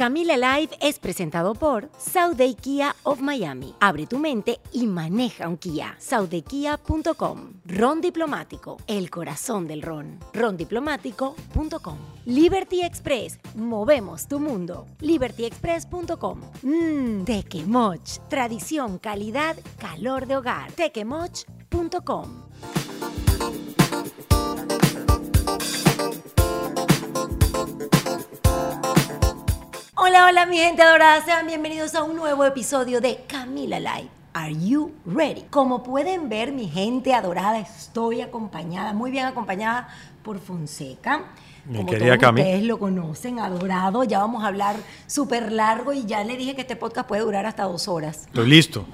Camila 0.00 0.34
Live 0.38 0.78
es 0.80 0.98
presentado 0.98 1.52
por 1.54 1.90
Day 2.34 2.54
Kia 2.54 2.96
of 3.02 3.20
Miami. 3.20 3.74
Abre 3.80 4.06
tu 4.06 4.16
mente 4.16 4.58
y 4.72 4.86
maneja 4.86 5.46
un 5.46 5.58
Kia. 5.58 5.94
SaudeKia.com. 5.98 7.60
Ron 7.66 8.00
Diplomático, 8.00 8.78
el 8.86 9.10
corazón 9.10 9.66
del 9.68 9.82
ron. 9.82 10.18
Rondiplomático.com. 10.32 11.98
Liberty 12.24 12.80
Express, 12.80 13.38
movemos 13.54 14.26
tu 14.26 14.40
mundo. 14.40 14.86
LibertyExpress.com. 15.00 16.40
Mmm, 16.62 17.24
Tequemoch, 17.24 18.26
tradición, 18.30 18.98
calidad, 18.98 19.54
calor 19.78 20.26
de 20.26 20.38
hogar. 20.38 20.72
Tequemoch.com. 20.72 22.49
Hola, 30.10 30.26
hola 30.26 30.46
mi 30.46 30.58
gente 30.58 30.82
adorada, 30.82 31.24
sean 31.24 31.46
bienvenidos 31.46 31.94
a 31.94 32.02
un 32.02 32.16
nuevo 32.16 32.44
episodio 32.44 33.00
de 33.00 33.22
Camila 33.28 33.78
Live. 33.78 34.08
Are 34.32 34.52
you 34.52 34.90
ready? 35.06 35.42
Como 35.50 35.84
pueden 35.84 36.28
ver, 36.28 36.50
mi 36.50 36.66
gente 36.66 37.14
adorada, 37.14 37.60
estoy 37.60 38.20
acompañada, 38.20 38.92
muy 38.92 39.12
bien 39.12 39.26
acompañada 39.26 39.86
por 40.24 40.40
Fonseca. 40.40 41.26
Mi 41.64 41.76
Como 41.76 41.90
querida 41.90 42.06
todos 42.16 42.18
Cami. 42.22 42.40
ustedes 42.40 42.64
lo 42.64 42.80
conocen, 42.80 43.38
adorado. 43.38 44.02
Ya 44.02 44.18
vamos 44.18 44.42
a 44.42 44.48
hablar 44.48 44.74
súper 45.06 45.52
largo 45.52 45.92
y 45.92 46.04
ya 46.06 46.24
le 46.24 46.36
dije 46.36 46.56
que 46.56 46.62
este 46.62 46.74
podcast 46.74 47.06
puede 47.06 47.22
durar 47.22 47.46
hasta 47.46 47.62
dos 47.62 47.86
horas. 47.86 48.22
Estoy 48.26 48.48
listo. 48.48 48.86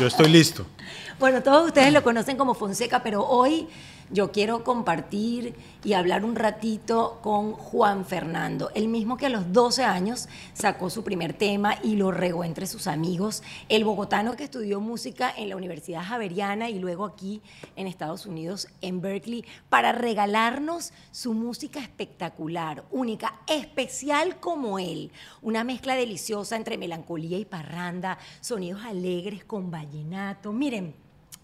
Yo 0.00 0.08
estoy 0.08 0.30
listo. 0.30 0.66
Bueno, 1.20 1.42
todos 1.42 1.66
ustedes 1.66 1.92
lo 1.92 2.02
conocen 2.02 2.38
como 2.38 2.54
Fonseca, 2.54 3.02
pero 3.02 3.22
hoy 3.22 3.68
yo 4.10 4.32
quiero 4.32 4.64
compartir 4.64 5.54
y 5.84 5.92
hablar 5.92 6.24
un 6.24 6.34
ratito 6.34 7.20
con 7.22 7.52
Juan 7.52 8.04
Fernando, 8.04 8.70
el 8.74 8.88
mismo 8.88 9.16
que 9.16 9.26
a 9.26 9.30
los 9.30 9.52
12 9.52 9.84
años 9.84 10.28
sacó 10.52 10.90
su 10.90 11.04
primer 11.04 11.32
tema 11.32 11.76
y 11.82 11.96
lo 11.96 12.10
regó 12.10 12.44
entre 12.44 12.66
sus 12.66 12.86
amigos, 12.86 13.42
el 13.68 13.84
bogotano 13.84 14.36
que 14.36 14.44
estudió 14.44 14.80
música 14.80 15.32
en 15.36 15.48
la 15.48 15.56
Universidad 15.56 16.02
Javeriana 16.02 16.68
y 16.68 16.78
luego 16.78 17.04
aquí 17.04 17.40
en 17.76 17.86
Estados 17.86 18.26
Unidos, 18.26 18.68
en 18.80 19.00
Berkeley, 19.00 19.44
para 19.68 19.92
regalarnos 19.92 20.92
su 21.12 21.32
música 21.32 21.80
espectacular, 21.80 22.84
única, 22.90 23.40
especial 23.46 24.40
como 24.40 24.78
él, 24.78 25.12
una 25.40 25.62
mezcla 25.62 25.94
deliciosa 25.94 26.56
entre 26.56 26.78
melancolía 26.78 27.38
y 27.38 27.44
parranda, 27.44 28.18
sonidos 28.40 28.84
alegres 28.84 29.44
con 29.44 29.70
vallenato. 29.70 30.52
Miren, 30.52 30.94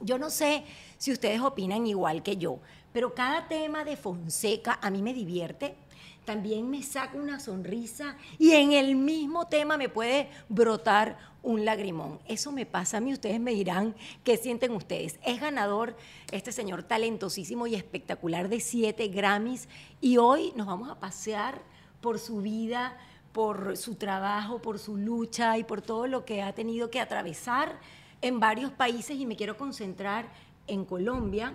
yo 0.01 0.19
no 0.19 0.31
sé 0.31 0.65
si 0.99 1.13
ustedes 1.13 1.41
opinan 1.41 1.87
igual 1.87 2.23
que 2.23 2.37
yo, 2.37 2.59
pero 2.93 3.15
cada 3.15 3.49
tema 3.49 3.85
de 3.85 3.97
Fonseca 3.97 4.79
a 4.81 4.91
mí 4.91 5.03
me 5.03 5.13
divierte, 5.13 5.77
también 6.25 6.69
me 6.69 6.83
saca 6.83 7.17
una 7.17 7.39
sonrisa 7.39 8.17
y 8.39 8.53
en 8.53 8.73
el 8.73 8.97
mismo 8.97 9.47
tema 9.47 9.77
me 9.77 9.89
puede 9.89 10.29
brotar 10.49 11.17
un 11.43 11.65
lagrimón. 11.65 12.19
Eso 12.27 12.51
me 12.51 12.67
pasa 12.67 12.97
a 12.97 13.01
mí, 13.01 13.13
ustedes 13.13 13.39
me 13.39 13.53
dirán 13.53 13.95
qué 14.25 14.37
sienten 14.37 14.73
ustedes. 14.73 15.21
Es 15.25 15.41
ganador 15.41 15.97
este 16.33 16.51
señor 16.51 16.83
talentosísimo 16.83 17.69
y 17.69 17.77
espectacular 17.77 18.49
de 18.49 18.61
siete 18.61 19.07
Grammys 19.09 19.69
y 20.01 20.17
hoy 20.17 20.53
nos 20.57 20.67
vamos 20.67 20.91
a 20.91 20.99
pasear 20.99 21.63
por 22.01 22.19
su 22.19 22.43
vida, 22.43 22.99
por 23.33 23.77
su 23.77 23.95
trabajo, 23.95 24.61
por 24.61 24.79
su 24.79 24.97
lucha 24.97 25.57
y 25.59 25.65
por 25.65 25.83
todo 25.83 26.09
lo 26.09 26.25
que 26.25 26.43
ha 26.43 26.55
tenido 26.55 26.91
que 26.91 27.01
atravesar 27.01 27.79
en 28.21 28.41
varios 28.41 28.73
países 28.73 29.17
y 29.17 29.27
me 29.27 29.37
quiero 29.37 29.57
concentrar 29.57 30.33
en 30.67 30.85
Colombia, 30.85 31.55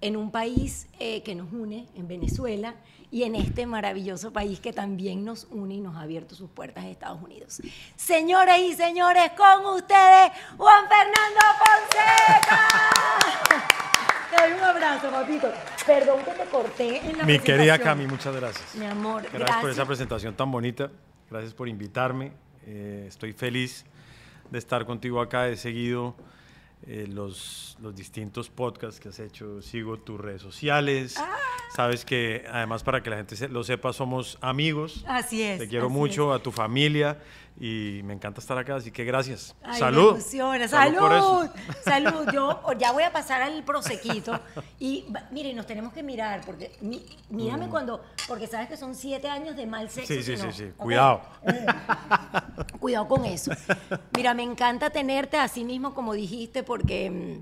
en 0.00 0.16
un 0.16 0.30
país 0.30 0.88
eh, 0.98 1.22
que 1.22 1.34
nos 1.34 1.52
une, 1.52 1.86
en 1.94 2.08
Venezuela, 2.08 2.74
y 3.10 3.22
en 3.22 3.34
este 3.34 3.66
maravilloso 3.66 4.32
país 4.32 4.60
que 4.60 4.72
también 4.72 5.24
nos 5.24 5.46
une 5.50 5.74
y 5.76 5.80
nos 5.80 5.96
ha 5.96 6.02
abierto 6.02 6.34
sus 6.34 6.50
puertas 6.50 6.84
a 6.84 6.88
Estados 6.88 7.22
Unidos. 7.22 7.60
Señoras 7.96 8.58
y 8.58 8.74
señores, 8.74 9.32
con 9.36 9.64
ustedes, 9.74 10.32
Juan 10.56 10.84
Fernando 10.88 11.40
Fonseca. 11.58 12.68
Te 14.30 14.42
doy 14.42 14.58
un 14.58 14.64
abrazo, 14.64 15.10
papito. 15.10 15.50
Perdón 15.86 16.22
que 16.22 16.32
te 16.32 16.44
corté 16.50 16.98
en 16.98 17.16
la 17.16 17.24
Mi 17.24 17.38
querida 17.38 17.78
presentación. 17.78 17.78
Cami, 17.78 18.06
muchas 18.06 18.36
gracias. 18.36 18.74
Mi 18.74 18.84
amor, 18.84 19.22
Gracias, 19.22 19.40
gracias. 19.40 19.60
por 19.62 19.70
esa 19.70 19.86
presentación 19.86 20.34
tan 20.34 20.50
bonita. 20.50 20.90
Gracias 21.30 21.54
por 21.54 21.66
invitarme. 21.66 22.32
Eh, 22.66 23.06
estoy 23.08 23.32
feliz 23.32 23.86
de 24.50 24.58
estar 24.58 24.84
contigo 24.84 25.22
acá. 25.22 25.48
He 25.48 25.56
seguido 25.56 26.14
eh, 26.86 27.06
los, 27.08 27.76
los 27.80 27.94
distintos 27.94 28.48
podcasts 28.48 29.00
que 29.00 29.08
has 29.08 29.18
hecho. 29.20 29.60
Sigo 29.62 29.98
tus 29.98 30.20
redes 30.20 30.42
sociales. 30.42 31.16
Ah. 31.18 31.47
Sabes 31.74 32.04
que, 32.04 32.44
además, 32.50 32.82
para 32.82 33.02
que 33.02 33.10
la 33.10 33.16
gente 33.16 33.48
lo 33.48 33.62
sepa, 33.62 33.92
somos 33.92 34.38
amigos. 34.40 35.04
Así 35.06 35.42
es. 35.42 35.58
Te 35.58 35.68
quiero 35.68 35.90
mucho, 35.90 36.32
a 36.32 36.38
tu 36.42 36.50
familia. 36.50 37.18
Y 37.60 38.02
me 38.04 38.14
encanta 38.14 38.40
estar 38.40 38.56
acá, 38.56 38.76
así 38.76 38.92
que 38.92 39.04
gracias. 39.04 39.56
Ay, 39.64 39.80
Salud. 39.80 40.20
Salud. 40.20 40.66
Salud. 40.68 41.48
Salud. 41.84 42.28
Yo 42.32 42.60
ya 42.78 42.92
voy 42.92 43.02
a 43.02 43.12
pasar 43.12 43.42
al 43.42 43.64
prosequito. 43.64 44.38
Y 44.78 45.06
mire, 45.32 45.52
nos 45.54 45.66
tenemos 45.66 45.92
que 45.92 46.04
mirar, 46.04 46.42
porque 46.46 46.76
mi- 46.80 47.04
mírame 47.30 47.68
cuando, 47.68 48.00
porque 48.28 48.46
sabes 48.46 48.68
que 48.68 48.76
son 48.76 48.94
siete 48.94 49.28
años 49.28 49.56
de 49.56 49.66
mal 49.66 49.90
sexo. 49.90 50.14
Mm. 50.14 50.16
Sí, 50.16 50.22
sí, 50.22 50.42
no. 50.42 50.52
sí, 50.52 50.58
sí. 50.66 50.72
Cuidado. 50.76 51.20
Cuidado 52.78 53.08
con 53.08 53.24
eso. 53.24 53.50
Mira, 54.16 54.34
me 54.34 54.44
encanta 54.44 54.90
tenerte 54.90 55.36
así 55.36 55.64
mismo 55.64 55.94
como 55.94 56.14
dijiste, 56.14 56.62
porque... 56.62 57.40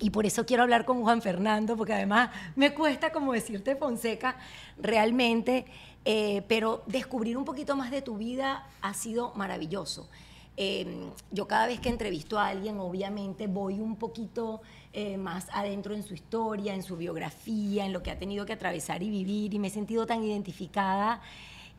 mm, 0.00 0.04
Y 0.04 0.10
por 0.10 0.26
eso 0.26 0.46
quiero 0.46 0.62
hablar 0.62 0.84
con 0.84 1.02
Juan 1.02 1.22
Fernando, 1.22 1.76
porque 1.76 1.94
además 1.94 2.30
me 2.56 2.74
cuesta 2.74 3.12
como 3.12 3.32
decirte 3.32 3.76
Fonseca 3.76 4.36
realmente, 4.78 5.66
eh, 6.04 6.42
pero 6.48 6.82
descubrir 6.86 7.36
un 7.36 7.44
poquito 7.44 7.76
más 7.76 7.90
de 7.90 8.02
tu 8.02 8.16
vida 8.16 8.66
ha 8.80 8.94
sido 8.94 9.32
maravilloso. 9.34 10.08
Eh, 10.56 11.10
yo 11.30 11.48
cada 11.48 11.66
vez 11.66 11.80
que 11.80 11.88
entrevisto 11.88 12.38
a 12.38 12.48
alguien, 12.48 12.78
obviamente 12.80 13.46
voy 13.46 13.80
un 13.80 13.96
poquito 13.96 14.60
eh, 14.92 15.16
más 15.16 15.46
adentro 15.52 15.94
en 15.94 16.02
su 16.02 16.14
historia, 16.14 16.74
en 16.74 16.82
su 16.82 16.96
biografía, 16.96 17.86
en 17.86 17.92
lo 17.92 18.02
que 18.02 18.10
ha 18.10 18.18
tenido 18.18 18.44
que 18.44 18.52
atravesar 18.52 19.02
y 19.02 19.08
vivir, 19.08 19.54
y 19.54 19.58
me 19.58 19.68
he 19.68 19.70
sentido 19.70 20.06
tan 20.06 20.22
identificada 20.22 21.22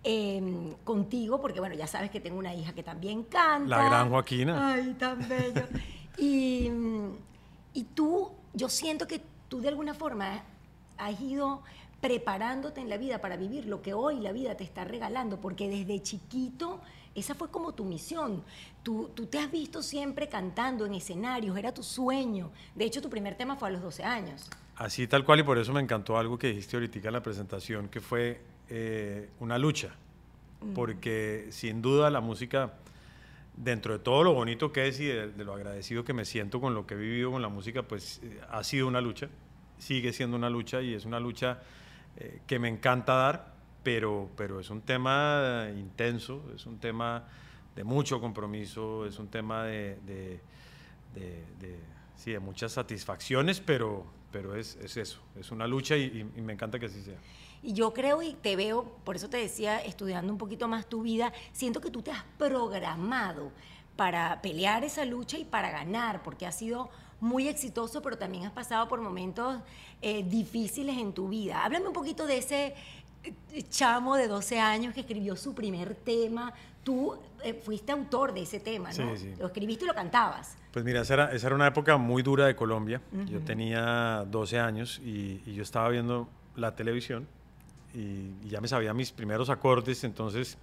eh, 0.03 0.73
contigo, 0.83 1.39
porque 1.41 1.59
bueno, 1.59 1.75
ya 1.75 1.85
sabes 1.85 2.09
que 2.09 2.19
tengo 2.19 2.39
una 2.39 2.55
hija 2.55 2.73
que 2.73 2.81
también 2.81 3.23
canta. 3.23 3.67
La 3.67 3.83
gran 3.83 4.09
Joaquina. 4.09 4.73
Ay, 4.73 4.95
tan 4.97 5.27
bello. 5.27 5.67
y, 6.17 6.71
y 7.73 7.83
tú, 7.83 8.31
yo 8.53 8.69
siento 8.69 9.07
que 9.07 9.21
tú 9.47 9.61
de 9.61 9.69
alguna 9.69 9.93
forma 9.93 10.43
has 10.97 11.19
ido 11.21 11.63
preparándote 11.99 12.81
en 12.81 12.89
la 12.89 12.97
vida 12.97 13.21
para 13.21 13.37
vivir 13.37 13.65
lo 13.65 13.81
que 13.81 13.93
hoy 13.93 14.19
la 14.19 14.31
vida 14.31 14.55
te 14.55 14.63
está 14.63 14.83
regalando, 14.83 15.39
porque 15.39 15.69
desde 15.69 16.01
chiquito 16.01 16.81
esa 17.13 17.35
fue 17.35 17.49
como 17.49 17.73
tu 17.73 17.85
misión. 17.85 18.43
Tú, 18.83 19.11
tú 19.13 19.27
te 19.27 19.37
has 19.37 19.51
visto 19.51 19.83
siempre 19.83 20.27
cantando 20.27 20.85
en 20.85 20.95
escenarios, 20.95 21.57
era 21.57 21.73
tu 21.73 21.83
sueño. 21.83 22.49
De 22.75 22.85
hecho, 22.85 23.01
tu 23.01 23.09
primer 23.09 23.35
tema 23.35 23.55
fue 23.55 23.67
a 23.67 23.71
los 23.71 23.81
12 23.81 24.03
años. 24.03 24.49
Así 24.75 25.05
tal 25.07 25.23
cual 25.25 25.41
y 25.41 25.43
por 25.43 25.57
eso 25.59 25.73
me 25.73 25.81
encantó 25.81 26.17
algo 26.17 26.39
que 26.39 26.47
dijiste 26.47 26.75
ahorita 26.75 26.99
en 26.99 27.13
la 27.13 27.21
presentación, 27.21 27.89
que 27.89 28.01
fue 28.01 28.41
eh, 28.69 29.29
una 29.39 29.57
lucha, 29.59 29.93
porque 30.73 31.47
sin 31.51 31.81
duda 31.81 32.09
la 32.09 32.21
música, 32.21 32.73
dentro 33.55 33.93
de 33.93 33.99
todo 33.99 34.23
lo 34.23 34.33
bonito 34.33 34.71
que 34.71 34.87
es 34.87 34.99
y 34.99 35.05
de, 35.05 35.27
lo 35.43 35.53
agradecido 35.53 36.03
que 36.03 36.13
me 36.13 36.25
siento 36.25 36.59
con 36.61 36.73
lo 36.73 36.85
que 36.87 36.93
he 36.95 36.97
vivido 36.97 37.31
con 37.31 37.41
la 37.41 37.49
música, 37.49 37.83
pues 37.83 38.19
eh, 38.23 38.39
ha 38.49 38.63
sido 38.63 38.87
una 38.87 39.01
lucha, 39.01 39.29
sigue 39.77 40.13
siendo 40.13 40.37
una 40.37 40.49
lucha 40.49 40.81
y 40.81 40.93
es 40.93 41.05
una 41.05 41.19
lucha 41.19 41.59
eh, 42.17 42.41
que 42.47 42.59
me 42.59 42.69
encanta 42.69 43.13
dar, 43.13 43.53
pero, 43.83 44.29
pero 44.37 44.59
es 44.59 44.69
un 44.69 44.81
tema 44.81 45.67
intenso, 45.75 46.43
es 46.55 46.65
un 46.65 46.79
tema 46.79 47.23
de 47.75 47.83
mucho 47.83 48.19
compromiso, 48.19 49.05
es 49.05 49.17
un 49.19 49.27
tema 49.29 49.63
de- 49.63 49.97
de- 50.05 50.39
sí, 52.21 52.31
de 52.31 52.39
muchas 52.39 52.73
satisfacciones, 52.73 53.59
pero, 53.59 54.05
pero 54.31 54.55
es, 54.55 54.75
es 54.75 54.95
eso, 54.97 55.19
es 55.39 55.51
una 55.51 55.65
lucha 55.65 55.97
y, 55.97 56.23
me 56.35 56.53
encanta 56.53 56.79
que 56.79 56.85
así 56.85 57.01
sea. 57.01 57.17
Y 57.63 57.73
yo 57.73 57.93
creo 57.93 58.21
y 58.21 58.33
te 58.33 58.55
veo, 58.55 58.83
por 59.03 59.15
eso 59.15 59.29
te 59.29 59.37
decía, 59.37 59.79
estudiando 59.79 60.31
un 60.31 60.37
poquito 60.37 60.67
más 60.67 60.87
tu 60.87 61.01
vida, 61.01 61.33
siento 61.51 61.81
que 61.81 61.89
tú 61.89 62.01
te 62.01 62.11
has 62.11 62.23
programado 62.37 63.51
para 63.95 64.41
pelear 64.41 64.83
esa 64.83 65.03
lucha 65.05 65.37
y 65.37 65.45
para 65.45 65.71
ganar, 65.71 66.23
porque 66.23 66.45
has 66.45 66.57
sido 66.57 66.89
muy 67.19 67.47
exitoso, 67.47 68.01
pero 68.01 68.17
también 68.17 68.45
has 68.45 68.51
pasado 68.51 68.87
por 68.87 69.01
momentos 69.01 69.59
eh, 70.01 70.23
difíciles 70.23 70.97
en 70.97 71.13
tu 71.13 71.27
vida. 71.27 71.63
Háblame 71.63 71.87
un 71.87 71.93
poquito 71.93 72.25
de 72.25 72.37
ese 72.37 72.75
eh, 73.23 73.63
chamo 73.69 74.15
de 74.15 74.27
12 74.27 74.59
años 74.59 74.93
que 74.93 75.01
escribió 75.01 75.35
su 75.35 75.53
primer 75.53 75.95
tema. 75.95 76.53
Tú 76.83 77.15
eh, 77.43 77.53
fuiste 77.53 77.91
autor 77.91 78.33
de 78.33 78.41
ese 78.41 78.59
tema, 78.59 78.89
¿no? 78.89 79.15
Sí, 79.15 79.17
sí. 79.17 79.33
Lo 79.39 79.47
escribiste 79.47 79.85
y 79.85 79.87
lo 79.87 79.93
cantabas. 79.93 80.57
Pues 80.71 80.83
mira, 80.83 81.01
esa 81.01 81.13
era, 81.13 81.31
esa 81.31 81.47
era 81.47 81.55
una 81.55 81.67
época 81.67 81.97
muy 81.97 82.23
dura 82.23 82.45
de 82.45 82.55
Colombia. 82.55 83.01
Yo 83.27 83.39
tenía 83.41 84.25
12 84.27 84.59
años 84.59 84.99
y, 85.03 85.41
y 85.45 85.53
yo 85.53 85.63
estaba 85.63 85.89
viendo 85.89 86.27
la 86.55 86.75
televisión 86.75 87.27
y, 87.93 88.33
y 88.43 88.49
ya 88.49 88.61
me 88.61 88.67
sabía 88.67 88.93
mis 88.93 89.11
primeros 89.11 89.49
acordes, 89.49 90.03
entonces 90.03 90.57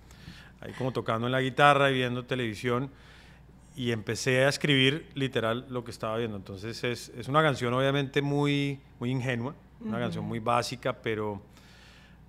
ahí 0.60 0.72
como 0.72 0.92
tocando 0.92 1.26
en 1.26 1.32
la 1.32 1.40
guitarra 1.40 1.90
y 1.90 1.94
viendo 1.94 2.24
televisión 2.24 2.90
y 3.76 3.92
empecé 3.92 4.44
a 4.44 4.48
escribir 4.48 5.08
literal 5.14 5.66
lo 5.68 5.84
que 5.84 5.92
estaba 5.92 6.16
viendo. 6.16 6.36
Entonces 6.36 6.82
es, 6.82 7.10
es 7.10 7.28
una 7.28 7.42
canción 7.42 7.72
obviamente 7.74 8.22
muy, 8.22 8.80
muy 8.98 9.10
ingenua, 9.10 9.54
una 9.80 10.00
canción 10.00 10.24
muy 10.24 10.40
básica, 10.40 10.94
pero, 10.94 11.40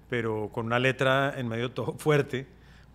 pero 0.09 0.49
con 0.53 0.67
una 0.67 0.77
letra 0.77 1.33
en 1.35 1.47
medio 1.47 1.71
todo 1.71 1.93
fuerte, 1.97 2.45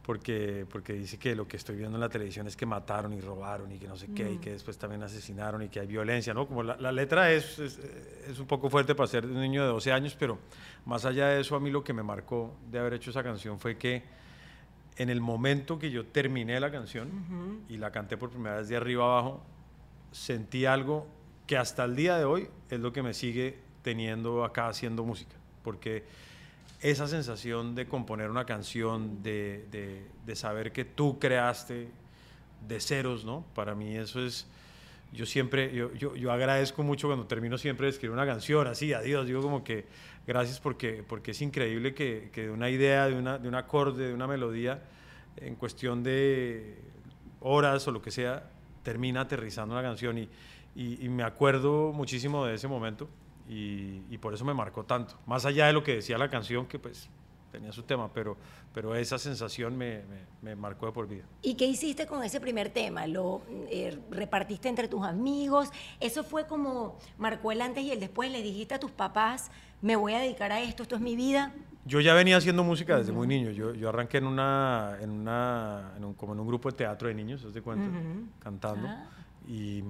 porque, 0.04 0.66
porque 0.70 0.92
dice 0.92 1.18
que 1.18 1.34
lo 1.34 1.48
que 1.48 1.56
estoy 1.56 1.76
viendo 1.76 1.96
en 1.96 2.00
la 2.00 2.10
televisión 2.10 2.46
es 2.46 2.56
que 2.56 2.66
mataron 2.66 3.14
y 3.14 3.20
robaron 3.20 3.72
y 3.72 3.78
que 3.78 3.88
no 3.88 3.96
sé 3.96 4.08
qué, 4.14 4.32
y 4.32 4.36
que 4.36 4.52
después 4.52 4.76
también 4.76 5.02
asesinaron 5.02 5.62
y 5.62 5.68
que 5.68 5.80
hay 5.80 5.86
violencia, 5.86 6.34
¿no? 6.34 6.46
Como 6.46 6.62
la, 6.62 6.76
la 6.76 6.92
letra 6.92 7.32
es, 7.32 7.58
es, 7.58 7.78
es, 8.28 8.38
un 8.38 8.46
poco 8.46 8.68
fuerte 8.68 8.94
para 8.94 9.06
ser 9.06 9.24
un 9.24 9.40
niño 9.40 9.62
de 9.62 9.68
12 9.68 9.92
años, 9.92 10.14
pero 10.18 10.38
más 10.84 11.06
allá 11.06 11.28
de 11.28 11.40
eso, 11.40 11.56
a 11.56 11.60
mí 11.60 11.70
lo 11.70 11.82
que 11.82 11.94
me 11.94 12.02
marcó 12.02 12.54
de 12.70 12.78
haber 12.78 12.94
hecho 12.94 13.10
esa 13.10 13.22
canción 13.22 13.58
fue 13.58 13.78
que 13.78 14.02
en 14.96 15.08
el 15.08 15.22
momento 15.22 15.78
que 15.78 15.90
yo 15.90 16.04
terminé 16.04 16.60
la 16.60 16.70
canción 16.70 17.64
y 17.70 17.78
la 17.78 17.90
canté 17.90 18.18
por 18.18 18.28
primera 18.28 18.56
vez 18.56 18.68
de 18.68 18.76
arriba 18.76 19.04
abajo, 19.04 19.42
sentí 20.12 20.66
algo 20.66 21.06
que 21.46 21.56
hasta 21.56 21.84
el 21.84 21.96
día 21.96 22.18
de 22.18 22.24
hoy 22.24 22.48
es 22.68 22.78
lo 22.78 22.92
que 22.92 23.02
me 23.02 23.14
sigue 23.14 23.58
teniendo 23.82 24.44
acá 24.44 24.68
haciendo 24.68 25.02
música, 25.02 25.34
porque 25.62 26.04
esa 26.84 27.08
sensación 27.08 27.74
de 27.74 27.86
componer 27.86 28.28
una 28.28 28.44
canción, 28.44 29.22
de, 29.22 29.64
de, 30.26 30.36
saber 30.36 30.70
que 30.70 30.84
tú 30.84 31.18
creaste 31.18 31.88
de 32.68 32.78
ceros, 32.78 33.24
¿no? 33.24 33.42
Para 33.54 33.74
mí 33.74 33.96
eso 33.96 34.22
es, 34.22 34.46
yo 35.10 35.24
siempre, 35.24 35.74
yo, 35.74 35.94
yo, 35.94 36.14
yo, 36.14 36.30
agradezco 36.30 36.82
mucho 36.82 37.08
cuando 37.08 37.24
termino 37.26 37.56
siempre 37.56 37.86
de 37.86 37.92
escribir 37.92 38.12
una 38.12 38.26
canción, 38.26 38.66
así, 38.66 38.92
adiós, 38.92 39.26
digo 39.26 39.40
como 39.40 39.64
que 39.64 39.86
gracias 40.26 40.60
porque, 40.60 41.02
porque 41.08 41.30
es 41.30 41.40
increíble 41.40 41.94
que, 41.94 42.28
que 42.30 42.42
de 42.42 42.50
una 42.50 42.68
idea, 42.68 43.06
de, 43.08 43.14
una, 43.14 43.38
de 43.38 43.48
un 43.48 43.54
acorde, 43.54 44.08
de 44.08 44.12
una 44.12 44.26
melodía, 44.26 44.82
en 45.38 45.54
cuestión 45.54 46.02
de 46.02 46.76
horas 47.40 47.88
o 47.88 47.92
lo 47.92 48.02
que 48.02 48.10
sea, 48.10 48.50
termina 48.82 49.22
aterrizando 49.22 49.74
una 49.74 49.82
canción 49.82 50.18
y, 50.18 50.28
y, 50.76 51.02
y 51.02 51.08
me 51.08 51.22
acuerdo 51.22 51.94
muchísimo 51.94 52.44
de 52.44 52.56
ese 52.56 52.68
momento 52.68 53.08
y, 53.48 54.18
por 54.18 54.34
eso 54.34 54.44
me 54.44 54.54
marcó 54.54 54.84
tanto. 54.84 55.18
Más 55.26 55.44
allá 55.44 55.66
de 55.66 55.72
lo 55.72 55.82
que 55.82 55.96
decía 55.96 56.16
la 56.16 56.30
canción, 56.30 56.66
que 56.66 56.78
pues 56.78 57.08
tenía 57.52 57.72
su 57.72 57.82
tema, 57.82 58.10
pero, 58.12 58.36
pero 58.72 58.96
esa 58.96 59.18
sensación 59.18 59.76
me, 59.76 60.02
me, 60.42 60.56
marcó 60.56 60.86
de 60.86 60.92
por 60.92 61.06
vida. 61.06 61.24
¿Y 61.42 61.54
qué 61.54 61.66
hiciste 61.66 62.06
con 62.06 62.22
ese 62.24 62.40
primer 62.40 62.70
tema? 62.70 63.06
¿Lo 63.06 63.42
eh, 63.70 63.96
repartiste 64.10 64.68
entre 64.68 64.88
tus 64.88 65.04
amigos? 65.04 65.70
¿Eso 66.00 66.24
fue 66.24 66.46
como 66.46 66.98
marcó 67.18 67.52
el 67.52 67.60
antes 67.60 67.84
y 67.84 67.92
el 67.92 68.00
después? 68.00 68.32
¿Le 68.32 68.42
dijiste 68.42 68.74
a 68.74 68.80
tus 68.80 68.90
papás, 68.90 69.50
me 69.82 69.94
voy 69.94 70.14
a 70.14 70.18
dedicar 70.18 70.50
a 70.50 70.60
esto, 70.62 70.82
esto 70.82 70.96
es 70.96 71.00
mi 71.00 71.14
vida? 71.14 71.52
Yo 71.86 72.00
ya 72.00 72.14
venía 72.14 72.38
haciendo 72.38 72.64
música 72.64 72.96
desde 72.96 73.12
muy 73.12 73.26
niño. 73.26 73.50
Yo, 73.50 73.74
yo 73.74 73.90
arranqué 73.90 74.16
en 74.16 74.26
una, 74.26 74.96
en 75.00 75.10
una 75.10 75.92
en 75.96 76.04
un, 76.04 76.14
como 76.14 76.32
en 76.32 76.40
un 76.40 76.46
grupo 76.46 76.70
de 76.70 76.76
teatro 76.78 77.08
de 77.08 77.14
niños, 77.14 77.44
¿os 77.44 77.52
de 77.52 77.60
cuenta? 77.60 77.86
Cantando. 78.40 78.88
Ah. 78.88 79.06
Y, 79.46 79.84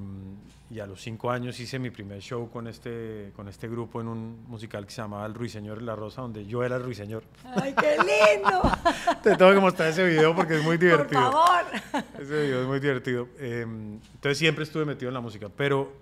y, 0.68 0.80
a 0.80 0.86
los 0.86 1.00
cinco 1.00 1.30
años 1.30 1.60
hice 1.60 1.78
mi 1.78 1.90
primer 1.90 2.20
show 2.20 2.50
con 2.50 2.66
este, 2.66 3.32
con 3.36 3.46
este 3.46 3.68
grupo 3.68 4.00
en 4.00 4.08
un 4.08 4.44
musical 4.48 4.84
que 4.84 4.90
se 4.90 5.00
llamaba 5.00 5.24
El 5.26 5.34
Ruiseñor 5.34 5.80
y 5.80 5.84
la 5.84 5.94
Rosa, 5.94 6.22
donde 6.22 6.44
yo 6.44 6.64
era 6.64 6.76
el 6.76 6.82
Ruiseñor. 6.82 7.22
¡Ay, 7.44 7.72
qué 7.74 7.96
lindo! 7.98 8.62
Te 9.22 9.36
tengo 9.36 9.52
que 9.52 9.60
mostrar 9.60 9.90
ese 9.90 10.04
video 10.04 10.34
porque 10.34 10.56
es 10.56 10.64
muy 10.64 10.76
divertido. 10.76 11.30
Por 11.30 11.32
favor. 11.32 12.04
Ese 12.18 12.42
video 12.42 12.62
es 12.62 12.66
muy 12.66 12.80
divertido. 12.80 13.28
Em, 13.38 14.00
entonces 14.14 14.38
siempre 14.38 14.64
estuve 14.64 14.84
metido 14.84 15.08
en 15.08 15.14
la 15.14 15.20
música, 15.20 15.48
pero 15.48 15.92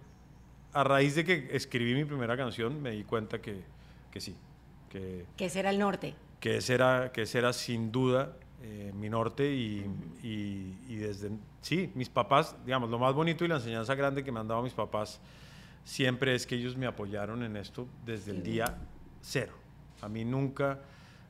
a 0.72 0.82
raíz 0.82 1.14
de 1.14 1.24
que 1.24 1.50
escribí 1.52 1.94
mi 1.94 2.04
primera 2.04 2.36
canción 2.36 2.80
me 2.80 2.92
di 2.92 3.04
cuenta 3.04 3.40
que, 3.40 3.62
que 4.10 4.20
sí. 4.20 4.34
Que, 4.88 5.26
que 5.36 5.46
ese 5.46 5.60
era 5.60 5.70
el 5.70 5.78
norte. 5.78 6.14
Que 6.40 6.56
ese 6.56 6.74
era, 6.74 7.12
que 7.12 7.22
ese 7.22 7.38
era 7.38 7.52
sin 7.52 7.92
duda 7.92 8.32
eh, 8.64 8.92
mi 8.94 9.08
norte 9.08 9.52
y, 9.52 9.84
y, 10.22 10.96
desde, 10.96 11.30
sí, 11.62 11.90
mis 11.94 12.10
papás, 12.10 12.54
digamos, 12.66 12.90
lo 12.90 12.98
más 12.98 13.14
bonito 13.14 13.44
y 13.44 13.48
la 13.48 13.56
enseñanza 13.56 13.94
grande 13.94 14.22
que 14.22 14.30
me 14.30 14.40
han 14.40 14.48
dado 14.48 14.62
mis 14.62 14.74
papás 14.74 15.20
siempre 15.84 16.34
es 16.34 16.46
que 16.46 16.56
ellos 16.56 16.76
me 16.76 16.86
apoyaron 16.86 17.42
en 17.42 17.56
esto 17.56 17.88
desde 18.04 18.32
el 18.32 18.42
día 18.42 18.76
cero. 19.22 19.54
A 20.02 20.08
mí 20.08 20.24
nunca 20.24 20.80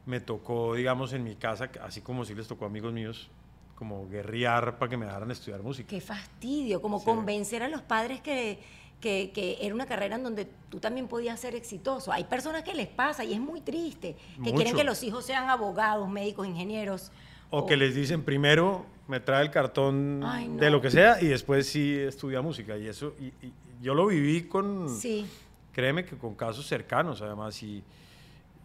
me 0.04 0.20
tocó, 0.20 0.74
digamos, 0.74 1.12
en 1.12 1.22
mi 1.22 1.36
casa, 1.36 1.70
así 1.82 2.00
como 2.00 2.24
si 2.24 2.34
les 2.34 2.48
tocó 2.48 2.64
a 2.64 2.68
amigos 2.68 2.92
míos, 2.92 3.30
como 3.76 4.08
guerrear 4.08 4.78
para 4.78 4.90
que 4.90 4.96
me 4.96 5.06
dejaran 5.06 5.30
estudiar 5.30 5.62
música. 5.62 5.88
Qué 5.88 6.00
fastidio, 6.00 6.82
como 6.82 7.04
convencer 7.04 7.62
a 7.62 7.68
los 7.68 7.82
padres 7.82 8.20
que 8.20 8.58
que, 9.02 9.58
era 9.60 9.74
una 9.74 9.86
carrera 9.86 10.16
en 10.16 10.22
donde 10.22 10.46
tú 10.70 10.78
también 10.78 11.08
podías 11.08 11.38
ser 11.40 11.54
exitoso. 11.54 12.12
Hay 12.12 12.24
personas 12.24 12.62
que 12.62 12.74
les 12.74 12.86
pasa 12.86 13.24
y 13.24 13.34
es 13.34 13.40
muy 13.40 13.60
triste, 13.60 14.16
que 14.42 14.52
quieren 14.54 14.74
que 14.74 14.84
los 14.84 15.02
hijos 15.02 15.26
sean 15.26 15.50
abogados, 15.50 16.08
médicos, 16.08 16.46
ingenieros. 16.46 17.10
O, 17.50 17.66
que 17.66 17.76
les 17.76 17.94
dicen 17.94 18.22
primero 18.22 18.86
me 19.08 19.20
trae 19.20 19.42
el 19.42 19.50
cartón 19.50 20.24
de 20.58 20.70
lo 20.70 20.80
que 20.80 20.90
sea 20.90 21.20
y 21.20 21.26
después 21.26 21.66
sí 21.66 21.94
estudia 21.98 22.40
música. 22.40 22.76
Y 22.76 22.86
eso, 22.86 23.14
y, 23.20 23.32
yo 23.80 23.94
lo 23.94 24.06
viví 24.06 24.42
con, 24.42 24.88
sí. 24.88 25.26
créeme 25.72 26.04
que 26.04 26.16
con 26.16 26.34
casos 26.34 26.66
cercanos 26.66 27.20
además 27.20 27.60
y, 27.62 27.82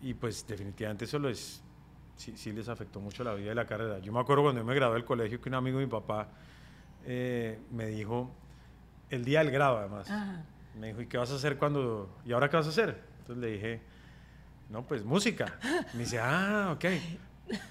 y 0.04 0.14
pues 0.14 0.46
definitivamente 0.48 1.06
eso 1.06 1.18
les, 1.18 1.62
sí, 2.16 2.34
sí, 2.36 2.52
les 2.52 2.70
afectó 2.70 3.00
mucho 3.00 3.24
la 3.24 3.34
vida 3.34 3.52
y 3.52 3.56
la 3.56 3.66
carrera. 3.66 4.00
Yo 4.00 4.12
me 4.14 4.20
acuerdo 4.20 4.44
cuando 4.44 4.62
yo 4.62 4.66
me 4.66 4.76
gradué 4.76 4.96
del 4.96 5.06
colegio 5.06 5.42
que 5.42 5.50
un 5.50 5.56
amigo 5.56 5.80
de 5.80 5.86
mi 5.86 5.92
papá 5.92 6.28
eh, 7.06 7.60
me 7.72 7.88
dijo, 7.88 8.30
el 9.10 9.26
día 9.26 9.40
del 9.40 9.52
grado, 9.52 9.78
además. 9.78 10.08
Me 10.80 10.88
dijo, 10.88 11.02
¿y 11.02 11.08
qué 11.08 11.18
vas 11.18 11.32
a 11.32 11.36
hacer 11.36 11.58
cuando... 11.58 12.10
¿Y 12.26 12.34
ahora 12.34 12.50
qué 12.50 12.58
vas 12.58 12.68
a 12.68 12.70
hacer? 12.70 13.02
Entonces 13.20 13.38
le 13.38 13.52
dije, 13.52 13.82
no, 14.70 14.84
pues 14.84 15.04
música. 15.04 15.58
Me 15.94 16.02
dice, 16.02 16.20
ah, 16.20 16.74
ok. 16.76 16.86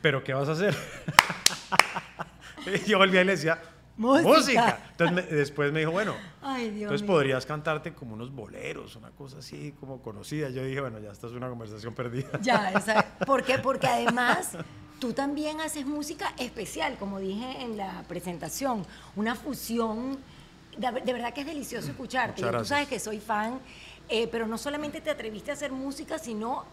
¿Pero 0.00 0.24
qué 0.24 0.32
vas 0.32 0.48
a 0.48 0.52
hacer? 0.52 0.74
y 2.86 2.88
yo 2.88 2.98
volví 2.98 3.18
y 3.18 3.24
le 3.24 3.32
decía, 3.32 3.60
música. 3.96 4.78
Entonces 4.90 5.30
después 5.30 5.72
me 5.72 5.80
dijo, 5.80 5.92
bueno, 5.92 6.14
entonces 6.58 7.06
podrías 7.06 7.46
cantarte 7.46 7.92
como 7.94 8.14
unos 8.14 8.32
boleros, 8.32 8.96
una 8.96 9.10
cosa 9.10 9.38
así 9.38 9.74
como 9.80 10.02
conocida. 10.02 10.50
Yo 10.50 10.64
dije, 10.64 10.80
bueno, 10.80 10.98
ya 10.98 11.10
esta 11.10 11.26
es 11.26 11.32
una 11.32 11.48
conversación 11.48 11.94
perdida. 11.94 12.38
Ya, 12.42 12.72
exacto. 12.72 13.24
¿Por 13.26 13.42
qué? 13.42 13.58
Porque 13.58 13.86
además 13.86 14.56
tú 15.00 15.12
también 15.12 15.60
haces 15.60 15.86
música 15.86 16.32
especial, 16.38 16.96
como 16.98 17.18
dije 17.20 17.62
en 17.62 17.76
la 17.76 18.04
presentación, 18.08 18.84
una 19.14 19.34
fusión 19.34 20.18
de, 20.76 21.12
verdad 21.12 21.32
que 21.32 21.40
es 21.40 21.46
delicioso 21.46 21.88
escucharte. 21.90 22.42
Tú 22.42 22.64
sabes 22.64 22.88
que 22.88 22.98
soy 22.98 23.18
fan, 23.18 23.58
eh, 24.08 24.28
pero 24.28 24.46
no 24.46 24.58
solamente 24.58 25.00
te 25.00 25.10
atreviste 25.10 25.50
a 25.50 25.54
hacer 25.54 25.72
música, 25.72 26.18
sino 26.18 26.64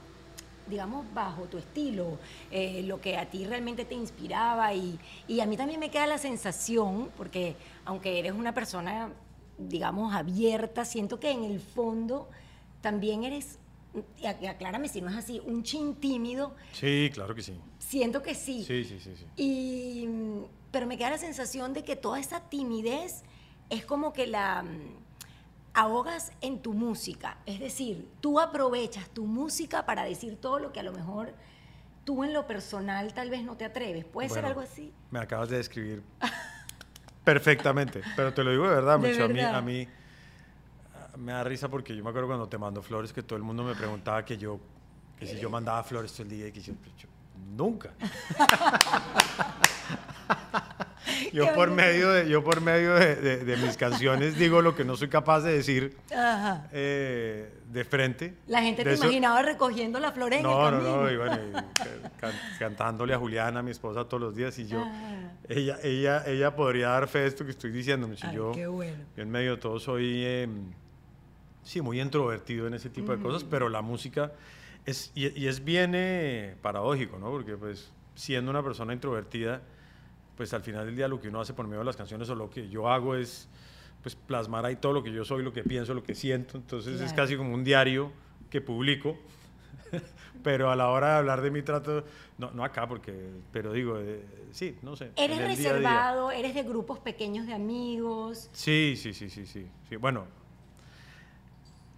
digamos, 0.68 1.06
bajo 1.14 1.44
tu 1.44 1.58
estilo, 1.58 2.18
eh, 2.52 2.84
lo 2.84 3.02
que 3.02 3.18
a 3.18 3.30
ti 3.30 3.46
realmente 3.46 3.86
te 3.86 3.96
inspiraba 3.96 4.74
y, 4.74 5.00
y, 5.28 5.40
a 5.40 5.46
mí 5.46 5.58
también 5.58 5.80
me 5.80 5.90
queda 5.90 6.08
la 6.08 6.18
sensación, 6.18 7.10
porque 7.18 7.56
aunque 7.86 8.20
eres 8.20 8.34
una 8.34 8.54
persona, 8.54 9.12
digamos, 9.58 10.14
abierta, 10.14 10.86
siento 10.86 11.20
que 11.20 11.32
en 11.32 11.44
el 11.44 11.60
fondo 11.60 12.30
también 12.82 13.24
eres, 13.24 13.60
y 14.22 14.46
aclárame 14.46 14.88
si 14.88 15.02
no 15.02 15.10
es 15.10 15.18
así, 15.18 15.42
un 15.46 15.64
chin 15.64 15.96
tímido. 15.96 16.56
Sí, 16.72 17.10
claro 17.14 17.36
que 17.36 17.42
sí. 17.42 17.60
Siento 17.80 18.22
que 18.22 18.36
sí. 18.36 18.64
Sí, 18.64 18.84
sí, 18.84 19.00
sí. 19.00 19.16
sí. 19.16 19.26
Y, 19.38 20.08
pero 20.72 20.88
me 20.88 20.98
queda 20.98 21.12
la 21.12 21.18
sensación 21.18 21.74
de 21.74 21.84
que 21.84 21.96
toda 21.96 22.20
esa 22.20 22.42
timidez 22.50 23.24
es 23.70 23.86
como 23.86 24.14
que 24.14 24.28
la 24.28 24.64
ahogas 25.74 26.32
en 26.42 26.60
tu 26.60 26.74
música. 26.74 27.38
Es 27.46 27.60
decir, 27.60 28.08
tú 28.22 28.40
aprovechas 28.40 29.10
tu 29.10 29.26
música 29.26 29.86
para 29.86 30.04
decir 30.04 30.40
todo 30.40 30.60
lo 30.60 30.72
que 30.72 30.80
a 30.80 30.84
lo 30.84 30.92
mejor 30.92 31.34
tú 32.04 32.24
en 32.24 32.34
lo 32.34 32.48
personal 32.48 33.14
tal 33.14 33.30
vez 33.30 33.44
no 33.44 33.56
te 33.56 33.66
atreves. 33.66 34.06
¿Puede 34.06 34.30
ser 34.30 34.46
algo 34.46 34.62
así? 34.62 34.94
Me 35.12 35.20
acabas 35.20 35.50
de 35.50 35.58
describir 35.58 36.04
perfectamente, 37.24 38.02
pero 38.16 38.34
te 38.34 38.44
lo 38.44 38.52
digo 38.52 38.68
de 38.68 38.76
verdad, 38.76 38.94
A 39.24 39.28
mí, 39.28 39.40
a 39.40 39.62
mí 39.62 39.88
me 41.18 41.32
da 41.32 41.44
risa 41.44 41.70
porque 41.70 41.96
yo 41.96 42.04
me 42.04 42.10
acuerdo 42.10 42.28
cuando 42.28 42.48
te 42.48 42.58
mando 42.58 42.82
flores 42.82 43.14
que 43.14 43.24
todo 43.24 43.38
el 43.38 43.44
mundo 43.44 43.64
me 43.64 43.76
preguntaba 43.76 44.26
que 44.26 44.38
yo, 44.38 44.60
que 45.20 45.28
si 45.28 45.40
yo 45.40 45.50
mandaba 45.50 45.84
flores 45.84 46.12
todo 46.12 46.24
el 46.24 46.30
día 46.30 46.48
y 46.48 46.52
que 46.52 46.62
yo 46.62 46.74
nunca. 47.56 47.92
yo 51.32 51.54
por 51.54 51.72
medio 51.72 52.12
de 52.12 52.30
yo 52.30 52.44
por 52.44 52.62
medio 52.62 52.94
de, 52.96 53.58
mis 53.62 53.78
canciones 53.78 54.38
digo 54.38 54.62
lo 54.62 54.76
que 54.76 54.84
no 54.84 54.96
soy 54.96 55.08
capaz 55.08 55.42
de 55.42 55.54
decir 55.54 55.96
eh, 56.72 57.50
de 57.74 57.86
frente. 57.86 58.36
La 58.48 58.62
gente 58.62 58.84
te 58.84 58.96
imaginaba 58.96 59.42
recogiendo 59.42 60.00
la 60.00 60.12
flor 60.12 60.34
en 60.34 60.44
no, 60.44 60.68
el 60.68 60.74
camino. 60.74 60.96
No, 60.96 61.04
no, 61.04 61.12
y 61.12 61.18
bueno, 61.18 61.38
cantándole 62.60 63.14
a 63.14 63.18
Juliana, 63.18 63.62
mi 63.62 63.72
esposa, 63.72 64.06
todos 64.06 64.22
los 64.22 64.36
días 64.36 64.58
y 64.60 64.68
yo, 64.68 64.86
ella, 65.50 65.80
ella, 65.84 66.24
ella 66.26 66.56
podría 66.56 66.90
dar 66.90 67.08
fe 67.08 67.20
de 67.20 67.28
esto 67.28 67.44
que 67.46 67.52
estoy 67.52 67.72
diciendo. 67.72 68.10
Si 68.16 68.32
yo, 68.32 68.52
qué 68.52 68.68
bueno. 68.68 69.04
yo 69.16 69.24
en 69.24 69.32
medio 69.32 69.56
de 69.56 69.58
todo 69.58 69.80
soy, 69.80 70.24
em, 70.26 70.72
sí, 71.64 71.82
muy 71.82 72.00
introvertido 72.00 72.68
en 72.68 72.76
ese 72.76 72.90
tipo 72.90 73.12
de 73.16 73.22
cosas, 73.22 73.44
pero 73.44 73.70
la 73.70 73.82
música 73.82 74.32
es, 74.86 75.12
y, 75.16 75.48
es 75.48 75.64
bien 75.64 75.94
eh, 75.96 76.56
paradójico, 76.62 77.18
¿no? 77.18 77.32
Porque 77.32 77.58
pues 77.58 77.92
siendo 78.16 78.52
una 78.52 78.64
persona 78.64 78.94
introvertida, 78.94 79.62
pues 80.36 80.54
al 80.54 80.62
final 80.62 80.86
del 80.86 80.96
día 80.96 81.08
lo 81.08 81.20
que 81.20 81.30
uno 81.30 81.42
hace 81.42 81.54
por 81.54 81.66
medio 81.68 81.80
de 81.80 81.86
las 81.86 81.96
canciones 81.96 82.30
o 82.30 82.36
lo 82.36 82.50
que 82.50 82.70
yo 82.70 82.90
hago 82.90 83.16
es 83.16 83.48
pues 84.02 84.16
plasmar 84.16 84.66
ahí 84.66 84.76
todo 84.76 84.92
lo 84.92 85.04
que 85.04 85.12
yo 85.12 85.24
soy, 85.24 85.44
lo 85.44 85.54
que 85.54 85.64
pienso, 85.64 85.94
lo 85.94 86.04
que 86.04 86.14
siento. 86.14 86.58
Entonces 86.58 87.00
es 87.00 87.14
casi 87.14 87.38
como 87.38 87.54
un 87.54 87.64
diario 87.64 88.12
que 88.50 88.60
publico. 88.60 89.18
pero 90.44 90.70
a 90.70 90.76
la 90.76 90.90
hora 90.90 91.12
de 91.12 91.18
hablar 91.20 91.42
de 91.42 91.52
mi 91.52 91.62
trato, 91.62 92.04
no, 92.38 92.52
no 92.52 92.64
acá, 92.64 92.88
porque, 92.88 93.14
pero 93.52 93.72
digo, 93.72 93.98
eh, 94.00 94.24
sí, 94.52 94.78
no 94.82 94.96
sé. 94.96 95.12
¿Eres 95.16 95.38
reservado? 95.38 96.32
¿Eres 96.32 96.54
de 96.54 96.64
grupos 96.64 97.00
pequeños 97.00 97.48
de 97.48 97.54
amigos? 97.54 98.50
Sí, 98.52 98.96
sí, 98.98 99.14
sí, 99.14 99.30
sí, 99.30 99.46
sí. 99.46 99.68
sí. 99.88 99.96
Bueno, 99.96 100.26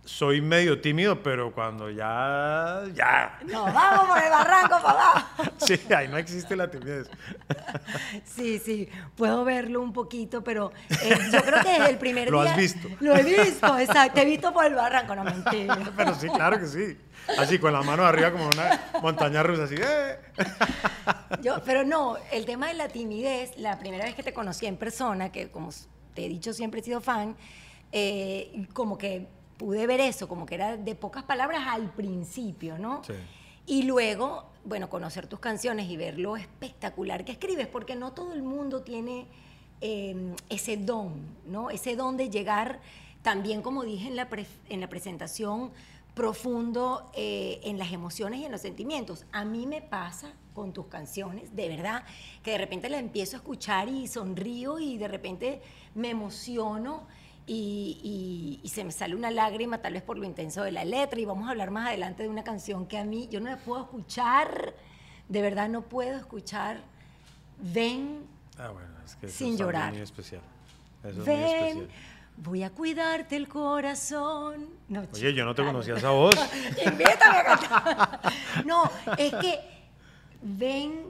soy 0.05 0.39
medio 0.39 0.79
tímido, 0.79 1.21
pero 1.21 1.51
cuando 1.51 1.89
ya, 1.89 2.83
ya. 2.93 3.39
No, 3.45 3.65
vamos 3.65 4.07
por 4.07 4.23
el 4.23 4.29
barranco, 4.29 4.69
papá. 4.81 5.31
Sí, 5.57 5.79
ahí 5.95 6.07
no 6.07 6.17
existe 6.17 6.55
la 6.55 6.69
timidez. 6.69 7.09
Sí, 8.23 8.59
sí, 8.59 8.87
puedo 9.15 9.43
verlo 9.43 9.81
un 9.81 9.93
poquito, 9.93 10.43
pero 10.43 10.71
eh, 10.89 11.17
yo 11.31 11.41
creo 11.41 11.63
que 11.63 11.69
desde 11.69 11.89
el 11.89 11.97
primer 11.97 12.29
¿Lo 12.29 12.43
día... 12.43 12.51
has 12.51 12.57
visto? 12.57 12.87
Lo 12.99 13.15
he 13.15 13.23
visto, 13.23 13.77
exacto. 13.79 14.13
Te 14.13 14.21
he 14.21 14.25
visto 14.25 14.53
por 14.53 14.65
el 14.65 14.75
barranco, 14.75 15.15
no 15.15 15.23
mentira. 15.23 15.79
Pero 15.97 16.13
sí, 16.13 16.27
claro 16.29 16.59
que 16.59 16.67
sí. 16.67 16.97
Así, 17.39 17.57
con 17.57 17.73
la 17.73 17.81
mano 17.81 18.05
arriba 18.05 18.31
como 18.31 18.45
una 18.47 18.91
montaña 19.01 19.41
rusa, 19.41 19.63
así. 19.63 19.75
¡eh! 19.79 20.19
Yo, 21.41 21.63
pero 21.65 21.83
no, 21.83 22.17
el 22.31 22.45
tema 22.45 22.67
de 22.67 22.75
la 22.75 22.87
timidez, 22.87 23.57
la 23.57 23.79
primera 23.79 24.05
vez 24.05 24.13
que 24.13 24.21
te 24.21 24.33
conocí 24.33 24.67
en 24.67 24.77
persona, 24.77 25.31
que 25.31 25.49
como 25.49 25.71
te 26.13 26.25
he 26.25 26.29
dicho 26.29 26.53
siempre 26.53 26.81
he 26.81 26.83
sido 26.83 27.01
fan, 27.01 27.35
eh, 27.91 28.67
como 28.73 28.97
que 28.97 29.27
pude 29.57 29.87
ver 29.87 30.01
eso, 30.01 30.27
como 30.27 30.45
que 30.45 30.55
era 30.55 30.77
de 30.77 30.95
pocas 30.95 31.23
palabras 31.23 31.63
al 31.67 31.91
principio, 31.91 32.77
¿no? 32.77 33.03
Sí. 33.03 33.13
Y 33.67 33.83
luego, 33.83 34.45
bueno, 34.63 34.89
conocer 34.89 35.27
tus 35.27 35.39
canciones 35.39 35.89
y 35.89 35.97
ver 35.97 36.19
lo 36.19 36.37
espectacular 36.37 37.25
que 37.25 37.31
escribes, 37.31 37.67
porque 37.67 37.95
no 37.95 38.13
todo 38.13 38.33
el 38.33 38.43
mundo 38.43 38.81
tiene 38.81 39.25
eh, 39.81 40.35
ese 40.49 40.77
don, 40.77 41.13
¿no? 41.47 41.69
Ese 41.69 41.95
don 41.95 42.15
de 42.17 42.29
llegar, 42.29 42.79
también 43.23 43.61
como 43.61 43.83
dije 43.83 44.07
en 44.07 44.15
la, 44.15 44.29
pre- 44.29 44.45
en 44.69 44.81
la 44.81 44.87
presentación, 44.87 45.71
profundo 46.13 47.11
eh, 47.13 47.59
en 47.63 47.77
las 47.77 47.91
emociones 47.91 48.39
y 48.39 48.45
en 48.45 48.51
los 48.51 48.61
sentimientos. 48.61 49.25
A 49.31 49.43
mí 49.43 49.67
me 49.67 49.81
pasa 49.81 50.33
con 50.53 50.71
tus 50.71 50.85
canciones, 50.85 51.53
de 51.55 51.67
verdad, 51.67 52.03
que 52.41 52.51
de 52.51 52.57
repente 52.57 52.87
la 52.87 52.99
empiezo 52.99 53.35
a 53.35 53.39
escuchar 53.39 53.89
y 53.89 54.07
sonrío 54.07 54.79
y 54.79 54.97
de 54.97 55.07
repente 55.07 55.61
me 55.93 56.11
emociono 56.11 57.07
y, 57.47 57.99
y- 58.03 58.59
y 58.65 58.69
se 58.69 58.83
me 58.83 58.91
sale 58.91 59.15
una 59.15 59.29
lágrima 59.31 59.77
tal 59.79 59.93
vez 59.93 60.01
por 60.03 60.17
lo 60.17 60.25
intenso 60.25 60.63
de 60.63 60.71
la 60.71 60.83
letra 60.85 61.19
y 61.19 61.25
vamos 61.25 61.47
a 61.47 61.51
hablar 61.51 61.69
más 61.71 61.87
adelante 61.87 62.23
de 62.23 62.29
una 62.29 62.43
canción 62.43 62.87
que 62.87 62.97
a 62.97 63.03
mí 63.03 63.27
yo 63.29 63.39
no 63.39 63.49
la 63.49 63.57
puedo 63.57 63.83
escuchar, 63.83 64.73
de 65.29 65.41
verdad 65.41 65.69
no 65.69 65.81
puedo 65.83 66.17
escuchar. 66.17 66.81
Ven, 67.59 68.25
Ah, 68.57 68.69
bueno, 68.69 68.89
es 69.05 69.15
que 69.15 69.25
eso 69.27 69.37
Sin 69.37 69.53
es 69.53 69.59
llorar. 69.59 69.91
muy 69.93 70.01
especial. 70.01 70.41
Eso 71.03 71.09
es 71.09 71.17
muy 71.17 71.25
ven, 71.25 71.43
especial. 71.77 71.87
voy 72.37 72.63
a 72.63 72.69
cuidarte 72.69 73.35
el 73.35 73.47
corazón. 73.47 74.67
No, 74.87 75.03
Oye, 75.13 75.33
yo 75.33 75.45
no 75.45 75.53
te 75.53 75.63
conocía 75.63 75.95
esa 75.97 76.09
voz. 76.11 76.35
Invítame 76.85 77.37
a 77.37 77.43
cantar. 77.43 78.19
No, 78.65 78.89
es 79.17 79.33
que 79.35 79.59
ven, 80.41 81.01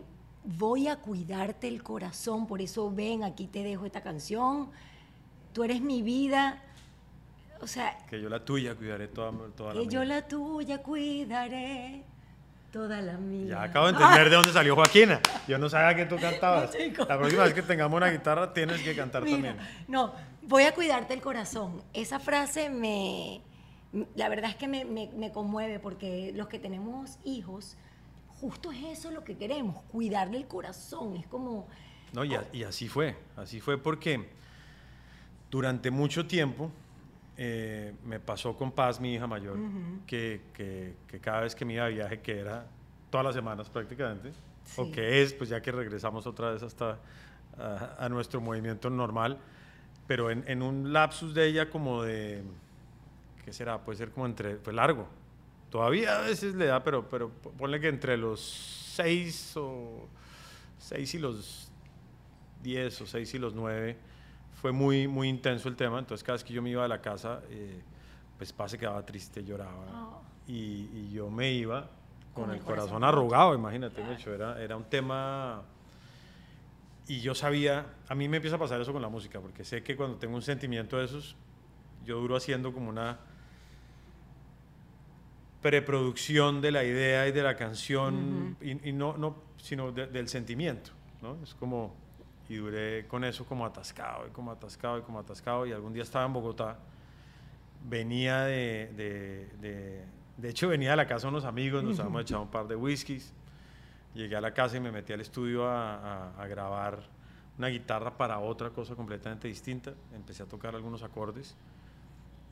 voy 0.44 0.88
a 0.88 0.96
cuidarte 0.98 1.68
el 1.68 1.82
corazón, 1.84 2.46
por 2.48 2.62
eso 2.62 2.92
ven, 2.92 3.24
aquí 3.24 3.48
te 3.48 3.64
dejo 3.64 3.86
esta 3.86 4.02
canción. 4.02 4.70
Tú 5.56 5.64
eres 5.64 5.80
mi 5.80 6.02
vida. 6.02 6.62
O 7.62 7.68
sea, 7.68 7.98
Que 8.10 8.20
yo 8.22 8.28
la 8.28 8.44
tuya 8.44 8.76
cuidaré 8.76 9.08
toda, 9.08 9.32
toda 9.56 9.74
la 9.74 9.80
que 9.80 9.88
yo 9.88 10.04
la 10.04 10.28
tuya 10.28 10.84
cuidaré, 10.84 12.04
toda 12.74 13.02
la 13.02 13.14
mía. 13.14 13.48
Ya 13.52 13.64
acabo 13.64 13.86
de 13.88 13.94
entender 13.94 14.30
de 14.30 14.36
dónde 14.36 14.52
salió 14.52 14.76
Joaquina. 14.76 15.22
Yo 15.48 15.58
no 15.58 15.70
sabía 15.70 15.96
que 15.96 16.06
tú 16.06 16.18
cantabas. 16.22 16.72
No. 16.98 17.06
La 17.06 17.18
próxima 17.18 17.44
vez 17.46 17.54
que 17.54 17.62
tengamos 17.62 17.96
una 17.96 18.10
guitarra 18.10 18.54
tienes 18.54 18.82
que 18.82 18.94
cantar 18.94 19.24
Mira, 19.24 19.36
también. 19.56 19.58
no, 19.88 20.14
voy 20.42 20.64
a 20.64 20.74
cuidarte 20.76 21.14
el 21.14 21.22
corazón. 21.22 21.82
Esa 21.94 22.20
frase 22.20 22.70
me, 22.70 23.42
la 24.16 24.28
verdad 24.28 24.50
es 24.50 24.58
que 24.58 24.68
me, 24.68 24.84
me- 24.84 25.10
me 25.16 25.32
conmueve 25.32 25.80
porque 25.80 26.34
los 26.36 26.50
que 26.50 26.60
tenemos 26.60 27.18
hijos, 27.24 27.78
justo 28.42 28.74
es 28.74 28.84
eso 29.00 29.10
lo 29.12 29.24
que 29.24 29.38
queremos, 29.38 29.82
cuidarle 29.84 30.36
el 30.38 30.48
corazón. 30.48 31.16
Es 31.16 31.28
como, 31.28 31.66
No, 32.12 32.26
y, 32.26 32.36
a- 32.36 32.44
y 32.52 32.64
así 32.64 32.90
fue. 32.90 33.16
Así 33.38 33.62
fue 33.62 33.78
porque 33.82 34.30
durante 35.56 35.90
mucho 35.90 36.28
tiempo 36.28 36.70
eh, 37.38 37.94
me 38.06 38.20
pasó 38.20 38.58
con 38.58 38.74
Paz, 38.74 39.00
mi 39.00 39.14
hija 39.14 39.26
mayor, 39.26 39.58
que, 40.06 40.42
que- 40.54 40.96
que 41.08 41.20
cada 41.22 41.42
vez 41.42 41.56
que 41.56 41.64
me 41.64 41.74
iba 41.76 41.86
de 41.86 41.94
viaje, 41.94 42.20
que 42.20 42.40
era 42.40 42.66
todas 43.10 43.26
las 43.26 43.36
semanas 43.36 43.70
prácticamente, 43.70 44.34
o 44.76 44.84
Sí. 44.86 44.92
que 44.92 45.22
es, 45.22 45.34
pues 45.34 45.50
ya 45.50 45.62
que 45.62 45.72
regresamos 45.72 46.28
otra 46.28 46.52
vez 46.52 46.62
hasta 46.62 47.00
a, 47.58 47.96
a 48.06 48.10
nuestro 48.10 48.42
movimiento 48.42 48.90
normal, 48.90 49.38
pero 50.08 50.30
en, 50.30 50.44
en 50.48 50.62
un 50.62 50.92
lapsus 50.92 51.34
de 51.34 51.48
ella 51.48 51.70
como 51.70 52.04
de, 52.04 52.44
¿qué 53.46 53.54
será? 53.54 53.80
Puede 53.80 53.98
ser 53.98 54.12
como 54.12 54.26
entre, 54.26 54.56
pues 54.58 54.76
largo. 54.76 55.08
Todavía 55.70 56.20
a 56.20 56.22
veces 56.22 56.54
le 56.56 56.66
da, 56.66 56.84
pero, 56.84 57.08
pero 57.10 57.30
ponle 57.30 57.80
que 57.80 57.88
entre 57.88 58.18
los 58.18 58.42
seis 58.94 59.54
o 59.56 60.08
seis 60.78 61.14
y 61.16 61.20
los 61.20 61.72
10 62.62 63.02
o 63.02 63.06
6 63.06 63.34
y 63.36 63.40
los 63.40 63.54
9 63.54 63.96
fue 64.66 64.72
muy, 64.72 65.08
muy 65.08 65.30
intenso 65.30 65.70
el 65.70 65.76
tema. 65.76 66.00
Entonces, 66.00 66.24
cada 66.24 66.38
vez 66.38 66.44
que 66.44 66.52
yo 66.52 66.60
me 66.60 66.72
iba 66.72 66.84
a 66.84 66.88
la 66.88 67.00
casa, 67.00 67.42
eh, 67.52 67.84
pues 68.36 68.52
pa 68.52 68.68
se 68.68 68.80
quedaba 68.80 69.06
triste, 69.06 69.44
lloraba. 69.44 69.86
Oh. 69.94 70.22
Y, 70.48 70.90
y 70.92 71.12
yo 71.14 71.30
me 71.30 71.52
iba 71.52 71.82
con, 72.34 72.46
Con 72.46 72.50
el 72.50 72.58
el 72.58 72.64
corazón, 72.64 72.90
corazón 72.90 73.04
arrugado, 73.04 73.54
imagínate, 73.54 74.04
Mecho, 74.04 74.34
Era, 74.34 74.60
era 74.60 74.76
un 74.76 74.86
tema. 74.86 75.62
Y 77.08 77.20
yo 77.20 77.36
sabía, 77.36 77.86
a 78.10 78.16
mí 78.16 78.28
me 78.28 78.38
empieza 78.38 78.56
a 78.56 78.60
pasar 78.60 78.82
eso 78.82 78.92
con 78.92 79.04
la 79.04 79.08
música, 79.10 79.40
porque 79.40 79.64
sé 79.64 79.84
que 79.84 79.96
cuando 79.96 80.18
tengo 80.18 80.34
un 80.34 80.42
sentimiento 80.42 80.98
de 80.98 81.06
esos, 81.06 81.36
yo 82.04 82.20
duro 82.20 82.36
haciendo 82.36 82.74
como 82.74 82.90
una 82.90 83.20
preproducción 85.62 86.60
de 86.60 86.72
la 86.72 86.84
idea 86.84 87.28
y 87.28 87.32
de 87.32 87.44
la 87.44 87.56
canción, 87.56 88.58
y, 88.62 88.90
y 88.90 88.94
no, 88.94 89.16
no, 89.16 89.36
sino 89.58 89.92
de- 89.92 90.08
del 90.08 90.28
sentimiento, 90.28 90.90
¿no? 91.22 91.38
Es 91.44 91.54
como, 91.54 91.96
y 92.50 92.56
duré 92.56 93.08
con 93.08 93.24
eso 93.24 93.46
como 93.46 93.66
atascado, 93.66 94.28
y 94.28 94.32
como 94.32 94.52
atascado, 94.52 94.98
y 95.00 95.02
como 95.02 95.20
atascado, 95.20 95.66
y 95.66 95.72
algún 95.72 95.94
día 95.94 96.04
estaba 96.04 96.26
en 96.26 96.34
Bogotá, 96.34 96.78
venía 97.88 98.42
de, 98.44 98.92
de, 98.96 99.48
de, 99.62 100.06
de 100.38 100.50
hecho 100.50 100.68
venía 100.68 100.94
a 100.94 100.96
la 100.96 101.08
casa 101.08 101.28
de 101.28 101.30
unos 101.30 101.46
amigos, 101.46 101.84
nos 101.84 102.00
habíamos 102.00 102.22
echado 102.22 102.42
un 102.44 102.50
par 102.52 102.68
de 102.68 102.76
whiskies, 102.76 103.34
llegué 104.14 104.36
a 104.36 104.42
la 104.42 104.54
casa 104.54 104.78
y 104.78 104.80
me 104.80 104.92
metí 104.92 105.14
al 105.14 105.22
estudio 105.22 105.68
a, 105.68 105.96
a- 106.30 106.42
a 106.42 106.48
grabar 106.48 107.00
una 107.58 107.68
guitarra 107.68 108.12
para 108.18 108.40
otra 108.40 108.70
cosa 108.70 108.96
completamente 108.96 109.48
distinta, 109.48 109.94
empecé 110.14 110.44
a 110.44 110.46
tocar 110.46 110.76
algunos 110.76 111.04
acordes, 111.04 111.56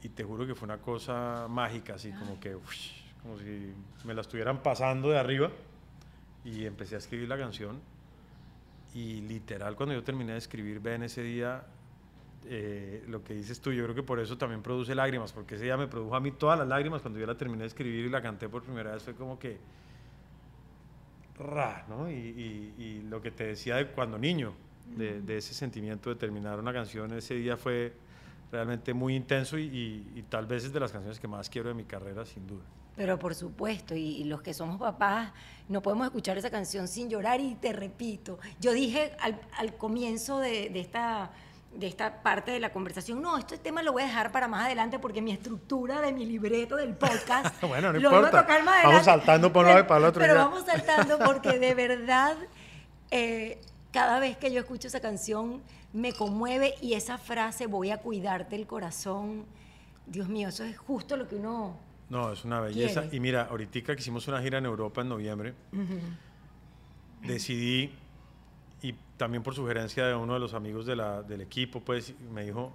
y 0.02 0.10
te 0.10 0.24
juro 0.24 0.46
que 0.46 0.54
fue 0.56 0.66
una 0.66 0.78
cosa 0.80 1.48
mágica, 1.50 1.96
así 1.96 2.12
como 2.14 2.40
que, 2.40 2.58
como 3.22 3.38
si 3.40 3.74
me 4.04 4.14
la 4.14 4.22
estuvieran 4.22 4.62
pasando 4.62 5.10
de 5.10 5.18
arriba. 5.18 5.50
Y 6.44 6.66
empecé 6.66 6.96
a 6.96 6.98
escribir 6.98 7.30
la 7.30 7.38
canción. 7.38 7.80
Y 8.94 9.22
literal, 9.22 9.76
cuando 9.76 9.96
yo 9.96 10.04
terminé 10.04 10.34
de 10.34 10.38
escribir, 10.38 10.80
ven 10.80 11.04
ese 11.04 11.24
día, 11.24 11.64
eh, 12.46 13.04
lo 13.08 13.24
que 13.24 13.34
dices 13.34 13.60
tú, 13.60 13.72
yo 13.72 13.84
creo 13.84 13.96
que 13.96 14.04
por 14.04 14.20
eso 14.20 14.38
también 14.38 14.62
produce 14.62 14.94
lágrimas, 14.94 15.32
porque 15.34 15.56
ese 15.56 15.64
día 15.64 15.78
me 15.78 15.88
produjo 15.88 16.16
a 16.16 16.20
mí 16.20 16.32
todas 16.32 16.60
las 16.60 16.68
lágrimas 16.68 17.02
cuando 17.02 17.20
yo 17.20 17.26
la 17.26 17.36
terminé 17.36 17.62
de 17.62 17.68
escribir 17.68 18.06
y 18.06 18.10
la 18.10 18.22
canté 18.22 18.50
por 18.50 18.64
primera 18.64 18.92
vez, 18.94 19.02
fue 19.04 19.16
como 19.16 19.40
que. 19.40 19.58
Ra, 21.40 21.86
¿no? 21.90 22.10
Y, 22.10 22.14
y- 22.14 22.74
y 22.78 23.02
lo 23.10 23.22
que 23.22 23.32
te 23.32 23.46
decía 23.48 23.78
de 23.78 23.88
cuando 23.88 24.20
niño, 24.20 24.54
de, 24.96 25.22
de 25.22 25.38
ese 25.38 25.54
sentimiento 25.56 26.10
de 26.12 26.16
terminar 26.16 26.60
una 26.60 26.72
canción, 26.72 27.12
ese 27.14 27.34
día 27.36 27.58
fue 27.58 27.94
realmente 28.52 28.94
muy 28.94 29.16
intenso 29.16 29.58
y, 29.58 29.64
y- 29.64 30.12
y 30.16 30.22
tal 30.24 30.46
vez 30.46 30.64
es 30.66 30.72
de 30.74 30.80
las 30.80 30.92
canciones 30.92 31.20
que 31.20 31.28
más 31.28 31.50
quiero 31.50 31.70
de 31.70 31.74
mi 31.76 31.86
carrera, 31.86 32.24
sin 32.26 32.46
duda. 32.46 32.62
Pero 32.96 33.18
por 33.18 33.34
supuesto, 33.36 33.96
y, 33.96 34.18
y 34.18 34.24
los 34.26 34.42
que 34.42 34.54
somos 34.54 34.80
papás, 34.80 35.32
no 35.68 35.82
podemos 35.82 36.06
escuchar 36.06 36.38
esa 36.38 36.50
canción 36.52 36.88
sin 36.88 37.10
llorar 37.10 37.40
y 37.42 37.56
te 37.56 37.74
repito, 37.74 38.38
yo 38.60 38.72
dije 38.72 39.16
al, 39.20 39.40
al 39.58 39.76
comienzo 39.76 40.40
de, 40.40 40.70
de 40.70 40.80
esta, 40.80 41.32
de 41.74 41.88
esta 41.88 42.22
parte 42.22 42.52
de 42.52 42.60
la 42.60 42.72
conversación, 42.72 43.20
no, 43.22 43.38
este 43.40 43.58
tema 43.58 43.82
lo 43.82 43.94
voy 43.94 44.04
a 44.04 44.06
dejar 44.06 44.32
para 44.32 44.48
más 44.48 44.66
adelante 44.66 45.00
porque 45.00 45.24
mi 45.24 45.32
estructura 45.32 46.02
de 46.02 46.12
mi 46.14 46.26
libreto 46.26 46.76
del 46.76 46.94
podcast 46.94 47.56
Bueno, 47.68 47.94
no 47.94 47.94
lo 47.94 48.00
iba 48.00 48.12
a 48.12 48.16
importa. 48.18 48.42
tocar 48.42 48.64
más 48.64 48.84
Vamos 48.84 48.86
adelante. 49.00 49.06
saltando 49.06 49.52
por 49.54 49.64
un 49.66 49.70
lado 49.72 49.80
y 49.82 49.88
para 49.88 49.98
el 50.00 50.06
otro 50.06 50.22
Pero 50.22 50.36
ya. 50.36 50.44
vamos 50.46 50.66
saltando 50.66 51.18
porque 51.26 51.58
de 51.58 51.74
verdad, 51.74 52.36
eh, 53.10 53.60
cada 53.92 54.20
vez 54.20 54.38
que 54.38 54.52
yo 54.52 54.60
escucho 54.60 54.88
esa 54.88 55.00
canción 55.00 55.64
me 55.94 56.14
conmueve 56.14 56.76
y 56.82 56.94
esa 56.94 57.18
frase, 57.18 57.66
voy 57.66 57.90
a 57.90 57.98
cuidarte 57.98 58.56
el 58.56 58.68
corazón, 58.68 59.46
Dios 60.06 60.28
mío, 60.30 60.50
eso 60.50 60.64
es 60.64 60.78
justo 60.78 61.18
lo 61.18 61.28
que 61.28 61.36
uno... 61.38 61.76
No, 62.14 62.32
es 62.32 62.46
una 62.46 62.60
belleza. 62.62 63.02
¿Quieres? 63.02 63.14
Y 63.16 63.20
mira, 63.20 63.48
ahorita 63.50 63.82
que 63.96 64.00
hicimos 64.02 64.28
una 64.28 64.42
gira 64.42 64.60
en 64.60 64.66
Europa 64.66 65.02
en 65.02 65.10
noviembre, 65.10 65.54
decidí, 67.22 67.92
y 68.82 68.94
también 69.18 69.44
por 69.44 69.56
sugerencia 69.56 70.06
de 70.08 70.16
uno 70.16 70.34
de 70.34 70.40
los 70.40 70.54
amigos 70.54 70.86
de 70.86 70.96
la- 70.96 71.24
del 71.24 71.42
equipo, 71.42 71.82
pues 71.82 72.14
me 72.32 72.44
dijo, 72.46 72.74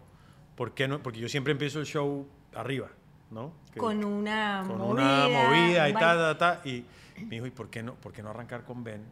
¿por 0.57 0.73
qué 0.73 0.89
no? 0.89 1.03
Porque 1.03 1.21
yo 1.21 1.29
siempre 1.29 1.53
empiezo 1.53 1.81
el 1.81 1.87
show 1.87 2.27
arriba, 2.55 2.89
¿no? 3.31 3.53
Que- 3.73 3.79
con 3.79 4.03
una 4.05 4.65
con 4.67 4.79
movida. 4.79 5.27
una 5.27 5.29
movida 5.29 5.89
y 5.89 5.93
un 5.93 5.99
ta, 5.99 6.17
ta, 6.17 6.39
ta. 6.39 6.69
Y 6.69 6.85
me 7.25 7.37
dijo, 7.37 7.47
¿y 7.47 7.51
por 7.51 7.69
qué 7.71 7.83
no, 7.83 7.95
por 7.95 8.13
qué 8.13 8.23
no 8.23 8.31
arrancar 8.31 8.65
con 8.65 8.83
Ben 8.83 9.03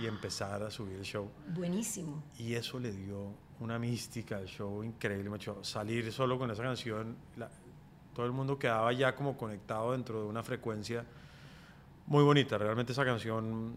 y 0.00 0.06
empezar 0.06 0.62
a 0.62 0.70
subir 0.70 0.96
el 0.96 1.04
show? 1.04 1.28
Buenísimo. 1.54 2.22
Y 2.38 2.54
eso 2.54 2.78
le 2.78 2.92
dio 2.92 3.34
una 3.60 3.78
mística 3.78 4.36
al 4.36 4.46
show 4.46 4.84
increíble, 4.84 5.28
macho. 5.30 5.62
Salir 5.64 6.12
solo 6.12 6.38
con 6.38 6.50
esa 6.50 6.62
canción, 6.62 7.16
la- 7.36 7.50
todo 8.16 8.24
el 8.24 8.32
mundo 8.32 8.58
quedaba 8.58 8.90
ya 8.94 9.14
como 9.14 9.36
conectado 9.36 9.92
dentro 9.92 10.22
de 10.22 10.26
una 10.26 10.42
frecuencia 10.42 11.04
muy 12.06 12.24
bonita. 12.24 12.56
Realmente 12.56 12.92
esa 12.92 13.04
canción 13.04 13.74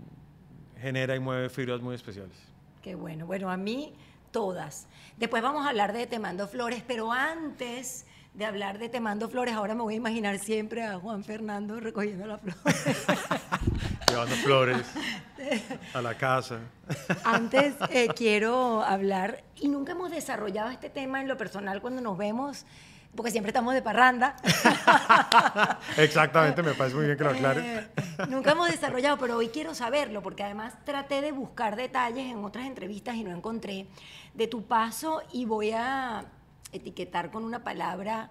genera 0.79 1.13
y 1.13 1.19
mueve 1.19 1.50
fibras 1.50 1.81
muy 1.81 1.93
especiales. 1.93 2.38
Qué 2.81 2.96
bueno. 2.96 3.25
Bueno, 3.25 3.51
a 3.51 3.58
mí 3.58 3.93
todas. 4.31 4.88
Después 5.17 5.43
vamos 5.43 5.65
a 5.65 5.69
hablar 5.69 5.91
de 5.91 6.08
Te 6.08 6.19
mando 6.19 6.48
flores, 6.48 6.81
pero 6.88 7.12
antes 7.12 8.05
de 8.34 8.46
hablar 8.46 8.79
de 8.79 8.88
Te 8.88 9.01
mando 9.01 9.27
flores, 9.27 9.55
ahora 9.55 9.75
me 9.75 9.81
voy 9.81 9.96
a 9.96 9.98
imaginar 9.98 10.39
siempre 10.39 10.86
a 10.86 10.98
Juan 10.98 11.25
Fernando 11.25 11.81
recogiendo 11.81 12.25
las 12.25 12.39
flores. 12.39 13.05
Llevando 14.08 14.36
flores 14.38 14.88
a 15.93 16.01
la 16.01 16.17
casa. 16.17 16.60
Antes 17.25 17.75
eh, 17.89 18.08
quiero 18.15 18.84
hablar, 18.84 19.43
y 19.58 19.67
nunca 19.67 19.91
hemos 19.91 20.12
desarrollado 20.12 20.69
este 20.69 20.89
tema 20.89 21.19
en 21.19 21.27
lo 21.27 21.36
personal 21.36 21.81
cuando 21.81 22.01
nos 22.01 22.17
vemos, 22.17 22.65
porque 23.16 23.32
siempre 23.32 23.50
estamos 23.50 23.74
de 23.74 23.82
parranda. 23.82 24.36
Exactamente, 25.98 26.63
me 26.63 26.74
parece 26.74 26.96
muy 26.96 27.06
bien 27.06 27.18
que 27.18 27.24
lo 27.24 27.32
aclares. 27.32 27.63
Eh, 27.66 27.88
nunca 28.30 28.51
hemos 28.51 28.70
desarrollado, 28.70 29.18
pero 29.18 29.38
hoy 29.38 29.50
quiero 29.50 29.74
saberlo, 29.75 30.22
porque 30.22 30.44
además 30.44 30.74
traté 30.86 31.22
de 31.22 31.32
buscar 31.32 31.75
detalles 31.75 32.32
en 32.32 32.44
otras 32.44 32.66
entrevistas 32.66 33.16
y 33.16 33.24
no 33.24 33.32
encontré 33.36 33.88
de 34.34 34.48
tu 34.48 34.63
paso 34.63 35.22
y 35.32 35.46
voy 35.46 35.72
a 35.72 36.25
etiquetar 36.72 37.32
con 37.32 37.44
una 37.44 37.63
palabra, 37.63 38.30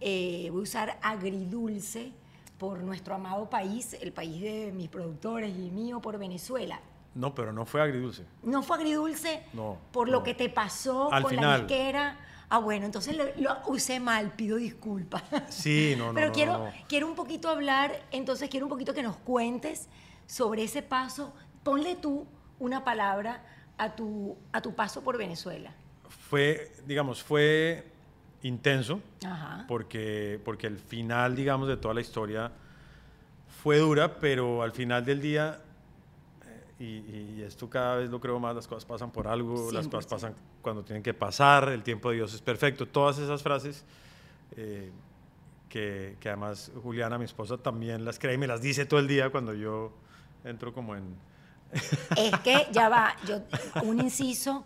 eh, 0.00 0.48
voy 0.50 0.60
a 0.60 0.62
usar 0.62 0.98
agridulce 1.02 2.12
por 2.58 2.80
nuestro 2.82 3.14
amado 3.14 3.48
país, 3.50 3.96
el 4.00 4.12
país 4.12 4.40
de 4.40 4.72
mis 4.72 4.88
productores 4.88 5.50
y 5.56 5.70
mío, 5.70 6.00
por 6.00 6.18
Venezuela. 6.18 6.80
No, 7.14 7.34
pero 7.34 7.52
no 7.52 7.66
fue 7.66 7.82
agridulce. 7.82 8.24
¿No 8.42 8.62
fue 8.62 8.76
agridulce? 8.76 9.42
No, 9.52 9.78
Por 9.90 10.06
no. 10.06 10.12
lo 10.12 10.22
que 10.22 10.34
te 10.34 10.48
pasó 10.48 11.12
Al 11.12 11.24
con 11.24 11.34
la 11.34 11.58
disquera. 11.58 12.16
Ah, 12.50 12.58
bueno, 12.58 12.84
entonces 12.84 13.16
lo, 13.16 13.24
lo 13.36 13.56
usé 13.68 14.00
mal, 14.00 14.32
pido 14.32 14.56
disculpas. 14.56 15.22
Sí, 15.48 15.94
no, 15.98 16.08
no, 16.08 16.14
Pero 16.14 16.26
no, 16.26 16.32
quiero, 16.32 16.58
no. 16.58 16.72
quiero 16.88 17.06
un 17.06 17.14
poquito 17.14 17.48
hablar, 17.48 18.02
entonces 18.10 18.50
quiero 18.50 18.66
un 18.66 18.70
poquito 18.70 18.92
que 18.92 19.02
nos 19.04 19.16
cuentes 19.16 19.88
sobre 20.26 20.64
ese 20.64 20.82
paso. 20.82 21.32
Ponle 21.62 21.94
tú 21.94 22.26
una 22.58 22.84
palabra 22.84 23.44
a 23.78 23.94
tu, 23.94 24.36
a 24.52 24.60
tu 24.60 24.74
paso 24.74 25.02
por 25.02 25.16
Venezuela. 25.16 25.72
Fue, 26.28 26.72
digamos, 26.86 27.22
fue 27.22 27.86
intenso 28.42 29.00
Ajá. 29.24 29.64
porque, 29.68 30.40
porque 30.44 30.66
el 30.66 30.78
final, 30.78 31.36
digamos, 31.36 31.68
de 31.68 31.76
toda 31.76 31.94
la 31.94 32.00
historia 32.00 32.50
fue 33.62 33.78
dura, 33.78 34.18
pero 34.18 34.62
al 34.62 34.72
final 34.72 35.04
del 35.04 35.20
día, 35.20 35.60
y, 36.80 37.36
y 37.36 37.42
esto 37.46 37.68
cada 37.68 37.96
vez 37.96 38.10
lo 38.10 38.18
creo 38.20 38.40
más, 38.40 38.56
las 38.56 38.66
cosas 38.66 38.86
pasan 38.86 39.10
por 39.10 39.28
algo, 39.28 39.70
las 39.70 39.86
cosas 39.86 40.06
100%. 40.06 40.08
pasan 40.08 40.34
cuando 40.62 40.82
tienen 40.82 41.02
que 41.02 41.12
pasar, 41.12 41.68
el 41.68 41.82
tiempo 41.82 42.08
de 42.08 42.16
Dios 42.16 42.32
es 42.32 42.40
perfecto, 42.40 42.88
todas 42.88 43.18
esas 43.18 43.42
frases 43.42 43.84
eh, 44.56 44.90
que, 45.68 46.16
que 46.18 46.28
además 46.28 46.72
Juliana, 46.82 47.18
mi 47.18 47.26
esposa, 47.26 47.58
también 47.58 48.04
las 48.04 48.18
cree 48.18 48.34
y 48.34 48.38
me 48.38 48.46
las 48.46 48.62
dice 48.62 48.86
todo 48.86 48.98
el 48.98 49.06
día 49.06 49.30
cuando 49.30 49.52
yo 49.54 49.92
entro 50.44 50.72
como 50.72 50.96
en... 50.96 51.14
Es 52.16 52.38
que 52.40 52.66
ya 52.72 52.88
va, 52.88 53.14
yo 53.26 53.42
un 53.84 54.00
inciso, 54.00 54.64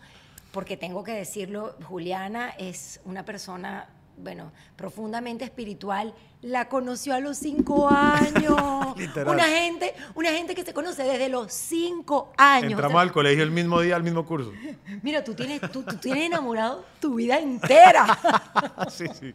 porque 0.53 0.77
tengo 0.77 1.03
que 1.05 1.13
decirlo, 1.13 1.75
Juliana 1.85 2.51
es 2.51 3.01
una 3.05 3.25
persona, 3.25 3.89
bueno, 4.17 4.53
profundamente 4.77 5.45
espiritual. 5.45 6.15
La 6.45 6.69
conoció 6.69 7.15
a 7.15 7.21
los 7.21 7.39
cinco 7.39 7.89
años. 7.89 8.55
Una 9.27 9.45
gente, 9.45 9.95
una 10.15 10.29
gente 10.31 10.55
que 10.55 10.63
se 10.63 10.75
conoce 10.75 11.03
desde 11.03 11.31
los 11.31 11.51
cinco 11.51 12.33
años. 12.37 12.69
O 12.69 12.73
Entramos 12.73 12.93
sea, 12.93 13.01
al 13.01 13.13
colegio 13.13 13.43
el 13.43 13.51
mismo 13.51 13.81
día, 13.81 13.97
al 13.97 14.03
mismo 14.03 14.27
curso. 14.27 14.53
Mira, 15.03 15.25
tú 15.25 15.35
tienes, 15.35 15.61
tú, 15.73 15.83
tú 15.83 15.97
tienes 15.97 16.27
enamorado 16.27 16.85
tu 17.01 17.15
vida 17.15 17.39
entera. 17.39 18.19
sí, 18.91 19.07
sí, 19.19 19.35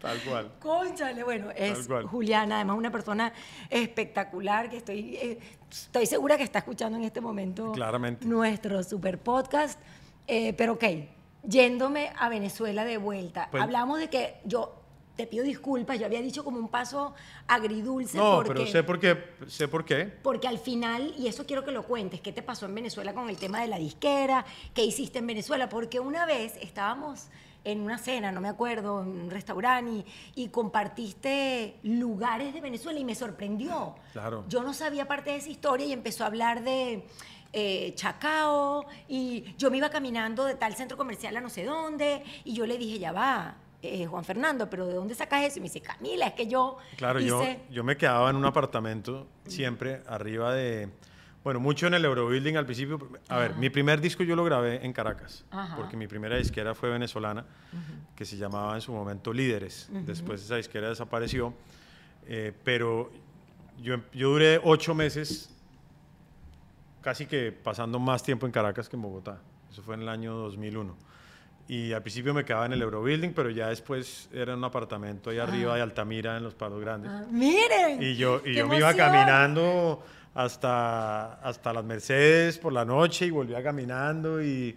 tal 0.00 0.18
cual. 0.22 0.50
Cónchale, 0.58 1.22
bueno, 1.22 1.50
es. 1.54 1.88
Juliana, 2.10 2.56
además 2.56 2.78
una 2.78 2.90
persona 2.90 3.32
espectacular 3.70 4.68
que 4.68 4.78
estoy, 4.78 5.16
eh, 5.16 5.38
estoy 5.70 6.06
segura 6.06 6.36
que 6.36 6.42
está 6.42 6.58
escuchando 6.58 6.98
en 6.98 7.04
este 7.04 7.20
momento 7.20 7.70
Claramente. 7.72 8.26
nuestro 8.26 8.82
super 8.82 9.18
podcast. 9.18 9.78
Eh, 10.26 10.52
pero 10.54 10.72
ok, 10.72 10.84
yéndome 11.44 12.12
a 12.18 12.28
Venezuela 12.28 12.84
de 12.84 12.96
vuelta, 12.98 13.46
Pues- 13.52 13.62
hablamos 13.62 14.00
de 14.00 14.10
que 14.10 14.40
yo 14.44 14.80
te 15.16 15.26
pido 15.26 15.44
disculpas, 15.44 15.98
yo 15.98 16.06
había 16.06 16.20
dicho 16.20 16.44
como 16.44 16.58
un 16.58 16.68
paso 16.68 17.14
agridulce 17.46 18.18
No, 18.18 18.36
porque, 18.36 18.52
pero 18.52 18.66
sé 18.66 18.82
por 18.82 18.98
qué, 18.98 19.24
sé 19.46 19.68
por 19.68 19.84
qué. 19.84 20.12
porque 20.22 20.48
al 20.48 20.58
final, 20.58 21.14
y 21.16 21.28
eso 21.28 21.46
quiero 21.46 21.64
que 21.64 21.70
lo 21.70 21.84
cuentes, 21.84 22.20
¿qué 22.20 22.32
te 22.32 22.42
pasó 22.42 22.66
en 22.66 22.74
Venezuela 22.74 23.14
con 23.14 23.28
el 23.28 23.36
tema 23.36 23.60
de 23.60 23.68
la 23.68 23.78
disquera? 23.78 24.44
¿Qué 24.74 24.84
hiciste 24.84 25.20
en 25.20 25.26
Venezuela? 25.26 25.68
Porque 25.68 26.00
una 26.00 26.26
vez 26.26 26.56
estábamos 26.60 27.28
en 27.62 27.80
una 27.80 27.96
cena, 27.96 28.30
no 28.30 28.40
me 28.42 28.48
acuerdo, 28.48 29.02
en 29.02 29.08
un 29.08 29.30
restaurante, 29.30 30.04
y, 30.34 30.42
y 30.42 30.48
compartiste 30.48 31.76
lugares 31.82 32.52
de 32.52 32.60
Venezuela 32.60 32.98
y 32.98 33.04
me 33.04 33.14
sorprendió. 33.14 33.94
Claro. 34.12 34.44
Yo 34.48 34.62
no 34.62 34.74
sabía 34.74 35.06
parte 35.08 35.30
de 35.30 35.36
esa 35.36 35.48
historia 35.48 35.86
y 35.86 35.92
empezó 35.92 36.24
a 36.24 36.26
hablar 36.26 36.62
de 36.62 37.06
eh, 37.54 37.92
Chacao, 37.94 38.84
y 39.08 39.54
yo 39.56 39.70
me 39.70 39.78
iba 39.78 39.88
caminando 39.88 40.44
de 40.44 40.56
tal 40.56 40.74
centro 40.74 40.96
comercial 40.96 41.36
a 41.36 41.40
no 41.40 41.48
sé 41.48 41.64
dónde, 41.64 42.22
y 42.44 42.52
yo 42.52 42.66
le 42.66 42.76
dije, 42.76 42.98
ya 42.98 43.12
va. 43.12 43.56
Eh, 43.84 44.06
Juan 44.06 44.24
Fernando, 44.24 44.68
pero 44.68 44.86
¿de 44.86 44.94
dónde 44.94 45.14
sacas 45.14 45.44
eso? 45.44 45.58
Y 45.58 45.60
me 45.60 45.64
dice, 45.64 45.80
Camila, 45.80 46.26
es 46.26 46.34
que 46.34 46.46
yo 46.46 46.78
Claro, 46.96 47.20
yo, 47.20 47.42
hice... 47.42 47.60
yo 47.70 47.84
me 47.84 47.96
quedaba 47.96 48.30
en 48.30 48.36
un 48.36 48.44
apartamento 48.44 49.26
siempre 49.46 50.02
arriba 50.06 50.54
de, 50.54 50.88
bueno, 51.44 51.60
mucho 51.60 51.86
en 51.86 51.94
el 51.94 52.04
Eurobuilding 52.04 52.56
al 52.56 52.64
principio. 52.64 52.98
A 53.28 53.38
ver, 53.38 53.54
mi 53.56 53.68
primer 53.70 54.00
disco 54.00 54.22
yo 54.22 54.34
lo 54.34 54.44
grabé 54.44 54.84
en 54.84 54.92
Caracas, 54.92 55.44
Ajá. 55.50 55.76
porque 55.76 55.96
mi 55.96 56.06
primera 56.06 56.36
disquera 56.36 56.74
fue 56.74 56.88
venezolana, 56.90 57.44
que 58.16 58.24
se 58.24 58.36
llamaba 58.36 58.74
en 58.74 58.80
su 58.80 58.92
momento 58.92 59.32
Líderes. 59.32 59.88
Después 59.90 60.42
esa 60.42 60.56
disquera 60.56 60.88
desapareció, 60.88 61.52
eh, 62.26 62.52
pero 62.64 63.10
yo, 63.82 63.96
yo 64.12 64.30
duré 64.30 64.60
ocho 64.64 64.94
meses 64.94 65.50
casi 67.02 67.26
que 67.26 67.52
pasando 67.52 67.98
más 67.98 68.22
tiempo 68.22 68.46
en 68.46 68.52
Caracas 68.52 68.88
que 68.88 68.96
en 68.96 69.02
Bogotá. 69.02 69.38
Eso 69.70 69.82
fue 69.82 69.94
en 69.96 70.02
el 70.02 70.08
año 70.08 70.34
2001. 70.34 70.96
Y 71.66 71.92
al 71.92 72.02
principio 72.02 72.34
me 72.34 72.44
quedaba 72.44 72.66
en 72.66 72.74
el 72.74 72.82
Eurobuilding, 72.82 73.32
pero 73.32 73.48
ya 73.48 73.68
después 73.68 74.28
era 74.32 74.54
un 74.54 74.62
apartamento 74.64 75.30
ahí 75.30 75.38
arriba 75.38 75.76
de 75.76 75.82
Altamira, 75.82 76.36
en 76.36 76.44
los 76.44 76.54
Palos 76.54 76.80
Grandes. 76.80 77.10
Ah, 77.10 77.24
miren. 77.30 78.02
Y 78.02 78.16
yo, 78.16 78.40
y 78.44 78.52
¡Qué 78.52 78.54
yo 78.56 78.68
me 78.68 78.76
iba 78.76 78.92
caminando 78.92 80.04
hasta, 80.34 81.34
hasta 81.34 81.72
las 81.72 81.84
Mercedes 81.84 82.58
por 82.58 82.72
la 82.72 82.84
noche 82.84 83.26
y 83.26 83.30
volvía 83.30 83.62
caminando 83.62 84.42
y 84.42 84.76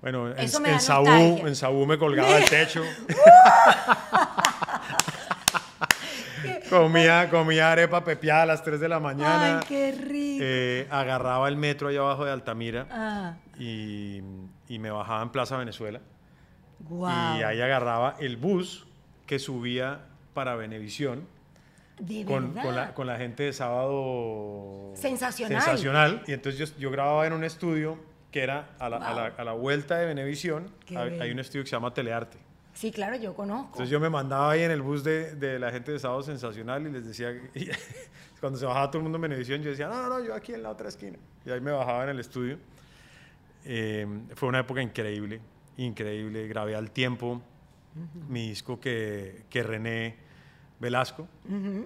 bueno, 0.00 0.28
en, 0.28 0.38
en 0.38 0.80
Saúl, 0.80 1.08
en 1.08 1.56
Saúl 1.56 1.86
me 1.86 1.98
colgaba 1.98 2.36
al 2.36 2.44
techo. 2.44 2.84
comía, 6.70 7.28
comía 7.30 7.72
arepa 7.72 8.04
pepiada 8.04 8.42
a 8.42 8.46
las 8.46 8.62
3 8.62 8.78
de 8.78 8.88
la 8.88 9.00
mañana. 9.00 9.58
Ay, 9.58 9.64
qué 9.66 9.92
rico. 9.92 10.38
Eh, 10.42 10.86
agarraba 10.90 11.48
el 11.48 11.56
metro 11.56 11.88
allá 11.88 12.00
abajo 12.00 12.24
de 12.24 12.30
Altamira 12.30 12.86
ah, 12.90 13.34
y, 13.58 14.22
y 14.68 14.78
me 14.78 14.90
bajaba 14.90 15.22
en 15.22 15.30
Plaza 15.30 15.56
Venezuela. 15.56 16.00
Guau. 16.80 17.38
Y 17.38 17.42
ahí 17.42 17.60
agarraba 17.60 18.16
el 18.20 18.36
bus 18.36 18.86
que 19.26 19.38
subía 19.38 20.00
para 20.34 20.56
Venevisión 20.56 21.26
de 21.98 22.24
con, 22.24 22.52
con 22.52 22.74
la, 22.76 22.94
con 22.94 23.06
la 23.06 23.16
gente 23.16 23.42
de 23.44 23.52
sábado 23.52 24.92
Sensacional. 24.94 25.60
sensacional. 25.62 26.22
Y 26.26 26.32
entonces 26.32 26.70
yo, 26.74 26.78
yo 26.78 26.90
grababa 26.90 27.26
en 27.26 27.32
un 27.32 27.44
estudio 27.44 27.98
que 28.30 28.42
era 28.42 28.70
a 28.78 28.88
la, 28.88 28.96
a 28.98 29.14
la- 29.14 29.22
Wow. 29.30 29.32
a 29.38 29.44
la 29.44 29.52
vuelta 29.52 29.96
de 29.98 30.06
Venevisión. 30.06 30.70
Qué 30.86 30.96
Hay, 30.96 31.18
hay 31.20 31.30
un 31.30 31.38
estudio 31.40 31.64
que 31.64 31.70
se 31.70 31.76
llama 31.76 31.92
Telearte. 31.92 32.38
Sí, 32.74 32.92
claro, 32.92 33.16
yo 33.16 33.34
conozco. 33.34 33.70
Entonces 33.72 33.90
yo 33.90 33.98
me 33.98 34.08
mandaba 34.10 34.52
ahí 34.52 34.62
en 34.62 34.70
el 34.70 34.82
bus 34.82 35.02
de, 35.02 35.34
de 35.34 35.58
la 35.58 35.72
gente 35.72 35.90
de 35.90 35.98
sábado 35.98 36.22
sensacional 36.22 36.86
y 36.86 36.92
les 36.92 37.04
decía, 37.04 37.32
y 37.54 37.68
cuando 38.40 38.56
se 38.58 38.66
bajaba 38.66 38.88
todo 38.88 38.98
el 38.98 39.02
mundo 39.02 39.16
en 39.16 39.22
Venevisión, 39.22 39.60
yo 39.62 39.70
decía, 39.70 39.88
no, 39.88 40.00
no, 40.02 40.08
no, 40.08 40.24
yo 40.24 40.32
aquí 40.34 40.52
en 40.54 40.62
la 40.62 40.70
otra 40.70 40.88
esquina. 40.88 41.18
Y 41.44 41.50
ahí 41.50 41.60
me 41.60 41.72
bajaba 41.72 42.04
en 42.04 42.10
el 42.10 42.20
estudio. 42.20 42.58
Eh, 43.64 44.06
fue 44.34 44.48
una 44.48 44.60
época 44.60 44.80
increíble, 44.80 45.40
increíble. 45.78 46.46
Grabé 46.46 46.76
al 46.76 46.90
tiempo 46.90 47.40
mi 48.28 48.48
disco 48.50 48.78
que, 48.78 49.44
que 49.50 49.62
René 49.62 50.16
Velasco, 50.78 51.26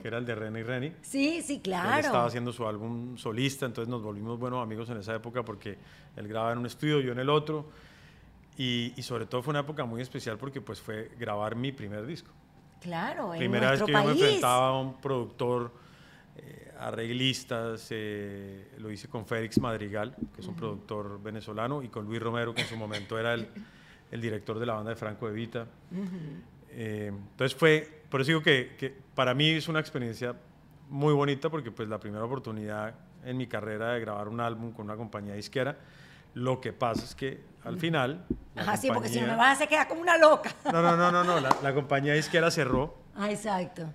que 0.03 0.07
era 0.07 0.19
el 0.19 0.27
de 0.27 0.35
René 0.35 0.61
y 0.61 0.63
Reni. 0.65 0.93
sí, 1.01 1.41
sí, 1.41 1.55
Él 1.55 1.63
claro. 1.63 2.01
estaba 2.01 2.27
haciendo 2.27 2.53
su 2.53 2.67
álbum 2.67 3.17
solista, 3.17 3.65
entonces 3.65 3.89
nos 3.89 4.03
volvimos 4.03 4.39
buenos 4.39 4.63
amigos 4.63 4.91
en 4.91 4.99
esa 4.99 5.15
época 5.15 5.43
porque 5.43 5.79
él 6.15 6.29
grababa 6.29 6.53
en 6.53 6.59
un 6.59 6.67
estudio, 6.67 7.01
yo 7.01 7.13
en 7.13 7.19
el 7.19 7.31
otro. 7.31 7.71
Y, 8.59 8.93
y 8.97 9.03
sobre 9.03 9.25
todo 9.25 9.43
fue 9.43 9.53
una 9.53 9.61
época 9.61 9.87
muy 9.87 10.03
especial 10.03 10.37
porque 10.37 10.61
pues 10.61 10.79
fue 10.79 11.11
grabar 11.19 11.57
mi 11.57 11.73
primer 11.73 12.05
disco. 12.05 12.31
Claro, 12.83 13.33
en 13.33 13.39
Primera 13.39 13.71
vez 13.71 13.83
que 13.83 13.93
yo 13.93 14.05
me 14.05 14.11
enfrentaba 14.11 14.69
a 14.69 14.79
un 14.79 15.01
productor, 15.01 15.73
eh, 16.37 16.73
arreglistas, 16.81 17.87
eh, 17.91 18.73
lo 18.79 18.91
hice 18.91 19.09
con 19.09 19.25
Félix 19.25 19.59
Madrigal, 19.61 20.15
que 20.35 20.41
es 20.41 20.47
un 20.47 20.57
productor 20.57 21.23
venezolano, 21.23 21.83
y 21.83 21.89
con 21.89 22.05
Luis 22.05 22.21
Romero, 22.21 22.53
que 22.53 22.63
en 22.63 22.69
su 22.69 22.77
momento 22.77 23.19
era 23.19 23.35
el, 23.35 23.47
el 24.13 24.21
director 24.21 24.59
de 24.61 24.67
la 24.67 24.75
banda 24.75 24.91
de 24.91 24.97
Franco 24.97 25.27
De 25.27 25.33
Vita. 25.33 25.67
Eh, 26.71 27.09
entonces 27.13 27.55
fue, 27.59 28.03
por 28.09 28.21
eso 28.21 28.29
digo 28.29 28.43
que, 28.43 28.77
que 28.79 28.95
para 29.15 29.35
mí 29.35 29.51
es 29.51 29.69
una 29.69 29.81
experiencia 29.81 30.35
muy 30.89 31.13
bonita 31.13 31.51
porque 31.51 31.71
pues 31.71 31.89
la 31.89 31.99
primera 31.99 32.25
oportunidad 32.25 32.95
en 33.25 33.37
mi 33.37 33.47
carrera 33.47 33.93
de 33.93 34.01
grabar 34.01 34.29
un 34.29 34.41
álbum 34.41 34.73
con 34.73 34.85
una 34.87 34.97
compañía 34.97 35.35
disquera, 35.35 35.77
lo 36.35 36.61
que 36.61 36.73
pasa 36.73 37.05
es 37.05 37.15
que 37.15 37.41
al 37.65 37.79
final... 37.79 38.25
Ajá, 38.57 38.77
sí, 38.77 38.89
porque 38.93 39.09
si 39.09 39.17
no 39.17 39.23
me 39.23 39.27
compañía- 39.29 39.37
vas 39.37 39.49
a 39.49 39.53
hacer 39.53 39.69
quedar 39.69 39.89
como 39.89 40.01
una 40.01 40.17
loca. 40.19 40.51
No, 40.73 40.83
no, 40.83 40.97
no, 40.97 41.11
no, 41.13 41.25
no, 41.25 41.41
la, 41.41 41.57
la 41.63 41.75
compañía 41.75 42.15
disquera 42.15 42.51
cerró 42.51 42.97
Ah, 43.15 43.31
exacto. 43.31 43.87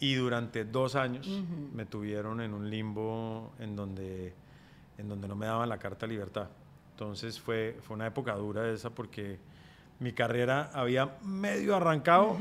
y 0.00 0.14
durante 0.14 0.64
dos 0.64 0.94
años 0.96 1.26
me 1.74 1.86
tuvieron 1.86 2.40
en 2.40 2.52
un 2.54 2.68
limbo 2.70 3.52
en 3.58 3.74
donde, 3.76 4.34
en 4.98 5.08
donde 5.08 5.26
no 5.28 5.34
me 5.36 5.46
daban 5.46 5.68
la 5.68 5.78
carta 5.78 6.06
de 6.06 6.12
libertad. 6.12 6.48
Entonces 6.92 7.40
fue, 7.40 7.76
fue 7.82 7.96
una 7.96 8.06
época 8.06 8.34
dura 8.34 8.70
esa 8.70 8.90
porque 8.90 9.38
mi 9.98 10.12
carrera 10.12 10.70
había 10.74 11.16
medio 11.22 11.74
arrancado 11.76 12.36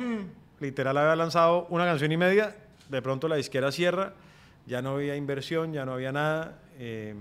literal 0.59 0.97
había 0.97 1.15
lanzado 1.15 1.65
una 1.69 1.85
canción 1.85 2.11
y 2.11 2.17
media, 2.17 2.55
de 2.89 3.01
pronto 3.01 3.27
la 3.27 3.35
disquera 3.37 3.71
cierra, 3.71 4.13
ya 4.67 4.81
no 4.81 4.91
había 4.91 5.15
inversión, 5.15 5.73
ya 5.73 5.85
no 5.85 5.93
había 5.93 6.11
nada. 6.11 6.59
eh, 6.77 7.15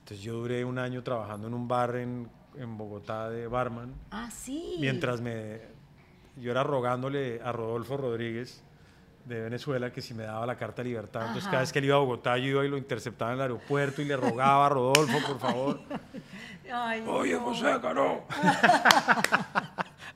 entonces 0.00 0.22
yo 0.22 0.34
duré 0.34 0.64
un 0.66 0.78
año 0.78 1.02
trabajando 1.02 1.46
en 1.48 1.54
un 1.54 1.66
bar 1.68 1.96
en, 1.96 2.28
en 2.58 2.76
Bogotá 2.76 3.30
de 3.30 3.46
barman, 3.46 3.94
Ah, 4.10 4.30
sí. 4.30 4.76
mientras 4.80 5.20
me, 5.22 5.60
yo 6.36 6.50
era 6.50 6.62
rogándole 6.62 7.40
a 7.42 7.52
Rodolfo 7.52 7.96
Rodríguez 7.96 8.62
de 9.24 9.40
Venezuela 9.40 9.90
que 9.92 10.02
si 10.02 10.12
me 10.14 10.24
daba 10.24 10.44
la 10.46 10.56
carta 10.56 10.82
de 10.82 10.88
libertad. 10.90 11.22
Entonces 11.22 11.44
Ajá. 11.44 11.50
cada 11.52 11.60
vez 11.62 11.72
que 11.72 11.78
él 11.78 11.86
iba 11.86 11.96
a 11.96 11.98
Bogotá 12.00 12.36
yo 12.38 12.46
iba 12.46 12.64
y 12.64 12.68
lo 12.68 12.76
interceptaba 12.76 13.30
en 13.32 13.36
el 13.38 13.42
aeropuerto 13.42 14.02
y 14.02 14.04
le 14.04 14.16
rogaba 14.16 14.66
a 14.66 14.68
Rodolfo, 14.68 15.18
por 15.26 15.38
favor. 15.40 15.80
Ay, 16.72 17.04
Oye, 17.06 17.34
no. 17.34 17.40
José, 17.40 17.78
no. 17.94 18.22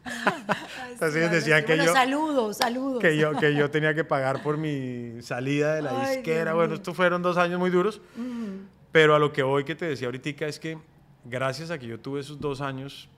Ay, 0.04 0.92
Entonces 0.92 1.12
sí, 1.12 1.18
ellos 1.18 1.30
decían 1.30 1.60
que 1.64 1.72
Bueno, 1.76 1.84
yo- 1.84 1.92
Saludos, 1.92 2.56
saludos. 2.56 3.00
que 3.00 3.16
yo, 3.16 3.32
que 3.36 3.54
yo 3.54 3.70
tenía 3.70 3.94
que 3.94 4.04
pagar 4.04 4.42
por 4.42 4.56
mi 4.56 5.20
salida 5.22 5.74
de 5.74 5.82
la 5.82 5.90
Ay, 6.02 6.16
disquera. 6.16 6.44
Dios 6.52 6.54
Bueno, 6.56 6.74
estos 6.74 6.96
fueron 6.96 7.22
dos 7.22 7.36
años 7.36 7.58
muy 7.58 7.70
duros. 7.70 8.00
Mm. 8.16 8.66
Pero 8.92 9.14
a 9.14 9.18
lo 9.18 9.32
que 9.32 9.42
voy 9.42 9.64
que 9.64 9.74
te 9.74 9.84
decía 9.86 10.08
ahorita 10.08 10.46
es 10.46 10.58
que 10.58 10.78
gracias 11.24 11.70
a 11.70 11.78
que 11.78 11.86
yo 11.86 12.00
tuve 12.00 12.20
esos 12.20 12.40
dos 12.40 12.60
años, 12.62 13.08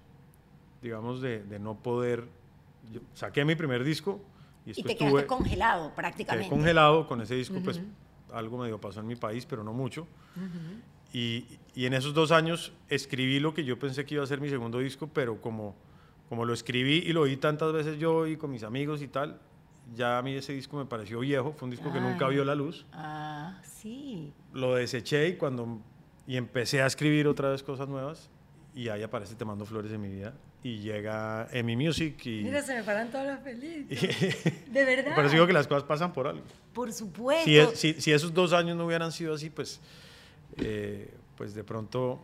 digamos, 0.82 1.20
de, 1.22 1.42
de 1.44 1.58
no 1.60 1.74
poder, 1.76 2.24
yo 2.92 3.00
saqué 3.14 3.44
mi 3.44 3.54
primer 3.54 3.84
disco 3.84 4.20
y 4.78 4.82
te 4.82 4.96
quedaste 4.96 5.10
tuve, 5.10 5.26
congelado 5.26 5.86
quedé 5.88 5.96
prácticamente. 5.96 6.48
congelado 6.48 7.06
con 7.06 7.20
ese 7.20 7.34
disco, 7.34 7.60
pues 7.64 7.80
algo 8.32 8.58
medio 8.58 8.80
pasó 8.80 9.00
en 9.00 9.06
mi 9.06 9.16
país, 9.16 9.46
pero 9.46 9.62
no 9.64 9.72
mucho. 9.72 10.06
y, 11.12 11.44
y 11.74 11.86
en 11.86 11.94
esos 11.94 12.14
dos 12.14 12.30
años 12.30 12.72
escribí 12.88 13.40
lo 13.40 13.52
que 13.54 13.64
yo 13.64 13.78
pensé 13.78 14.04
que 14.04 14.14
iba 14.14 14.24
a 14.24 14.26
ser 14.26 14.40
mi 14.40 14.48
segundo 14.48 14.78
disco, 14.78 15.08
pero 15.12 15.40
como, 15.40 15.74
como 16.28 16.44
lo 16.44 16.52
escribí 16.52 16.98
y 16.98 17.12
lo 17.12 17.22
oí 17.22 17.36
tantas 17.36 17.72
veces 17.72 17.98
yo 17.98 18.26
y 18.26 18.36
con 18.36 18.50
mis 18.50 18.62
amigos 18.62 19.02
y 19.02 19.08
tal, 19.08 19.40
ya 19.96 20.18
a 20.18 20.22
mí 20.22 20.34
ese 20.34 20.52
disco 20.52 20.76
me 20.76 20.84
pareció 20.86 21.18
viejo, 21.20 21.52
fue 21.52 21.66
un 21.66 21.70
disco 21.72 21.92
que 21.92 22.00
nunca 22.00 22.28
vio 22.28 22.44
la 22.44 22.54
luz 22.54 22.86
Ah, 22.92 23.60
sí. 23.64 24.32
lo 24.52 24.74
deseché 24.76 25.28
y 25.28 25.36
cuando 25.36 25.80
y 26.26 26.36
empecé 26.36 26.80
a 26.82 26.86
escribir 26.86 27.26
otra 27.26 27.48
vez 27.50 27.64
cosas 27.64 27.88
nuevas 27.88 28.30
y 28.72 28.88
ahí 28.88 29.02
aparece 29.02 29.34
Te 29.34 29.44
mando 29.44 29.66
flores 29.66 29.90
en 29.90 30.00
mi 30.00 30.08
vida 30.08 30.32
y 30.62 30.78
llega 30.80 31.48
Emi 31.52 31.74
Music 31.76 32.24
y 32.26 32.42
Mira, 32.44 32.60
se 32.62 32.74
me 32.74 32.82
paran 32.82 33.10
todos 33.10 33.26
los 33.26 33.40
felices. 33.40 34.44
De 34.70 34.84
verdad. 34.84 35.14
por 35.14 35.24
eso 35.24 35.32
digo 35.34 35.46
que 35.46 35.52
las 35.54 35.66
cosas 35.66 35.84
pasan 35.84 36.12
por 36.12 36.26
algo. 36.26 36.42
Por 36.74 36.92
supuesto. 36.92 37.44
Si, 37.44 37.56
es- 37.58 37.78
si- 37.80 37.94
si 38.00 38.12
esos 38.12 38.32
dos 38.34 38.52
años 38.52 38.76
no 38.76 38.84
hubieran 38.86 39.10
sido 39.12 39.34
así, 39.34 39.48
pues, 39.50 39.80
eh, 40.58 41.14
pues 41.36 41.54
de 41.54 41.64
pronto, 41.64 42.20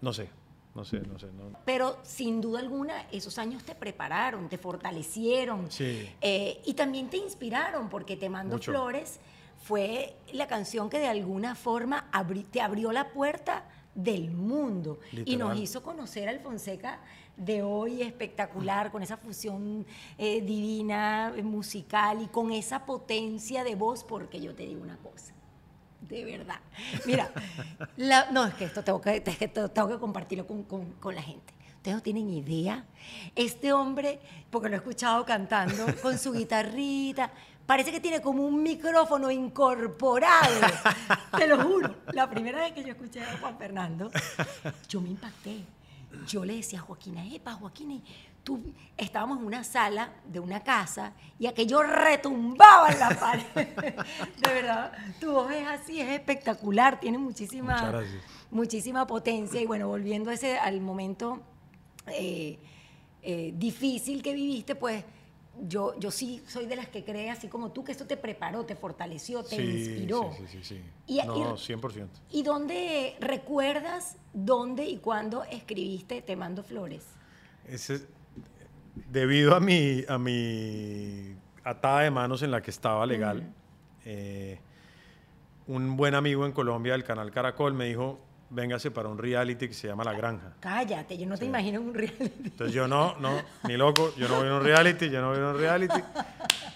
no 0.00 0.12
sé, 0.12 0.28
no 0.74 0.84
sé, 0.84 1.00
no 1.00 1.18
sé. 1.18 1.26
No. 1.26 1.58
Pero 1.64 1.98
sin 2.02 2.40
duda 2.40 2.60
alguna, 2.60 3.02
esos 3.12 3.38
años 3.38 3.62
te 3.64 3.74
prepararon, 3.74 4.48
te 4.48 4.56
fortalecieron. 4.58 5.70
Sí. 5.70 6.08
Eh, 6.20 6.60
y 6.64 6.74
también 6.74 7.08
te 7.10 7.18
inspiraron, 7.18 7.88
porque 7.90 8.16
Te 8.16 8.28
Mando 8.30 8.56
Mucho. 8.56 8.72
Flores 8.72 9.18
fue 9.62 10.14
la 10.32 10.46
canción 10.46 10.88
que 10.88 10.98
de 10.98 11.08
alguna 11.08 11.54
forma 11.54 12.10
abri- 12.12 12.46
te 12.50 12.60
abrió 12.60 12.92
la 12.92 13.10
puerta 13.10 13.64
del 13.94 14.30
mundo 14.30 15.00
y 15.24 15.36
nos 15.36 15.58
hizo 15.58 15.82
conocer 15.82 16.28
al 16.28 16.40
Fonseca 16.40 17.00
de 17.36 17.62
hoy 17.62 18.02
espectacular, 18.02 18.90
con 18.90 19.02
esa 19.02 19.16
fusión 19.16 19.84
eh, 20.18 20.40
divina, 20.40 21.32
eh, 21.36 21.42
musical 21.42 22.22
y 22.22 22.26
con 22.28 22.50
esa 22.52 22.86
potencia 22.86 23.62
de 23.64 23.74
voz, 23.74 24.04
porque 24.04 24.40
yo 24.40 24.54
te 24.54 24.64
digo 24.64 24.82
una 24.82 24.96
cosa. 24.96 25.32
De 26.00 26.24
verdad. 26.24 26.60
Mira, 27.04 27.30
la- 27.96 28.30
no, 28.30 28.46
es 28.46 28.54
que 28.54 28.64
esto 28.64 28.82
tengo 28.84 29.00
que, 29.00 29.22
es 29.24 29.36
que 29.38 29.48
tengo 29.48 29.88
que 29.88 29.98
compartirlo 29.98 30.46
con, 30.46 30.62
con- 30.64 30.92
con 30.92 31.14
la 31.14 31.22
gente. 31.22 31.52
Ustedes 31.76 31.96
no 31.96 32.02
tienen 32.02 32.30
idea. 32.30 32.84
Este 33.34 33.72
hombre, 33.72 34.18
porque 34.50 34.68
lo 34.68 34.74
he 34.74 34.78
escuchado 34.78 35.24
cantando 35.24 35.84
con 36.02 36.18
su 36.18 36.32
guitarrita, 36.32 37.30
parece 37.66 37.92
que 37.92 38.00
tiene 38.00 38.20
como 38.20 38.44
un 38.44 38.62
micrófono 38.62 39.30
incorporado. 39.30 40.54
Te 41.36 41.46
lo 41.46 41.62
juro. 41.62 41.94
La 42.12 42.28
primera 42.30 42.58
vez 42.60 42.72
que 42.72 42.82
yo 42.82 42.88
escuché 42.90 43.22
a 43.22 43.36
Juan 43.38 43.56
Fernando, 43.58 44.10
yo 44.88 45.00
me 45.00 45.10
impacté. 45.10 45.60
Yo 46.26 46.44
le 46.44 46.56
decía 46.56 46.80
a 46.80 46.82
Joaquina, 46.82 47.26
epa, 47.26 47.54
Joaquina, 47.54 48.00
tú 48.42 48.60
estábamos 48.96 49.38
en 49.40 49.44
una 49.44 49.64
sala 49.64 50.12
de 50.24 50.38
una 50.38 50.62
casa 50.62 51.12
y 51.38 51.46
aquello 51.46 51.82
retumbaba 51.82 52.90
en 52.90 52.98
la 53.00 53.08
pared. 53.20 53.44
De 53.54 54.54
verdad, 54.54 54.92
tu 55.20 55.32
voz 55.32 55.50
es 55.50 55.66
así, 55.66 56.00
es 56.00 56.08
espectacular, 56.10 57.00
tiene 57.00 57.18
muchísima, 57.18 58.02
muchísima 58.50 59.06
potencia. 59.06 59.60
Y 59.60 59.66
bueno, 59.66 59.88
volviendo 59.88 60.30
a 60.30 60.34
ese, 60.34 60.58
al 60.58 60.80
momento 60.80 61.40
eh, 62.06 62.58
eh, 63.22 63.52
difícil 63.56 64.22
que 64.22 64.32
viviste, 64.32 64.76
pues 64.76 65.04
yo, 65.62 65.98
yo 65.98 66.10
sí 66.10 66.42
soy 66.46 66.66
de 66.66 66.76
las 66.76 66.88
que 66.88 67.04
cree, 67.04 67.30
así 67.30 67.48
como 67.48 67.70
tú, 67.72 67.84
que 67.84 67.92
esto 67.92 68.06
te 68.06 68.16
preparó, 68.16 68.64
te 68.64 68.74
fortaleció, 68.76 69.42
te 69.42 69.56
Sí, 69.56 69.62
inspiró. 69.62 70.32
Sí, 70.36 70.44
sí, 70.48 70.58
sí. 70.62 70.74
sí. 70.76 70.82
Y- 71.06 71.20
no, 71.26 71.54
y- 71.54 71.58
100%. 71.58 72.08
¿Y 72.30 72.42
dónde 72.42 73.16
recuerdas 73.20 74.16
dónde 74.32 74.84
y 74.84 74.98
cuándo 74.98 75.44
escribiste 75.44 76.22
Te 76.22 76.36
mando 76.36 76.62
flores? 76.62 77.04
Ese 77.66 77.94
es- 77.94 78.06
debido 79.10 79.54
a 79.54 79.60
mi, 79.60 80.04
a 80.08 80.18
mi 80.18 81.34
atada 81.64 82.00
de 82.02 82.10
manos 82.10 82.42
en 82.42 82.50
la 82.50 82.62
que 82.62 82.70
estaba 82.70 83.04
legal, 83.06 83.52
eh, 84.04 84.58
un 85.66 85.96
buen 85.96 86.14
amigo 86.14 86.46
en 86.46 86.52
Colombia 86.52 86.92
del 86.92 87.02
canal 87.04 87.30
Caracol 87.32 87.74
me 87.74 87.86
dijo, 87.86 88.20
véngase 88.50 88.90
para 88.90 89.08
un 89.08 89.18
reality 89.18 89.68
que 89.68 89.74
se 89.74 89.88
llama 89.88 90.04
La 90.04 90.12
Granja. 90.12 90.54
Cállate, 90.60 91.18
yo 91.18 91.26
no 91.26 91.36
te 91.36 91.46
imagino 91.46 91.80
un 91.80 91.94
reality. 91.94 92.32
Entonces 92.44 92.72
yo 92.72 92.86
no, 92.86 93.18
no, 93.18 93.40
ni 93.64 93.76
loco, 93.76 94.14
yo 94.16 94.28
no 94.28 94.36
voy 94.38 94.48
a 94.48 94.54
un 94.54 94.62
reality, 94.62 95.10
yo 95.10 95.20
no 95.20 95.30
voy 95.30 95.38
a 95.38 95.48
un 95.48 95.58
reality. 95.58 96.00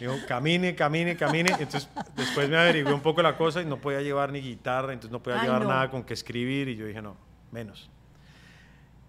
Digo, 0.00 0.14
camine, 0.26 0.74
camine, 0.74 1.16
camine. 1.16 1.50
Entonces 1.58 1.88
después 2.16 2.48
me 2.48 2.56
averigué 2.56 2.92
un 2.92 3.00
poco 3.00 3.22
la 3.22 3.36
cosa 3.36 3.62
y 3.62 3.66
no 3.66 3.76
podía 3.76 4.00
llevar 4.00 4.32
ni 4.32 4.40
guitarra, 4.40 4.92
entonces 4.92 5.12
no 5.12 5.22
podía 5.22 5.40
Ay, 5.40 5.46
llevar 5.46 5.62
no. 5.62 5.68
nada 5.68 5.90
con 5.90 6.02
que 6.02 6.14
escribir 6.14 6.68
y 6.68 6.76
yo 6.76 6.86
dije, 6.86 7.00
no, 7.02 7.16
menos. 7.52 7.90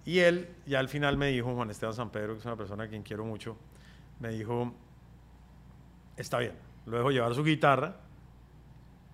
Y 0.06 0.20
él 0.20 0.50
ya 0.66 0.80
al 0.80 0.90
final 0.90 1.18
me 1.18 1.28
dijo, 1.28 1.54
Juan 1.56 1.70
Esteban 1.70 1.96
San 1.96 2.10
Pedro, 2.10 2.34
que 2.34 2.40
es 2.40 2.46
una 2.46 2.56
persona 2.56 2.84
a 2.84 2.88
quien 2.88 3.04
quiero 3.04 3.24
mucho, 3.24 3.58
me 4.20 4.30
dijo, 4.30 4.74
está 6.18 6.40
bien, 6.40 6.54
lo 6.86 6.98
dejo 6.98 7.12
llevar 7.12 7.34
su 7.36 7.44
guitarra, 7.44 7.96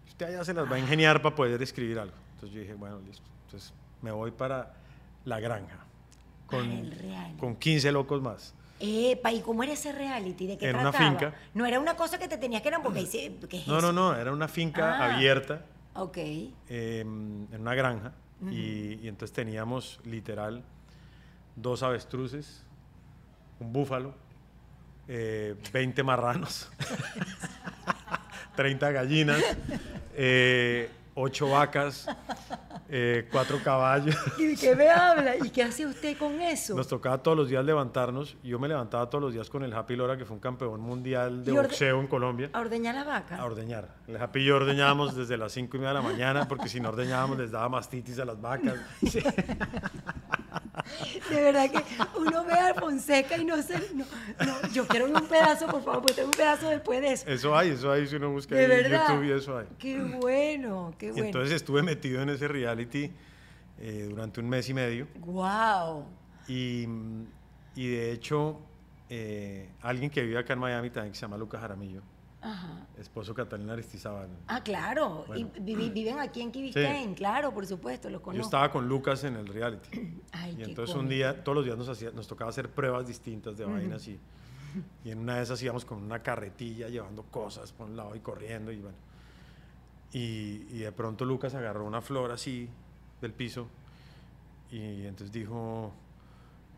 usted 0.07 0.27
allá 0.27 0.43
se 0.43 0.53
las 0.53 0.69
va 0.69 0.75
a 0.75 0.79
ingeniar 0.79 1.21
para 1.21 1.36
poder 1.36 1.62
escribir 1.62 1.99
algo. 1.99 2.15
Entonces 2.36 2.55
yo 2.55 2.62
dije, 2.62 2.73
bueno, 2.73 2.99
listo. 3.05 3.25
Entonces 3.47 3.73
me 4.01 4.12
voy 4.12 4.31
para 4.31 4.73
la 5.23 5.39
granja 5.39 5.77
con, 6.47 6.91
reality. 6.91 7.38
con 7.39 7.55
15 7.55 7.91
locos 7.93 8.21
más. 8.21 8.53
Epa, 8.79 9.31
¿y 9.31 9.39
cómo 9.41 9.63
era 9.63 9.71
ese 9.73 9.91
reality? 9.93 10.47
¿De 10.47 10.57
qué 10.57 10.69
En 10.69 10.75
una 10.75 10.91
finca. 10.91 11.33
No 11.53 11.65
era 11.65 11.79
una 11.79 11.95
cosa 11.95 12.19
que 12.19 12.27
te 12.27 12.38
tenías 12.38 12.62
que 12.62 12.67
enamorar. 12.67 13.03
¿Qué 13.05 13.25
es 13.57 13.67
No, 13.67 13.77
eso? 13.79 13.91
no, 13.91 14.12
no, 14.12 14.15
era 14.15 14.31
una 14.33 14.47
finca 14.49 14.97
Ah. 14.99 15.15
abierta 15.15 15.62
Ok. 15.95 16.17
eh, 16.17 16.51
en 17.01 17.47
una 17.60 17.73
granja 17.73 18.12
y, 18.51 18.99
y 19.01 19.07
entonces 19.07 19.33
teníamos 19.33 19.99
literal 20.03 20.62
dos 21.55 21.81
avestruces, 21.83 22.63
un 23.60 23.73
búfalo, 23.73 24.13
eh, 25.07 25.55
20 25.73 26.03
marranos, 26.03 26.69
30 28.55 28.91
gallinas, 28.91 29.41
eh, 30.15 30.89
8 31.19 31.49
vacas, 31.49 32.08
eh, 32.89 33.27
4 33.32 33.60
caballos. 33.63 34.15
¿Y 34.38 34.56
qué 34.56 34.75
me 34.75 34.88
habla? 34.89 35.36
¿Y 35.36 35.49
qué 35.49 35.63
hace 35.63 35.88
usted 35.88 36.15
con 36.15 36.39
eso? 36.41 36.75
Nos 36.75 36.88
tocaba 36.88 37.17
todos 37.23 37.36
los 37.36 37.49
días 37.49 37.65
levantarnos. 37.65 38.38
Yo 38.43 38.60
me 38.60 38.67
levantaba 38.67 39.10
todos 39.10 39.23
los 39.23 39.34
días 39.34 39.49
con 39.49 39.63
el 39.63 39.73
Happy 39.73 39.95
Lora, 39.95 40.15
que 40.15 40.25
fue 40.25 40.36
un 40.36 40.39
campeón 40.39 40.80
mundial 40.80 41.43
de 41.43 41.53
boxeo 41.53 41.99
en 41.99 42.08
Colombia. 42.08 42.51
¿A 42.53 42.60
ordeñar 42.60 42.93
la 42.93 43.03
vaca? 43.03 43.38
A 43.38 43.45
ordeñar. 43.45 43.95
El 44.08 44.17
Happy 44.17 44.41
y 44.41 44.45
yo 44.45 44.58
ordeñábamos 44.58 45.15
desde 45.15 45.38
las 45.38 45.51
5 45.53 45.75
y 45.75 45.80
media 45.80 45.89
de 45.89 45.95
la 45.95 46.01
mañana, 46.01 46.47
porque 46.47 46.69
si 46.69 46.80
no 46.80 46.89
ordeñábamos 46.89 47.39
les 47.39 47.49
daba 47.49 47.67
mastitis 47.67 48.19
a 48.19 48.25
las 48.25 48.39
vacas. 48.39 48.75
Sí. 49.10 49.19
De 51.30 51.41
verdad 51.41 51.69
que 51.71 51.84
uno 52.19 52.43
ve 52.45 52.54
a 52.54 52.73
Fonseca 52.73 53.38
y 53.38 53.45
no 53.45 53.62
sé. 53.62 53.76
No, 53.93 54.06
no, 54.45 54.69
yo 54.73 54.88
quiero 54.88 55.06
un 55.06 55.28
pedazo, 55.28 55.67
por 55.67 55.84
favor, 55.84 56.02
porque 56.02 56.13
tengo 56.15 56.30
un 56.30 56.36
pedazo 56.36 56.69
después 56.69 57.02
de 57.02 57.13
eso. 57.13 57.28
Eso 57.28 57.56
hay, 57.58 57.69
eso 57.71 57.91
hay, 57.91 58.08
si 58.08 58.15
uno 58.15 58.32
busca 58.32 58.56
en. 58.62 58.69
YouTube 58.91 59.23
y 59.26 59.32
eso 59.32 59.58
hay. 59.58 59.67
Qué 59.78 60.02
bueno, 60.02 60.93
qué 60.97 61.08
Y 61.08 61.12
bueno. 61.12 61.26
entonces 61.26 61.56
estuve 61.56 61.84
metido 61.84 62.21
en 62.21 62.30
ese 62.30 62.47
reality 62.47 63.12
eh, 63.80 64.08
durante 64.10 64.39
un 64.39 64.50
mes 64.50 64.67
y 64.69 64.73
medio. 64.73 65.08
wow. 65.19 66.06
Y, 66.47 66.88
y 67.76 67.88
de 67.89 68.12
hecho, 68.13 68.60
eh, 69.10 69.69
alguien 69.82 70.10
que 70.10 70.21
vive 70.23 70.39
acá 70.39 70.54
en 70.54 70.60
Miami 70.60 70.89
también, 70.89 71.12
que 71.12 71.17
se 71.17 71.23
llama 71.23 71.38
Lucas 71.38 71.60
Jaramillo, 71.62 72.02
Ajá. 72.41 72.86
esposo 72.97 73.34
Catalina 73.34 73.73
Aristizábal. 73.73 74.30
Ah, 74.47 74.62
claro. 74.63 75.23
Bueno. 75.28 75.50
Y 75.56 75.60
vivi- 75.60 75.91
viven 75.91 76.19
aquí 76.19 76.41
en 76.41 76.52
Biscayne, 76.52 77.15
claro, 77.15 77.52
por 77.54 77.65
supuesto, 77.65 78.10
los 78.10 78.19
Yo 78.19 78.23
conozco. 78.26 78.45
estaba 78.45 78.71
con 78.71 78.88
Lucas 78.88 79.23
en 79.23 79.36
el 79.36 79.47
reality. 79.47 79.89
Ay, 80.32 80.56
y 80.60 80.63
entonces 80.63 80.95
un 80.95 81.10
día, 81.10 81.43
todos 81.43 81.56
los 81.58 81.65
días 81.65 81.78
nos, 81.78 81.89
hacía, 81.89 82.12
nos 82.12 82.28
tocaba 82.28 82.50
hacer 82.50 82.69
pruebas 82.69 83.08
distintas 83.08 83.58
de 83.58 83.65
vainas 83.65 84.08
y, 84.08 84.19
y 85.04 85.10
en 85.12 85.19
una 85.19 85.38
de 85.38 85.43
esas 85.43 85.62
íbamos 85.63 85.84
con 85.84 86.02
una 86.04 86.21
carretilla 86.21 86.88
llevando 86.89 87.23
cosas 87.23 87.71
por 87.73 87.88
un 87.88 87.97
lado 87.97 88.15
y 88.15 88.19
corriendo 88.19 88.71
y 88.71 88.78
bueno. 88.82 88.97
Y, 90.13 90.65
y 90.69 90.80
de 90.80 90.91
pronto 90.91 91.26
Lucas 91.26 91.54
agarró 91.56 91.86
una 91.86 92.02
flor 92.02 92.32
así 92.32 92.69
del 93.19 93.34
piso 93.34 93.67
y 94.71 95.06
entonces 95.06 95.32
dijo, 95.32 95.91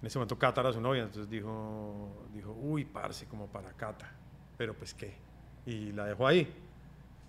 En 0.02 0.08
ese 0.08 0.17
momento 0.17 0.38
Cata 0.39 0.62
era 0.62 0.72
su 0.74 0.80
novia, 0.82 1.04
entonces 1.04 1.30
dijo, 1.30 2.26
dijo, 2.34 2.52
uy, 2.60 2.86
parce, 2.86 3.26
como 3.28 3.48
para 3.48 3.72
Cata. 3.74 4.10
Pero 4.58 4.74
pues 4.74 4.93
qué. 4.93 5.15
Y 5.69 5.91
la 5.91 6.05
dejó 6.05 6.25
ahí. 6.25 6.51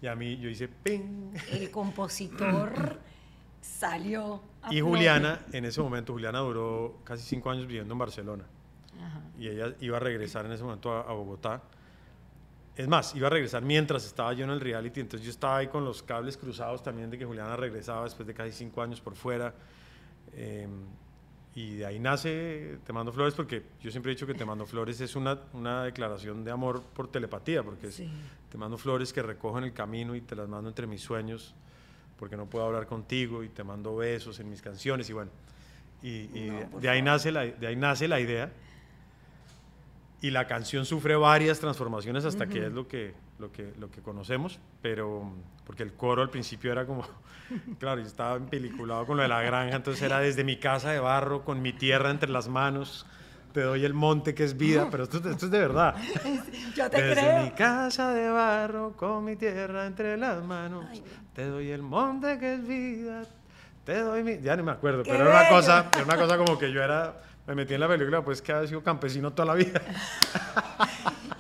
Y 0.00 0.06
a 0.06 0.14
mí 0.14 0.38
yo 0.38 0.48
hice 0.48 0.66
ping. 0.66 1.34
El 1.52 1.70
compositor 1.72 2.98
salió. 3.60 4.40
a 4.62 4.72
Y. 4.72 4.80
Juliana, 4.80 5.40
en 5.52 5.66
ese 5.66 5.82
momento, 5.82 6.14
Juliana 6.14 6.38
duró 6.38 7.00
casi 7.04 7.22
cinco 7.22 7.50
años 7.50 7.66
viviendo 7.66 7.92
en 7.92 7.98
Barcelona. 7.98 8.44
Ajá. 8.98 9.20
Y 9.38 9.48
ella 9.48 9.74
iba 9.80 9.98
a 9.98 10.00
regresar 10.00 10.46
en 10.46 10.52
ese 10.52 10.62
momento 10.62 10.90
a, 10.90 11.00
a 11.02 11.12
Bogotá. 11.12 11.62
Es 12.76 12.88
más, 12.88 13.14
iba 13.14 13.26
a 13.26 13.30
regresar 13.30 13.62
mientras 13.62 14.06
estaba 14.06 14.32
yo 14.32 14.44
en 14.44 14.50
el 14.50 14.60
reality, 14.60 15.00
entonces 15.00 15.26
yo 15.26 15.30
estaba 15.30 15.58
ahí 15.58 15.66
con 15.66 15.84
los 15.84 16.02
cables 16.02 16.38
cruzados 16.38 16.82
también 16.82 17.10
de 17.10 17.18
que 17.18 17.26
Juliana 17.26 17.56
regresaba 17.56 18.04
después 18.04 18.26
de 18.26 18.32
casi 18.32 18.52
cinco 18.52 18.80
años 18.80 19.02
por 19.02 19.16
fuera. 19.16 19.52
Eh, 20.32 20.66
y 21.54 21.76
de 21.76 21.86
ahí 21.86 21.98
nace 21.98 22.78
Te 22.86 22.92
Mando 22.92 23.12
Flores, 23.12 23.34
porque 23.34 23.62
yo 23.82 23.90
siempre 23.90 24.12
he 24.12 24.14
dicho 24.14 24.26
que 24.26 24.34
Te 24.34 24.44
Mando 24.44 24.66
Flores 24.66 25.00
es 25.00 25.16
una, 25.16 25.38
una 25.52 25.84
declaración 25.84 26.44
de 26.44 26.50
amor 26.50 26.82
por 26.94 27.08
telepatía, 27.10 27.62
porque 27.62 27.88
es, 27.88 28.02
te 28.50 28.58
mando 28.58 28.76
flores 28.78 29.12
que 29.12 29.22
recojo 29.22 29.58
en 29.58 29.64
el 29.64 29.72
camino 29.72 30.14
y 30.16 30.20
te 30.20 30.34
las 30.36 30.48
mando 30.48 30.68
entre 30.68 30.86
mis 30.86 31.00
sueños, 31.02 31.54
porque 32.18 32.36
no 32.36 32.46
puedo 32.46 32.66
hablar 32.66 32.86
contigo, 32.86 33.42
y 33.44 33.48
te 33.48 33.62
mando 33.64 33.94
besos 33.96 34.38
en 34.40 34.50
mis 34.50 34.60
canciones, 34.62 35.08
y 35.08 35.12
bueno. 35.12 35.30
Y, 36.02 36.08
y 36.36 36.46
No, 36.50 36.58
de- 36.58 36.66
por 36.66 36.80
de, 36.80 36.88
ahí 36.88 37.02
nace 37.02 37.30
la, 37.32 37.44
de 37.46 37.66
ahí 37.66 37.76
nace 37.76 38.08
la 38.08 38.18
idea. 38.20 38.50
Y 40.22 40.30
la 40.30 40.46
canción 40.46 40.84
sufre 40.84 41.16
varias 41.16 41.60
transformaciones 41.60 42.24
hasta 42.24 42.46
que 42.46 42.66
es 42.66 42.72
lo 42.72 42.86
que, 42.86 43.14
lo, 43.38 43.50
que, 43.50 43.72
lo 43.78 43.90
que 43.90 44.02
conocemos, 44.02 44.58
pero 44.82 45.32
porque 45.64 45.82
el 45.82 45.94
coro 45.94 46.20
al 46.20 46.30
principio 46.30 46.72
era 46.72 46.84
como, 46.84 47.06
claro, 47.78 48.00
yo 48.00 48.06
estaba 48.06 48.36
empeliculado 48.36 49.06
con 49.06 49.16
lo 49.16 49.22
de 49.22 49.28
la 49.28 49.40
granja, 49.40 49.76
entonces 49.76 50.02
era 50.02 50.18
desde 50.20 50.44
mi 50.44 50.56
casa 50.56 50.90
de 50.90 50.98
barro, 50.98 51.42
con 51.44 51.62
mi 51.62 51.72
tierra 51.72 52.10
entre 52.10 52.28
las 52.28 52.48
manos, 52.48 53.06
te 53.52 53.62
doy 53.62 53.84
el 53.84 53.94
monte 53.94 54.34
que 54.34 54.44
es 54.44 54.56
vida, 54.56 54.88
pero 54.90 55.04
esto, 55.04 55.18
esto 55.18 55.46
es 55.46 55.50
de 55.50 55.58
verdad. 55.58 55.96
Yo 56.76 56.90
te 56.90 57.02
Desde 57.02 57.20
creo. 57.20 57.42
mi 57.44 57.50
casa 57.52 58.12
de 58.12 58.28
barro, 58.30 58.92
con 58.96 59.24
mi 59.24 59.36
tierra 59.36 59.86
entre 59.86 60.16
las 60.16 60.44
manos, 60.44 60.84
Ay, 60.90 61.02
te 61.34 61.46
doy 61.46 61.70
el 61.70 61.82
monte 61.82 62.38
que 62.38 62.54
es 62.54 62.66
vida, 62.66 63.22
te 63.84 64.00
doy 64.00 64.22
mi... 64.22 64.38
Ya 64.40 64.54
ni 64.56 64.62
me 64.62 64.72
acuerdo, 64.72 65.02
¡Qué 65.02 65.10
pero 65.10 65.28
era 65.28 65.40
una, 65.40 65.48
cosa, 65.48 65.90
era 65.94 66.04
una 66.04 66.16
cosa 66.16 66.36
como 66.36 66.58
que 66.58 66.70
yo 66.72 66.82
era... 66.82 67.14
Me 67.46 67.54
metí 67.54 67.74
en 67.74 67.80
la 67.80 67.88
película, 67.88 68.22
pues 68.24 68.40
que 68.42 68.52
había 68.52 68.68
sido 68.68 68.82
campesino 68.82 69.32
toda 69.32 69.46
la 69.46 69.54
vida. 69.54 69.80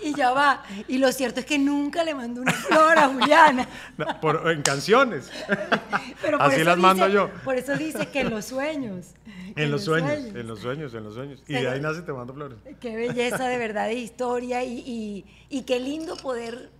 Y 0.02 0.14
ya 0.14 0.30
va. 0.32 0.62
Y 0.88 0.96
lo 0.96 1.12
cierto 1.12 1.40
es 1.40 1.46
que 1.46 1.58
nunca 1.58 2.02
le 2.04 2.14
mandó 2.14 2.40
una 2.40 2.52
flor 2.52 2.98
a 2.98 3.08
Juliana. 3.08 3.68
No, 3.98 4.18
por- 4.18 4.50
en 4.50 4.62
canciones. 4.62 5.30
Pero 6.22 6.38
por 6.38 6.46
Así 6.50 6.64
las 6.64 6.78
mando 6.78 7.06
yo. 7.06 7.28
Por 7.44 7.56
eso 7.56 7.76
dice 7.76 8.08
que 8.08 8.20
en 8.20 8.30
los 8.30 8.46
sueños. 8.46 9.08
En 9.56 9.70
los 9.70 9.84
sueños, 9.84 10.10
en 10.34 10.46
los 10.46 10.60
sueños, 10.60 10.94
en 10.94 11.04
los 11.04 11.12
sueños. 11.14 11.42
Y 11.46 11.52
de 11.52 11.68
ahí 11.68 11.80
nace 11.82 12.00
Te 12.00 12.14
Mando 12.14 12.32
Flores. 12.32 12.56
Qué 12.80 12.96
belleza 12.96 13.46
de 13.46 13.58
verdad 13.58 13.88
de 13.88 13.94
historia 13.94 14.64
y, 14.64 14.78
y- 14.78 15.26
y 15.50 15.62
qué 15.64 15.78
lindo 15.80 16.16
poder 16.16 16.70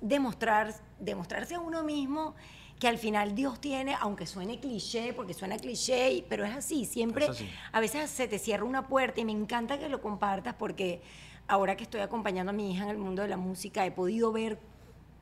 demostrar, 0.00 0.72
demostrarse 1.00 1.56
a 1.56 1.60
uno 1.60 1.82
mismo 1.82 2.36
que 2.78 2.88
al 2.88 2.98
final 2.98 3.34
Dios 3.34 3.60
tiene, 3.60 3.94
aunque 4.00 4.26
suene 4.26 4.58
cliché, 4.60 5.12
porque 5.14 5.32
suena 5.32 5.56
cliché, 5.58 6.24
pero 6.28 6.44
es 6.44 6.54
así, 6.54 6.84
siempre, 6.84 7.26
Es 7.26 7.30
así. 7.30 7.48
a 7.72 7.80
veces 7.80 8.10
se 8.10 8.26
te 8.28 8.38
cierra 8.38 8.64
una 8.64 8.88
puerta 8.88 9.20
y 9.20 9.24
me 9.24 9.32
encanta 9.32 9.78
que 9.78 9.88
lo 9.88 10.00
compartas 10.02 10.54
porque 10.54 11.00
ahora 11.46 11.76
que 11.76 11.84
estoy 11.84 12.00
acompañando 12.00 12.50
a 12.50 12.52
mi 12.52 12.72
hija 12.72 12.84
en 12.84 12.90
el 12.90 12.98
mundo 12.98 13.22
de 13.22 13.28
la 13.28 13.36
música 13.36 13.86
he 13.86 13.90
podido 13.90 14.32
ver 14.32 14.58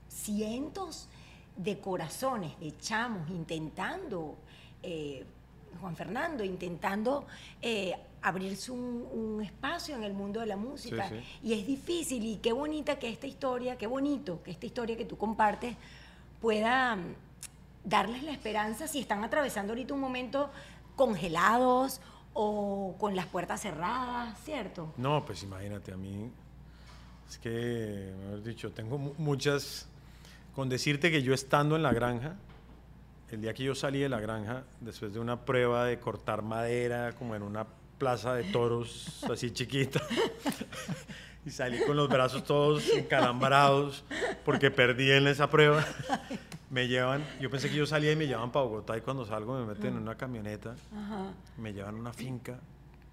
cientos 0.09 1.09
de 1.57 1.79
corazones, 1.79 2.59
de 2.59 2.77
chamos 2.79 3.29
intentando, 3.31 4.37
eh, 4.83 5.25
Juan 5.81 5.97
Fernando, 5.97 6.45
intentando 6.45 7.27
eh, 7.61 7.95
abrirse 8.23 8.73
un, 8.73 9.07
un 9.13 9.43
espacio 9.43 9.95
en 9.97 10.05
el 10.05 10.15
mundo 10.15 10.41
de 10.41 10.47
la 10.47 10.57
música. 10.57 11.09
Sí, 11.09 11.17
sí. 11.17 11.49
Y 11.49 11.53
es 11.55 11.67
difícil 11.67 12.25
y 12.25 12.37
qué 12.37 12.53
bonita 12.53 12.99
que 12.99 13.09
esta 13.09 13.27
historia, 13.27 13.77
qué 13.77 13.87
bonito 13.87 14.43
que 14.43 14.51
esta 14.53 14.67
historia 14.67 14.97
que 14.97 15.05
tú 15.05 15.17
compartes 15.19 15.77
pueda 16.41 16.97
darles 17.85 18.23
la 18.23 18.33
esperanza 18.33 18.87
si 18.87 19.01
están 19.01 19.25
atravesando 19.25 19.73
ahorita 19.73 19.95
un 19.95 20.01
momento 20.01 20.51
congelados 20.97 22.01
o 22.35 22.95
con 22.99 23.15
las 23.17 23.27
puertas 23.27 23.61
cerradas, 23.61 24.39
¿cierto? 24.45 24.93
No, 24.97 25.25
pues 25.25 25.43
imagínate, 25.43 25.93
a 25.93 25.97
mí 25.97 26.31
es 27.29 27.39
que, 27.39 28.13
mejor 28.25 28.43
dicho, 28.43 28.71
tengo 28.73 28.99
mu- 28.99 29.15
muchas... 29.19 29.89
Con 30.55 30.69
decirte 30.69 31.11
que 31.11 31.23
yo 31.23 31.33
estando 31.33 31.77
en 31.77 31.83
la 31.83 31.95
granja, 31.95 32.35
el 33.31 33.41
día 33.41 33.55
que 33.55 33.65
yo 33.65 33.75
salí 33.75 34.01
de 34.01 34.11
la 34.11 34.21
granja, 34.21 34.65
después 34.81 35.15
de 35.15 35.19
una 35.19 35.47
prueba 35.47 35.87
de 35.87 35.99
cortar 35.99 36.43
madera, 36.43 37.13
como 37.13 37.35
en 37.35 37.43
una 37.43 37.67
plaza 37.97 38.35
de 38.35 38.45
toros 38.45 39.25
así 39.33 39.51
chiquita, 39.51 40.03
y 41.47 41.51
salí 41.51 41.81
con 41.87 41.97
los 41.97 42.07
brazos 42.11 42.45
todos 42.45 42.87
encalambrados 42.91 44.05
porque 44.45 44.71
perdí 44.71 45.11
en 45.11 45.27
esa 45.27 45.49
prueba, 45.49 45.83
me 46.73 46.89
llevan, 46.89 47.23
yo 47.41 47.49
pensé 47.51 47.69
que 47.71 47.77
yo 47.77 47.87
salía 47.87 48.11
y 48.13 48.17
me 48.17 48.27
llevaban 48.27 48.51
para 48.51 48.65
Bogotá 48.65 48.97
y 48.97 49.03
cuando 49.03 49.25
salgo 49.25 49.57
me 49.61 49.65
meten 49.67 49.89
en 49.95 49.99
una 50.03 50.17
camioneta 50.17 50.75
me 51.59 51.73
llevan 51.73 51.95
a 51.97 51.99
una 51.99 52.13
finca 52.13 52.59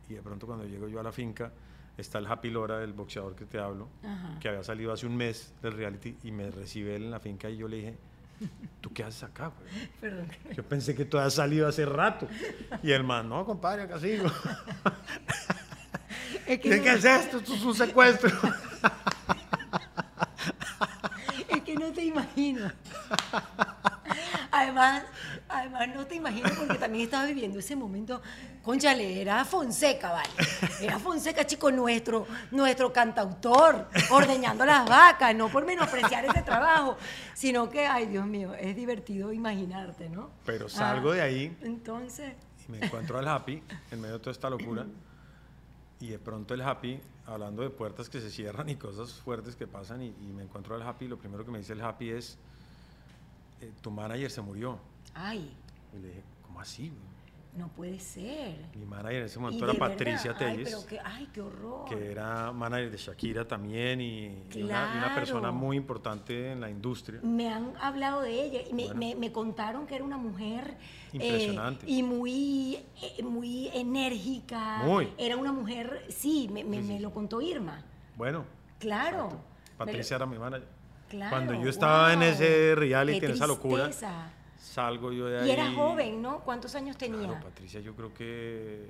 y 0.09 0.13
de 0.15 0.21
pronto 0.23 0.47
cuando 0.47 0.65
llego 0.65 0.87
yo 0.87 0.99
a 0.99 1.03
la 1.03 1.11
finca 1.11 1.51
está 1.97 2.17
el 2.19 2.27
Happy 2.27 2.49
Lora, 2.49 2.81
el 2.83 2.93
boxeador 2.93 3.35
que 3.35 3.45
te 3.45 3.59
hablo, 3.59 3.89
que 4.39 4.47
había 4.49 4.63
salido 4.63 4.93
hace 4.93 5.05
un 5.05 5.15
mes 5.17 5.53
del 5.61 5.73
reality 5.73 6.17
y 6.23 6.31
me 6.31 6.49
recibe 6.49 6.95
él 6.95 7.03
en 7.03 7.11
la 7.11 7.19
finca 7.19 7.49
y 7.49 7.57
yo 7.57 7.67
le 7.67 7.75
dije, 7.77 7.97
¿tú 8.79 8.93
qué 8.93 9.03
haces 9.03 9.23
acá? 9.23 9.51
güey?" 9.59 9.89
Perdón. 10.01 10.27
Yo 10.55 10.63
pensé 10.63 10.95
que 10.95 11.03
tú 11.03 11.17
habías 11.17 11.33
salido 11.33 11.67
hace 11.67 11.85
rato. 11.85 12.27
Y 12.81 12.91
el 12.91 13.03
man, 13.03 13.27
no, 13.27 13.43
compadre, 13.45 13.81
acá 13.83 13.99
sigo. 13.99 14.25
Es 16.47 16.59
¿Qué, 16.61 16.77
no- 16.77 16.83
¿Qué 16.83 16.93
es 16.93 17.05
esto? 17.05 17.37
Esto 17.37 17.53
es 17.53 17.63
un 17.63 17.75
secuestro. 17.75 18.31
Te 21.99 22.05
imagino. 22.05 22.71
Además, 24.51 25.03
además 25.49 25.89
no 25.93 26.07
te 26.07 26.15
imagino 26.15 26.49
porque 26.57 26.75
también 26.75 27.03
estaba 27.03 27.25
viviendo 27.25 27.59
ese 27.59 27.75
momento. 27.75 28.21
Conchale, 28.63 29.21
era 29.21 29.43
Fonseca, 29.43 30.13
¿vale? 30.13 30.29
Era 30.81 30.97
Fonseca, 30.97 31.45
chico, 31.45 31.69
nuestro, 31.71 32.25
nuestro 32.51 32.93
cantautor, 32.93 33.89
ordeñando 34.11 34.65
las 34.65 34.87
vacas, 34.87 35.35
no 35.35 35.49
por 35.49 35.65
menospreciar 35.65 36.23
ese 36.23 36.41
trabajo, 36.41 36.97
sino 37.33 37.69
que, 37.69 37.85
ay, 37.85 38.05
Dios 38.07 38.25
mío, 38.25 38.55
es 38.55 38.77
divertido 38.77 39.33
imaginarte, 39.33 40.09
¿no? 40.09 40.31
Pero 40.45 40.69
salgo 40.69 41.11
Ah, 41.11 41.15
de 41.15 41.21
ahí 41.21 41.57
Entonces, 41.61 42.33
y 42.65 42.71
me 42.71 42.85
encuentro 42.85 43.19
al 43.19 43.27
Happy 43.27 43.61
en 43.91 43.99
medio 43.99 44.13
de 44.13 44.19
toda 44.19 44.31
esta 44.31 44.49
locura. 44.49 44.85
Y 45.99 46.07
de 46.07 46.17
pronto 46.17 46.53
el 46.53 46.61
Happy, 46.61 46.99
hablando 47.29 47.61
de 47.61 47.69
puertas 47.69 48.09
que 48.09 48.19
se 48.21 48.29
cierran 48.29 48.69
y 48.69 48.75
cosas 48.75 49.13
fuertes 49.13 49.55
que 49.55 49.67
pasan, 49.67 50.01
y, 50.01 50.07
y 50.07 50.33
me 50.35 50.43
encuentro 50.43 50.75
al 50.75 50.81
Happy, 50.81 51.07
lo 51.07 51.17
primero 51.17 51.45
que 51.45 51.51
me 51.51 51.59
dice 51.59 51.73
el 51.73 51.81
Happy 51.81 52.09
es, 52.09 52.37
eh, 53.61 53.71
tu 53.81 53.91
manager 53.91 54.31
se 54.31 54.41
murió. 54.41 54.79
ay, 55.13 55.51
Y 55.93 55.99
le 56.01 56.07
dije, 56.09 56.23
¿cómo 56.45 56.59
así? 56.61 56.91
Güey?" 57.53 57.59
no 57.59 57.67
puede 57.69 57.99
ser. 57.99 58.55
Mi 58.75 58.85
manager 58.85 59.19
en 59.19 59.25
ese 59.25 59.39
momento 59.39 59.65
era 59.69 59.73
Patricia 59.77 60.31
ay, 60.31 60.37
Telles, 60.37 60.69
pero 60.69 60.85
que, 60.85 60.99
ay, 61.03 61.27
qué 61.33 61.41
horror. 61.41 61.85
que 61.89 62.11
era 62.11 62.51
manager 62.51 62.91
de 62.91 62.97
Shakira 62.97 63.45
también 63.47 63.99
y, 63.99 64.43
y 64.53 64.61
una, 64.63 64.91
y 64.93 64.97
una 64.97 65.15
persona 65.15 65.39
Claro. 65.49 65.53
muy 65.55 65.75
importante 65.77 66.51
en 66.51 66.61
la 66.61 66.69
industria. 66.69 67.19
Me 67.23 67.49
han 67.49 67.73
hablado 67.81 68.21
de 68.21 68.31
ella 68.43 68.61
y 68.69 68.73
me, 68.73 68.85
Bueno. 68.85 68.99
me- 68.99 69.15
me 69.15 69.31
contaron 69.31 69.87
que 69.87 69.95
era 69.95 70.03
una 70.05 70.17
mujer 70.17 70.75
eh, 71.11 71.15
Impresionante. 71.15 71.89
y 71.89 72.03
muy, 72.03 72.75
eh, 73.01 73.23
muy 73.23 73.67
enérgica. 73.73 74.77
Muy. 74.83 75.11
Era 75.17 75.35
una 75.37 75.51
mujer, 75.51 76.05
sí, 76.09 76.49
me, 76.51 76.63
me- 76.63 76.81
Sí, 76.83 76.99
lo 76.99 77.11
contó 77.11 77.41
Irma. 77.41 77.83
Bueno, 78.15 78.45
Claro. 78.79 79.25
exacto. 79.25 79.43
Patricia 79.77 80.15
era 80.15 80.25
mi 80.25 80.37
manager. 80.37 80.67
Claro, 81.09 81.29
Cuando 81.31 81.53
yo 81.55 81.69
estaba 81.69 82.13
en 82.13 82.21
ese 82.21 82.75
reality, 82.75 83.25
en 83.25 83.31
esa 83.31 83.47
locura. 83.47 83.89
Salgo 84.59 85.11
yo 85.11 85.27
de 85.27 85.39
ahí. 85.39 85.47
Y 85.47 85.51
era 85.51 85.71
joven, 85.71 86.21
¿no? 86.21 86.41
¿Cuántos 86.41 86.75
años 86.75 86.97
tenía? 86.97 87.27
Claro, 87.27 87.43
Patricia, 87.43 87.79
yo 87.79 87.95
creo 87.95 88.13
que. 88.13 88.89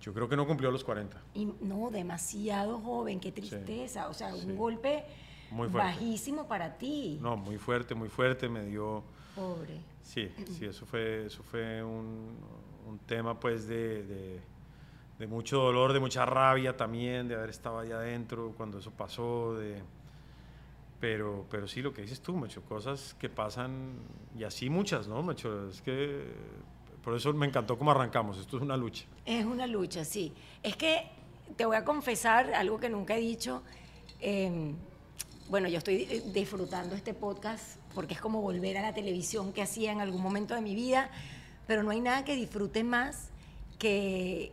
Yo 0.00 0.12
creo 0.12 0.28
que 0.28 0.36
no 0.36 0.46
cumplió 0.46 0.70
los 0.70 0.82
40. 0.82 1.20
Y 1.34 1.48
no, 1.60 1.90
demasiado 1.90 2.80
joven, 2.80 3.20
qué 3.20 3.30
tristeza. 3.30 4.08
O 4.08 4.14
sea, 4.14 4.32
sí. 4.32 4.46
un 4.46 4.56
golpe 4.56 5.04
Muy 5.50 5.68
bajísimo 5.68 6.48
para 6.48 6.76
ti. 6.76 7.18
No, 7.20 7.36
muy 7.36 7.58
fuerte, 7.58 7.94
muy 7.94 8.08
fuerte. 8.08 8.48
Me 8.48 8.64
dio. 8.64 9.04
Pobre. 9.36 9.80
Sí, 10.02 10.28
sí, 10.50 10.66
eso 10.66 10.84
fue, 10.84 11.26
eso 11.26 11.42
fue 11.44 11.82
un, 11.82 12.36
un 12.86 12.98
tema 13.06 13.38
pues 13.38 13.66
de, 13.66 14.02
de, 14.02 14.40
de 15.18 15.26
mucho 15.26 15.58
dolor, 15.58 15.92
de 15.92 16.00
mucha 16.00 16.26
rabia 16.26 16.76
también, 16.76 17.28
de 17.28 17.36
haber 17.36 17.50
estado 17.50 17.78
ahí 17.78 17.92
adentro 17.92 18.52
cuando 18.56 18.78
eso 18.78 18.90
pasó, 18.90 19.54
de, 19.54 19.80
pero, 21.02 21.46
pero 21.50 21.66
sí, 21.66 21.82
lo 21.82 21.92
que 21.92 22.02
dices 22.02 22.20
tú, 22.20 22.36
Mecho, 22.36 22.62
cosas 22.62 23.16
que 23.18 23.28
pasan, 23.28 23.94
y 24.38 24.44
así 24.44 24.70
muchas, 24.70 25.08
¿no, 25.08 25.20
Mecho? 25.20 25.68
Es 25.68 25.82
que 25.82 26.22
por 27.02 27.16
eso 27.16 27.32
me 27.32 27.44
encantó 27.44 27.76
cómo 27.76 27.90
arrancamos, 27.90 28.38
esto 28.38 28.58
es 28.58 28.62
una 28.62 28.76
lucha. 28.76 29.04
Es 29.26 29.44
una 29.44 29.66
lucha, 29.66 30.04
sí. 30.04 30.32
Es 30.62 30.76
que 30.76 31.10
te 31.56 31.64
voy 31.64 31.74
a 31.74 31.84
confesar 31.84 32.54
algo 32.54 32.78
que 32.78 32.88
nunca 32.88 33.16
he 33.16 33.20
dicho. 33.20 33.64
Eh, 34.20 34.72
bueno, 35.50 35.66
yo 35.66 35.78
estoy 35.78 36.06
eh, 36.08 36.22
disfrutando 36.32 36.94
este 36.94 37.14
podcast 37.14 37.80
porque 37.96 38.14
es 38.14 38.20
como 38.20 38.40
volver 38.40 38.78
a 38.78 38.82
la 38.82 38.94
televisión 38.94 39.52
que 39.52 39.60
hacía 39.60 39.90
en 39.90 40.00
algún 40.00 40.22
momento 40.22 40.54
de 40.54 40.60
mi 40.60 40.76
vida, 40.76 41.10
pero 41.66 41.82
no 41.82 41.90
hay 41.90 42.00
nada 42.00 42.24
que 42.24 42.36
disfrute 42.36 42.84
más 42.84 43.30
que, 43.80 44.52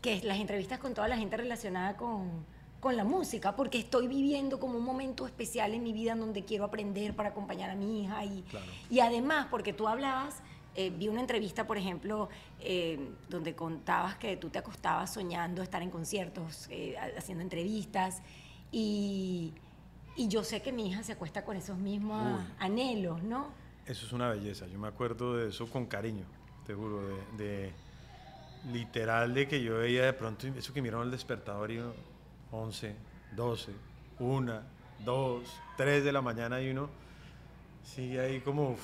que 0.00 0.22
las 0.22 0.40
entrevistas 0.40 0.78
con 0.78 0.94
toda 0.94 1.08
la 1.08 1.18
gente 1.18 1.36
relacionada 1.36 1.98
con, 1.98 2.46
con 2.80 2.96
la 2.96 3.04
música, 3.04 3.54
porque 3.54 3.78
estoy 3.78 4.08
viviendo 4.08 4.58
como 4.58 4.78
un 4.78 4.84
momento 4.84 5.26
especial 5.26 5.74
en 5.74 5.82
mi 5.82 5.92
vida 5.92 6.12
en 6.12 6.20
donde 6.20 6.44
quiero 6.44 6.64
aprender 6.64 7.14
para 7.14 7.28
acompañar 7.28 7.70
a 7.70 7.74
mi 7.74 8.02
hija 8.02 8.24
y, 8.24 8.42
y 8.88 9.00
además 9.00 9.48
porque 9.50 9.74
tú 9.74 9.86
hablabas, 9.86 10.42
eh, 10.74 10.90
vi 10.90 11.08
una 11.08 11.20
entrevista, 11.20 11.66
por 11.66 11.76
ejemplo, 11.76 12.30
eh, 12.60 13.10
donde 13.28 13.54
contabas 13.54 14.16
que 14.16 14.36
tú 14.38 14.48
te 14.48 14.58
acostabas 14.58 15.12
soñando 15.12 15.62
estar 15.62 15.82
en 15.82 15.90
conciertos, 15.90 16.68
eh, 16.70 16.96
haciendo 17.18 17.42
entrevistas 17.42 18.22
y, 18.72 19.52
y, 20.16 20.28
yo 20.28 20.42
sé 20.42 20.62
que 20.62 20.72
mi 20.72 20.88
hija 20.88 21.02
se 21.02 21.12
acuesta 21.12 21.44
con 21.44 21.56
esos 21.56 21.76
mismos 21.76 22.40
anhelos, 22.58 23.22
¿no? 23.22 23.48
Eso 23.84 24.06
es 24.06 24.12
una 24.12 24.30
belleza, 24.30 24.66
yo 24.68 24.78
me 24.78 24.88
acuerdo 24.88 25.36
de 25.36 25.48
eso 25.48 25.68
con 25.68 25.86
cariño, 25.86 26.24
te 26.64 26.72
juro, 26.72 27.02
de, 27.36 27.72
literal 28.72 29.34
de 29.34 29.48
que 29.48 29.62
yo 29.62 29.78
veía 29.78 30.04
de 30.04 30.12
pronto 30.12 30.46
eso 30.46 30.72
que 30.72 30.80
miraron 30.80 31.02
al 31.02 31.10
despertador 31.10 31.72
y 31.72 31.80
11, 32.52 32.94
12, 33.36 33.72
1, 34.18 34.60
2, 35.04 35.42
3 35.76 36.04
de 36.04 36.12
la 36.12 36.20
mañana 36.20 36.60
y 36.60 36.70
uno 36.70 36.90
sigue 37.82 38.20
ahí 38.20 38.40
como, 38.40 38.76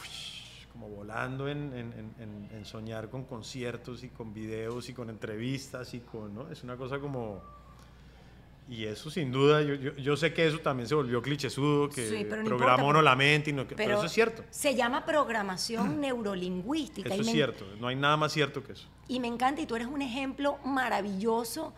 como 0.72 0.88
volando 0.88 1.48
en, 1.48 1.72
en, 1.74 2.48
en, 2.52 2.64
soñar 2.64 3.08
con 3.10 3.24
conciertos 3.24 4.02
y 4.02 4.08
con 4.08 4.32
videos 4.32 4.88
y 4.88 4.94
con 4.94 5.10
entrevistas 5.10 5.94
y 5.94 6.00
con, 6.00 6.34
¿no? 6.34 6.50
Es 6.50 6.62
una 6.62 6.76
cosa 6.76 6.98
como... 6.98 7.42
Y 8.68 8.84
eso 8.84 9.10
sin 9.10 9.30
duda, 9.30 9.62
yo, 9.62 9.74
yo, 9.76 10.16
sé 10.16 10.34
que 10.34 10.44
eso 10.44 10.58
también 10.58 10.88
se 10.88 10.96
volvió 10.96 11.22
clichésudo, 11.22 11.88
que 11.88 12.08
sí, 12.08 12.24
programa 12.24 12.92
no 12.92 13.00
la 13.00 13.14
mente, 13.14 13.50
y 13.50 13.52
no, 13.52 13.62
pero, 13.62 13.76
pero, 13.76 13.96
eso 13.98 14.06
es 14.06 14.12
cierto. 14.12 14.42
Se 14.50 14.74
llama 14.74 15.06
programación 15.06 16.00
neurolingüística. 16.00 17.14
Eso 17.14 17.22
es 17.22 17.30
cierto, 17.30 17.64
no 17.78 17.86
hay 17.86 17.94
nada 17.94 18.16
más 18.16 18.32
cierto 18.32 18.64
que 18.64 18.72
eso. 18.72 18.88
Y 19.06 19.20
me 19.20 19.28
encanta, 19.28 19.60
y 19.60 19.66
tú 19.66 19.76
eres 19.76 19.86
un 19.86 20.02
ejemplo 20.02 20.58
maravilloso 20.64 21.74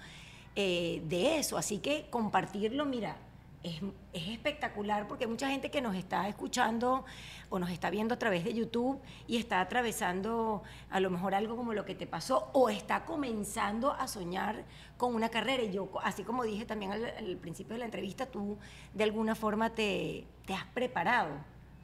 eh, 0.61 1.03
de 1.05 1.38
eso. 1.38 1.57
Así 1.57 1.79
que 1.79 2.09
compartirlo, 2.11 2.85
mira, 2.85 3.16
es, 3.62 3.81
espectacular 4.12 5.07
porque 5.07 5.23
hay 5.23 5.31
mucha 5.31 5.49
gente 5.49 5.71
que 5.71 5.81
nos 5.81 5.94
está 5.94 6.27
escuchando 6.27 7.05
o 7.49 7.61
nos 7.61 7.71
está 7.71 7.90
viendo 7.90 8.14
a 8.14 8.18
través 8.18 8.42
de 8.42 8.53
YouTube 8.53 9.01
y 9.29 9.37
está 9.37 9.61
atravesando 9.61 10.64
a 10.90 10.99
lo 10.99 11.11
mejor 11.11 11.37
algo 11.37 11.55
como 11.55 11.75
lo 11.75 11.85
que 11.85 11.94
te 11.94 12.09
pasó 12.09 12.51
o 12.55 12.71
está 12.71 13.05
comenzando 13.05 13.92
a 13.92 14.09
soñar 14.09 14.64
con 14.97 15.14
una 15.14 15.29
carrera. 15.29 15.62
Y 15.62 15.71
yo, 15.71 15.90
así 16.03 16.25
como 16.25 16.42
dije 16.42 16.64
también 16.64 16.90
al, 16.90 17.37
principio 17.37 17.75
de 17.75 17.79
la 17.79 17.85
entrevista, 17.85 18.27
tú 18.27 18.59
de 18.94 19.05
alguna 19.05 19.37
forma 19.37 19.71
te, 19.71 20.27
te 20.44 20.55
has 20.55 20.66
preparado 20.75 21.37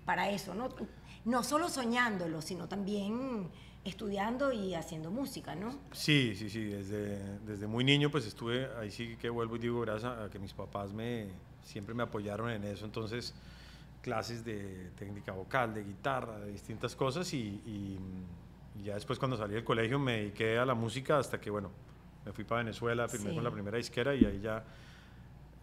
para 0.05 0.31
eso, 0.31 0.53
¿no? 0.53 0.69
No 1.25 1.45
solo 1.45 1.69
soñándolo, 1.69 2.43
sino 2.43 2.67
también 2.67 3.49
estudiando 3.85 4.53
y 4.53 4.75
haciendo 4.75 5.11
música, 5.11 5.55
¿no? 5.55 5.79
Sí, 5.93 6.35
sí, 6.37 6.49
sí, 6.49 6.65
desde, 6.65 7.39
desde 7.41 7.67
muy 7.67 7.85
niño 7.85 8.11
pues 8.11 8.27
estuve, 8.27 8.69
ahí 8.79 8.91
sí 8.91 9.17
que 9.21 9.29
vuelvo 9.29 9.57
y 9.57 9.59
digo 9.59 9.81
gracias 9.83 10.19
a 10.19 10.31
que 10.31 10.39
mis 10.39 10.55
papás 10.55 10.93
me, 10.93 11.29
siempre 11.63 11.95
me 11.95 12.03
apoyaron 12.03 12.51
en 12.51 12.65
eso, 12.65 12.87
entonces 12.87 13.35
clases 14.01 14.45
de 14.45 14.91
técnica 14.97 15.33
vocal, 15.33 15.75
de 15.75 15.85
guitarra, 15.85 16.39
de 16.39 16.53
distintas 16.53 16.97
cosas 16.97 17.33
y, 17.35 17.99
ya 18.83 18.95
después 18.95 19.19
cuando 19.19 19.37
salí 19.37 19.55
del 19.55 19.65
colegio 19.65 19.99
me 19.99 20.19
dediqué 20.19 20.59
a 20.59 20.67
la 20.67 20.75
música 20.75 21.19
hasta 21.19 21.41
que, 21.41 21.49
bueno, 21.49 21.71
me 22.27 22.33
fui 22.33 22.45
para 22.45 22.63
Venezuela, 22.63 23.09
firmé 23.09 23.33
con 23.33 23.45
la 23.45 23.51
primera 23.51 23.77
disquera 23.77 24.15
y 24.15 24.25
ahí 24.25 24.41
ya 24.41 24.65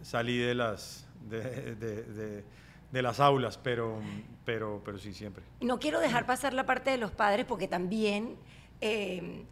salí 0.02 0.38
de 0.38 0.56
las... 0.56 1.06
de 1.30 1.76
de 1.76 2.44
las 2.92 3.20
aulas, 3.20 3.58
pero, 3.58 4.00
pero, 4.44 4.82
pero 4.84 4.98
sí, 4.98 5.14
siempre. 5.14 5.44
No 5.62 5.80
quiero 5.80 6.00
dejar 6.00 6.26
pasar 6.26 6.54
la 6.54 6.66
parte 6.66 6.92
de 6.92 6.98
los 6.98 7.12
padres 7.12 7.46
porque 7.46 7.68
también 7.68 8.36
eh, 8.82 9.46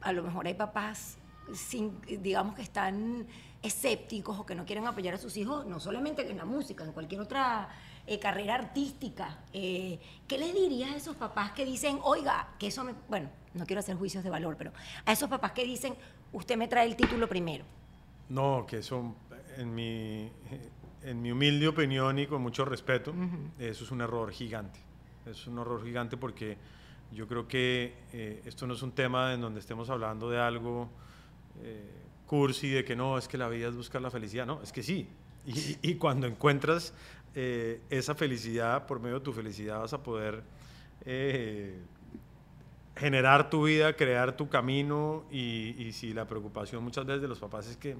a 0.00 0.12
lo 0.12 0.22
mejor 0.22 0.46
hay 0.46 0.54
papás, 0.54 1.18
sin, 1.52 2.00
digamos, 2.22 2.54
que 2.54 2.62
están 2.62 3.26
escépticos 3.62 4.38
o 4.38 4.46
que 4.46 4.54
no 4.54 4.64
quieren 4.64 4.86
apoyar 4.86 5.14
a 5.14 5.18
sus 5.18 5.36
hijos, 5.36 5.66
no 5.66 5.80
solamente 5.80 6.30
en 6.30 6.36
la 6.36 6.44
música, 6.44 6.84
en 6.84 6.92
cualquier 6.92 7.20
otra 7.20 7.68
eh, 8.06 8.18
carrera 8.18 8.54
artística. 8.54 9.40
Eh, 9.52 9.98
¿Qué 10.28 10.38
les 10.38 10.54
dirías 10.54 10.92
a 10.92 10.96
esos 10.96 11.16
papás 11.16 11.52
que 11.52 11.64
dicen, 11.64 11.98
oiga, 12.02 12.54
que 12.58 12.68
eso 12.68 12.84
me... 12.84 12.94
Bueno, 13.08 13.28
no 13.54 13.66
quiero 13.66 13.80
hacer 13.80 13.96
juicios 13.96 14.22
de 14.22 14.30
valor, 14.30 14.56
pero 14.56 14.72
a 15.04 15.12
esos 15.12 15.28
papás 15.28 15.52
que 15.52 15.64
dicen, 15.64 15.96
usted 16.32 16.56
me 16.56 16.68
trae 16.68 16.86
el 16.86 16.96
título 16.96 17.28
primero? 17.28 17.64
No, 18.28 18.64
que 18.66 18.78
eso 18.78 19.14
en 19.56 19.74
mi 19.74 20.30
en 21.06 21.22
mi 21.22 21.30
humilde 21.30 21.68
opinión 21.68 22.18
y 22.18 22.26
con 22.26 22.42
mucho 22.42 22.64
respeto, 22.64 23.14
eso 23.60 23.84
es 23.84 23.90
un 23.92 24.00
error 24.00 24.32
gigante. 24.32 24.80
Es 25.24 25.46
un 25.46 25.58
error 25.58 25.82
gigante 25.84 26.16
porque 26.16 26.58
yo 27.12 27.28
creo 27.28 27.46
que 27.46 27.94
eh, 28.12 28.42
esto 28.44 28.66
no 28.66 28.74
es 28.74 28.82
un 28.82 28.90
tema 28.90 29.32
en 29.32 29.40
donde 29.40 29.60
estemos 29.60 29.88
hablando 29.88 30.28
de 30.28 30.40
algo 30.40 30.90
eh, 31.62 31.92
cursi, 32.26 32.70
de 32.70 32.84
que 32.84 32.96
no, 32.96 33.18
es 33.18 33.28
que 33.28 33.38
la 33.38 33.48
vida 33.48 33.68
es 33.68 33.76
buscar 33.76 34.02
la 34.02 34.10
felicidad. 34.10 34.46
No, 34.46 34.60
es 34.62 34.72
que 34.72 34.82
sí. 34.82 35.08
Y, 35.46 35.94
cuando 35.94 36.26
encuentras 36.26 36.92
eh, 37.36 37.80
esa 37.88 38.16
felicidad, 38.16 38.84
por 38.84 38.98
medio 38.98 39.20
de 39.20 39.24
tu 39.24 39.32
felicidad 39.32 39.78
vas 39.78 39.92
a 39.92 40.02
poder 40.02 40.42
generar 42.96 43.48
tu 43.48 43.66
vida, 43.66 43.92
crear 43.94 44.36
tu 44.36 44.48
camino 44.48 45.24
y, 45.30 45.76
y 45.78 45.92
si 45.92 46.12
la 46.12 46.26
preocupación 46.26 46.82
muchas 46.82 47.06
veces 47.06 47.22
de 47.22 47.28
los 47.28 47.38
papás 47.38 47.68
es 47.68 47.76
que 47.76 47.94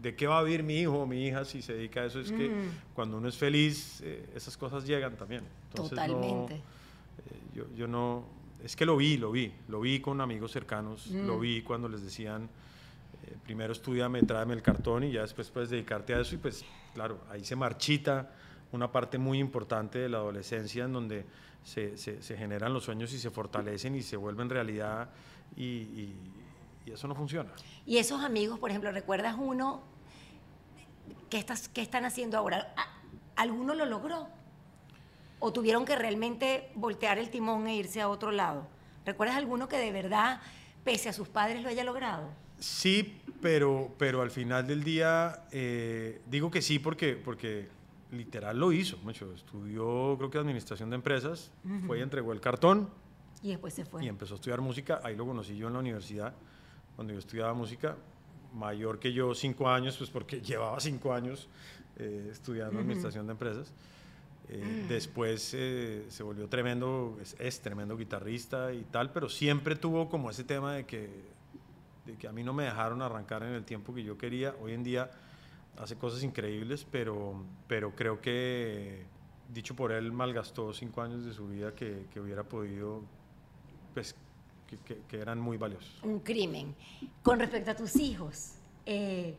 de 0.00 0.14
qué 0.14 0.26
va 0.26 0.38
a 0.38 0.42
vivir 0.42 0.62
mi 0.62 0.80
hijo 0.80 1.00
o 1.00 1.06
mi 1.06 1.26
hija 1.26 1.44
si 1.44 1.62
se 1.62 1.74
dedica 1.74 2.00
a 2.00 2.06
eso, 2.06 2.20
es 2.20 2.30
que 2.30 2.50
cuando 2.94 3.16
uno 3.18 3.28
es 3.28 3.36
feliz, 3.36 4.00
eh, 4.02 4.28
esas 4.34 4.56
cosas 4.56 4.86
llegan 4.86 5.16
también. 5.16 5.42
Totalmente. 5.74 6.54
Eh, 6.54 6.60
yo, 7.54 7.64
yo, 7.74 7.86
no, 7.86 8.24
es 8.62 8.76
que 8.76 8.84
lo 8.84 8.96
vi, 8.96 9.16
lo 9.16 9.30
vi, 9.30 9.52
lo 9.68 9.80
vi 9.80 10.00
con 10.00 10.20
amigos 10.20 10.52
cercanos, 10.52 11.06
lo 11.08 11.38
mm. 11.38 11.40
vi 11.40 11.62
cuando 11.62 11.88
les 11.88 12.02
decían, 12.02 12.48
eh, 13.26 13.36
primero 13.44 13.72
estudiame, 13.72 14.22
tráeme 14.22 14.54
el 14.54 14.62
cartón 14.62 15.04
y 15.04 15.12
ya 15.12 15.22
después 15.22 15.50
puedes 15.50 15.70
dedicarte 15.70 16.14
a 16.14 16.20
eso 16.20 16.34
y 16.34 16.38
pues 16.38 16.64
claro, 16.94 17.20
ahí 17.30 17.44
se 17.44 17.56
marchita 17.56 18.30
una 18.72 18.90
parte 18.90 19.18
muy 19.18 19.38
importante 19.38 19.98
de 19.98 20.08
la 20.08 20.18
adolescencia 20.18 20.84
en 20.84 20.92
donde 20.92 21.24
se, 21.64 21.96
se, 21.96 22.36
generan 22.36 22.72
los 22.72 22.84
sueños 22.84 23.12
y 23.12 23.18
se 23.18 23.30
fortalecen 23.30 23.96
y 23.96 24.02
se 24.02 24.16
vuelven 24.16 24.48
realidad 24.48 25.10
y 25.56 26.12
y 26.86 26.92
eso 26.92 27.08
no 27.08 27.14
funciona. 27.14 27.50
Y 27.84 27.98
esos 27.98 28.22
amigos, 28.22 28.58
por 28.58 28.70
ejemplo, 28.70 28.90
¿recuerdas 28.92 29.34
uno? 29.38 29.82
¿Qué, 31.28 31.38
estás, 31.38 31.68
qué 31.68 31.82
están 31.82 32.04
haciendo 32.04 32.38
ahora? 32.38 32.72
¿Alguno 33.34 33.74
lo 33.74 33.84
logró? 33.84 34.28
¿O 35.40 35.52
tuvieron 35.52 35.84
que 35.84 35.96
realmente 35.96 36.70
voltear 36.76 37.18
el 37.18 37.28
timón 37.28 37.66
e 37.66 37.74
irse 37.74 38.00
a 38.00 38.08
otro 38.08 38.30
lado? 38.30 38.68
¿Recuerdas 39.04 39.36
alguno 39.36 39.68
que 39.68 39.76
de 39.76 39.90
verdad, 39.90 40.40
pese 40.84 41.08
a 41.08 41.12
sus 41.12 41.28
padres, 41.28 41.62
lo 41.62 41.68
haya 41.68 41.84
logrado? 41.84 42.30
Sí, 42.58 43.20
pero, 43.42 43.92
pero 43.98 44.22
al 44.22 44.30
final 44.30 44.66
del 44.66 44.82
día, 44.82 45.44
eh, 45.50 46.22
digo 46.26 46.50
que 46.50 46.62
sí 46.62 46.78
porque, 46.78 47.16
porque 47.16 47.68
literal 48.12 48.58
lo 48.58 48.72
hizo. 48.72 48.96
Mucho. 48.98 49.32
Estudió, 49.34 50.14
creo 50.16 50.30
que 50.30 50.38
administración 50.38 50.90
de 50.90 50.96
empresas, 50.96 51.50
fue 51.86 51.98
y 51.98 52.02
entregó 52.02 52.32
el 52.32 52.40
cartón. 52.40 52.88
Y 53.42 53.48
después 53.48 53.74
se 53.74 53.84
fue. 53.84 54.04
Y 54.04 54.08
empezó 54.08 54.34
a 54.34 54.36
estudiar 54.36 54.60
música. 54.60 55.00
Ahí 55.04 55.16
lo 55.16 55.26
conocí 55.26 55.56
yo 55.56 55.66
en 55.66 55.74
la 55.74 55.80
universidad 55.80 56.32
cuando 56.96 57.12
yo 57.12 57.18
estudiaba 57.18 57.52
música, 57.54 57.96
mayor 58.54 58.98
que 58.98 59.12
yo 59.12 59.34
cinco 59.34 59.68
años, 59.68 59.96
pues 59.96 60.10
porque 60.10 60.40
llevaba 60.42 60.80
cinco 60.80 61.12
años 61.12 61.48
eh, 61.98 62.28
estudiando 62.32 62.80
administración 62.80 63.26
de 63.26 63.32
empresas. 63.32 63.72
Eh, 64.48 64.84
mm. 64.84 64.88
Después 64.88 65.52
eh, 65.54 66.06
se 66.08 66.22
volvió 66.22 66.48
tremendo, 66.48 67.18
es, 67.38 67.60
tremendo 67.60 67.96
guitarrista 67.96 68.72
y 68.72 68.82
tal, 68.84 69.12
pero 69.12 69.28
siempre 69.28 69.76
tuvo 69.76 70.08
como 70.08 70.30
ese 70.30 70.44
tema 70.44 70.72
de 70.74 70.86
que, 70.86 71.10
de 72.06 72.16
que 72.16 72.28
a 72.28 72.32
mí 72.32 72.42
no 72.42 72.52
me 72.52 72.64
dejaron 72.64 73.02
arrancar 73.02 73.42
en 73.42 73.52
el 73.52 73.64
tiempo 73.64 73.94
que 73.94 74.02
yo 74.02 74.16
quería. 74.16 74.54
Hoy 74.62 74.72
en 74.72 74.84
día 74.84 75.10
hace 75.76 75.96
cosas 75.96 76.22
increíbles, 76.22 76.86
pero, 76.90 77.44
pero 77.66 77.94
creo 77.94 78.20
que, 78.20 79.04
dicho 79.52 79.74
por 79.74 79.92
él, 79.92 80.12
malgastó 80.12 80.72
cinco 80.72 81.02
años 81.02 81.24
de 81.24 81.32
su 81.32 81.48
vida 81.48 81.74
que, 81.74 82.06
que 82.12 82.20
hubiera 82.20 82.44
podido 82.44 83.02
pues, 83.94 84.14
que, 84.66 85.20
eran 85.20 85.40
muy 85.40 85.56
valiosos. 85.56 86.00
Un 86.02 86.20
crimen. 86.20 86.74
Con 87.22 87.38
respecto 87.38 87.70
a 87.70 87.76
tus 87.76 87.96
hijos, 87.96 88.54
eh, 88.84 89.36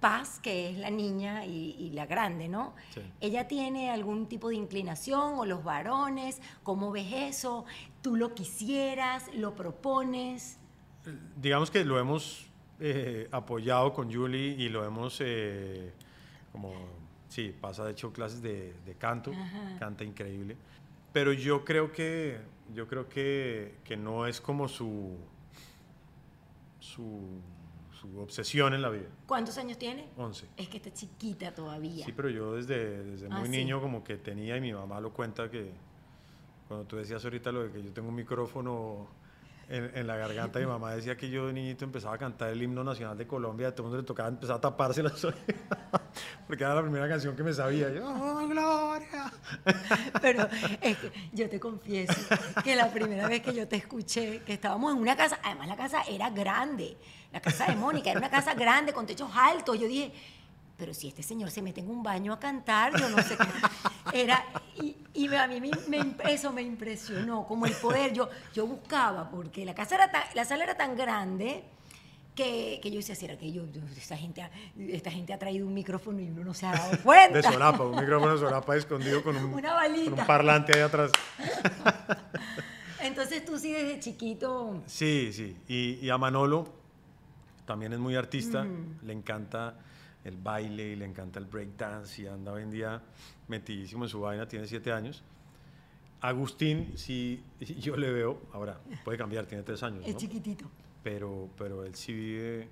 Paz, 0.00 0.38
que 0.38 0.68
es 0.68 0.78
la 0.78 0.90
niña 0.90 1.46
y, 1.46 1.90
la 1.94 2.04
grande, 2.04 2.46
¿no? 2.46 2.74
¿Ella 3.20 3.48
tiene 3.48 3.90
algún 3.90 4.26
tipo 4.26 4.50
de 4.50 4.56
inclinación 4.56 5.38
o 5.38 5.46
los 5.46 5.64
varones? 5.64 6.42
¿Cómo 6.62 6.90
ves 6.90 7.10
eso? 7.10 7.64
¿Tú 8.02 8.16
lo 8.16 8.34
quisieras? 8.34 9.34
¿Lo 9.34 9.54
propones? 9.54 10.58
Digamos 11.40 11.70
que 11.70 11.86
lo 11.86 11.98
hemos 11.98 12.46
eh, 12.80 13.28
apoyado 13.30 13.94
con 13.94 14.12
Julie 14.12 14.54
y 14.58 14.68
lo 14.68 14.84
hemos 14.84 15.22
eh, 15.22 15.92
como, 16.52 16.74
sí, 17.28 17.54
pasa 17.58 17.84
de 17.86 17.92
hecho 17.92 18.12
clases 18.12 18.42
de, 18.42 18.74
canto, 18.98 19.32
canta 19.78 20.04
increíble. 20.04 20.56
Pero 21.14 21.32
yo 21.32 21.64
creo 21.64 21.92
que 21.92 22.40
yo 22.72 22.86
creo 22.86 23.08
que, 23.08 23.76
que 23.84 23.96
no 23.96 24.26
es 24.26 24.40
como 24.40 24.68
su, 24.68 25.16
su, 26.80 27.40
su, 27.92 28.18
obsesión 28.18 28.74
en 28.74 28.82
la 28.82 28.90
vida. 28.90 29.08
¿Cuántos 29.26 29.58
años 29.58 29.78
tiene? 29.78 30.08
11. 30.16 30.48
Es 30.56 30.68
que 30.68 30.76
está 30.78 30.92
chiquita 30.92 31.54
todavía. 31.54 32.04
Sí, 32.04 32.12
pero 32.12 32.28
yo 32.28 32.54
desde, 32.54 33.02
desde 33.04 33.28
muy 33.28 33.48
ah, 33.48 33.48
niño 33.48 33.80
como 33.80 34.04
que 34.04 34.16
tenía, 34.16 34.56
y 34.56 34.60
mi 34.60 34.72
mamá 34.72 35.00
lo 35.00 35.12
cuenta, 35.12 35.50
que 35.50 35.72
cuando 36.68 36.86
tú 36.86 36.96
decías 36.96 37.24
ahorita 37.24 37.52
lo 37.52 37.64
de 37.64 37.72
que 37.72 37.82
yo 37.82 37.92
tengo 37.92 38.08
un 38.08 38.14
micrófono 38.14 39.08
en, 39.68 40.06
la 40.06 40.16
garganta. 40.16 40.58
Mi 40.58 40.66
mamá 40.66 40.94
decía 40.94 41.16
que 41.16 41.28
yo 41.28 41.46
de 41.46 41.52
niñito 41.52 41.84
empezaba 41.84 42.14
a 42.14 42.18
cantar 42.18 42.50
el 42.50 42.62
himno 42.62 42.84
nacional 42.84 43.16
de 43.16 43.26
Colombia, 43.26 43.70
todo 43.72 43.82
el 43.82 43.90
mundo 43.90 44.02
le 44.02 44.06
tocaba 44.06 44.28
empezar 44.28 44.56
a 44.56 44.60
taparse 44.60 45.02
las 45.02 45.24
orejas, 45.24 45.78
porque 46.46 46.64
era 46.64 46.74
la 46.74 46.82
primera 46.82 47.08
canción 47.08 47.34
que 47.36 47.42
me 47.42 47.52
sabía. 47.52 47.90
Yo, 47.92 48.06
¡Oh, 48.06 48.46
Gloria! 48.46 49.32
Pero 50.20 50.48
es 50.80 50.96
que 50.98 51.12
yo 51.32 51.48
te 51.48 51.58
confieso 51.58 52.14
que 52.62 52.76
la 52.76 52.90
primera 52.90 53.28
vez 53.28 53.42
que 53.42 53.54
yo 53.54 53.66
te 53.66 53.76
escuché, 53.76 54.40
que 54.40 54.54
estábamos 54.54 54.92
en 54.92 55.00
una 55.00 55.16
casa, 55.16 55.38
además 55.42 55.68
la 55.68 55.76
casa 55.76 56.02
era 56.08 56.30
grande, 56.30 56.96
la 57.32 57.40
casa 57.40 57.66
de 57.66 57.76
Mónica, 57.76 58.10
era 58.10 58.18
una 58.18 58.30
casa 58.30 58.54
grande 58.54 58.92
con 58.92 59.06
techos 59.06 59.30
altos, 59.34 59.78
yo 59.78 59.88
dije, 59.88 60.12
pero 60.76 60.92
si 60.92 61.08
este 61.08 61.22
señor 61.22 61.50
se 61.50 61.62
mete 61.62 61.80
en 61.80 61.88
un 61.88 62.02
baño 62.02 62.32
a 62.32 62.38
cantar, 62.38 62.98
yo 62.98 63.08
no 63.08 63.22
sé 63.22 63.36
qué. 63.36 64.22
Era, 64.22 64.44
a 65.38 65.46
mí 65.46 65.60
me, 65.60 66.16
eso 66.30 66.52
me 66.52 66.62
impresionó, 66.62 67.46
como 67.46 67.66
el 67.66 67.72
poder. 67.72 68.12
Yo, 68.12 68.28
yo 68.52 68.66
buscaba, 68.66 69.30
porque 69.30 69.64
la, 69.64 69.74
casa 69.74 69.94
era 69.96 70.10
la 70.34 70.44
sala 70.44 70.64
era 70.64 70.76
tan 70.76 70.96
grande 70.96 71.64
que, 72.34 72.80
que 72.82 72.90
yo 72.90 72.96
decía, 72.96 73.14
¿será 73.14 73.38
que 73.38 73.52
yo, 73.52 73.62
esta, 73.96 74.16
gente, 74.16 74.48
esta 74.76 75.10
gente 75.10 75.32
ha 75.32 75.38
traído 75.38 75.66
un 75.66 75.74
micrófono 75.74 76.20
y 76.20 76.28
uno 76.28 76.44
no 76.44 76.54
se 76.54 76.66
ha 76.66 76.72
dado 76.72 76.98
cuenta? 77.02 77.38
De 77.38 77.42
solapa, 77.42 77.84
un 77.84 77.96
micrófono 77.96 78.32
de 78.32 78.38
solapa 78.38 78.76
escondido 78.76 79.22
con 79.22 79.36
un, 79.36 79.54
Una 79.54 79.74
balita. 79.74 80.10
Con 80.10 80.20
un 80.20 80.26
parlante 80.26 80.76
ahí 80.76 80.82
atrás. 80.82 81.10
Entonces 83.00 83.44
tú 83.44 83.58
sí 83.58 83.72
desde 83.72 84.00
chiquito... 84.00 84.82
Sí, 84.86 85.30
sí. 85.32 85.56
Y, 85.68 86.04
y 86.04 86.10
a 86.10 86.18
Manolo 86.18 86.72
también 87.66 87.92
es 87.92 87.98
muy 87.98 88.16
artista, 88.16 88.66
le 89.02 89.12
encanta 89.12 89.74
el 90.24 90.36
baile 90.38 90.92
y 90.92 90.96
le 90.96 91.04
encanta 91.04 91.38
el 91.38 91.46
breakdance 91.46 92.22
y 92.22 92.26
anda 92.26 92.52
hoy 92.52 92.62
en 92.62 92.70
día 92.70 93.02
metidísimo 93.46 94.04
en 94.04 94.08
su 94.08 94.20
vaina, 94.20 94.48
tiene 94.48 94.66
siete 94.66 94.90
años. 94.90 95.22
Agustín, 96.20 96.92
sí, 96.96 97.44
yo 97.60 97.96
le 97.96 98.10
veo, 98.10 98.40
ahora 98.52 98.80
puede 99.04 99.18
cambiar, 99.18 99.46
tiene 99.46 99.62
tres 99.62 99.82
años. 99.82 100.02
Es 100.06 100.16
chiquitito. 100.16 100.64
Pero, 101.02 101.50
pero 101.58 101.84
él 101.84 101.94
sí 101.94 102.14
vive, 102.14 102.68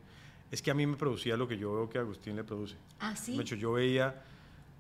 es 0.51 0.63
que 0.63 0.71
a 0.71 0.75
mí 0.75 0.87
me 0.87 0.97
producía 0.97 1.37
lo 1.37 1.47
que 1.47 1.59
yo 1.59 1.75
veo 1.75 1.91
que 1.91 1.99
Agustín 1.99 2.35
le 2.35 2.45
produce. 2.45 2.77
Ah, 2.99 3.15
sí. 3.15 3.37
De 3.37 3.43
hecho, 3.43 3.57
yo 3.57 3.73
veía, 3.73 4.23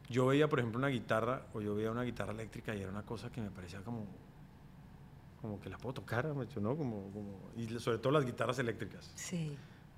yo 0.08 0.26
veía, 0.26 0.48
por 0.48 0.58
ejemplo, 0.58 0.78
una 0.78 0.88
guitarra, 0.88 1.46
o 1.52 1.60
yo 1.60 1.74
veía 1.74 1.90
una 1.90 2.02
guitarra 2.02 2.32
eléctrica 2.32 2.74
y 2.74 2.80
era 2.80 2.90
una 2.90 3.02
cosa 3.02 3.30
que 3.30 3.42
me 3.42 3.50
parecía 3.50 3.82
como, 3.82 4.06
como 5.42 5.60
que 5.60 5.68
la 5.68 5.76
puedo 5.76 5.92
tocar, 5.92 6.24
¿no? 6.24 6.76
Como, 6.76 7.10
como, 7.12 7.50
y 7.54 7.66
sobre 7.78 7.98
todo 7.98 8.12
las 8.12 8.24
guitarras 8.24 8.58
eléctricas. 8.58 9.12
Sí. 9.14 9.54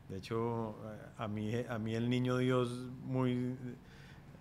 De 0.09 0.19
hecho, 0.19 0.77
a 1.17 1.29
mí, 1.29 1.53
a 1.69 1.79
mí 1.79 1.95
el 1.95 2.11
niño 2.11 2.37
Dios, 2.37 2.71
muy 3.05 3.57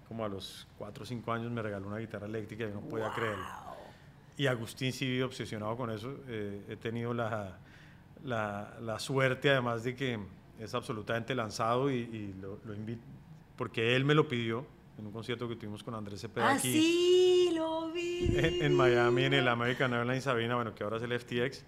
como 0.08 0.26
a 0.26 0.28
los 0.28 0.68
4 0.78 1.04
o 1.04 1.06
5 1.06 1.32
años, 1.32 1.52
me 1.52 1.62
regaló 1.62 1.88
una 1.88 1.98
guitarra 1.98 2.28
eléctrica 2.28 2.66
y 2.66 2.72
no 2.72 2.82
podía 2.82 3.12
creerlo. 3.12 3.44
Y 4.38 4.48
Agustín 4.48 4.92
sí 4.92 5.06
vive 5.06 5.24
obsesionado 5.24 5.76
con 5.78 5.90
eso. 5.90 6.16
Eh, 6.28 6.66
he 6.70 6.76
tenido 6.76 7.14
la, 7.14 7.58
la, 8.24 8.78
la, 8.82 9.00
suerte, 9.00 9.50
además 9.52 9.84
de 9.84 9.96
que 9.96 10.20
es 10.60 10.74
absolutamente 10.74 11.34
lanzado 11.36 11.90
y, 11.92 12.34
lo, 12.42 12.60
lo 12.66 12.74
invito, 12.74 13.04
porque 13.56 13.96
él 13.96 14.06
me 14.06 14.14
lo 14.14 14.28
pidió 14.28 14.66
en 14.98 15.08
un 15.08 15.12
concierto 15.12 15.48
que 15.48 15.56
tuvimos 15.56 15.84
con 15.84 15.96
Andrés 15.96 16.22
Cepeda 16.22 16.50
ah, 16.50 16.54
aquí. 16.56 16.72
sí, 16.72 17.52
lo 17.56 17.92
vi. 17.92 18.34
En, 18.62 18.76
Miami, 18.76 19.24
en 19.24 19.34
el 19.34 19.48
American 19.48 19.94
Airlines 19.94 20.24
Sabina, 20.24 20.56
bueno, 20.56 20.74
que 20.74 20.84
ahora 20.84 20.98
es 20.98 21.04
el 21.04 21.20
FTX. 21.20 21.64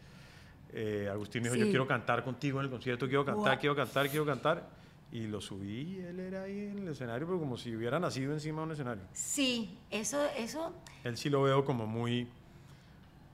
Eh, 0.77 1.07
Agustín 1.09 1.41
me 1.41 1.49
dijo, 1.49 1.63
yo 1.63 1.69
quiero 1.69 1.87
cantar 1.87 2.21
contigo 2.21 2.59
en 2.59 2.65
el 2.65 2.69
concierto, 2.69 3.07
quiero 3.07 3.23
cantar, 3.23 3.57
quiero 3.57 3.75
cantar, 3.75 4.09
quiero 4.09 4.25
cantar. 4.25 4.67
Y 5.09 5.27
lo 5.27 5.39
subí 5.39 6.01
él 6.05 6.19
era 6.19 6.43
ahí 6.43 6.65
en 6.65 6.79
el 6.79 6.89
escenario, 6.89 7.25
pero 7.25 7.39
como 7.39 7.55
si 7.55 7.73
hubiera 7.73 7.97
nacido 7.97 8.33
encima 8.33 8.59
de 8.59 8.65
un 8.65 8.71
escenario. 8.73 9.03
Sí, 9.13 9.77
eso, 9.89 10.21
eso. 10.35 10.73
Él 11.05 11.15
sí 11.15 11.29
lo 11.29 11.43
veo 11.43 11.63
como 11.63 11.87
muy, 11.87 12.27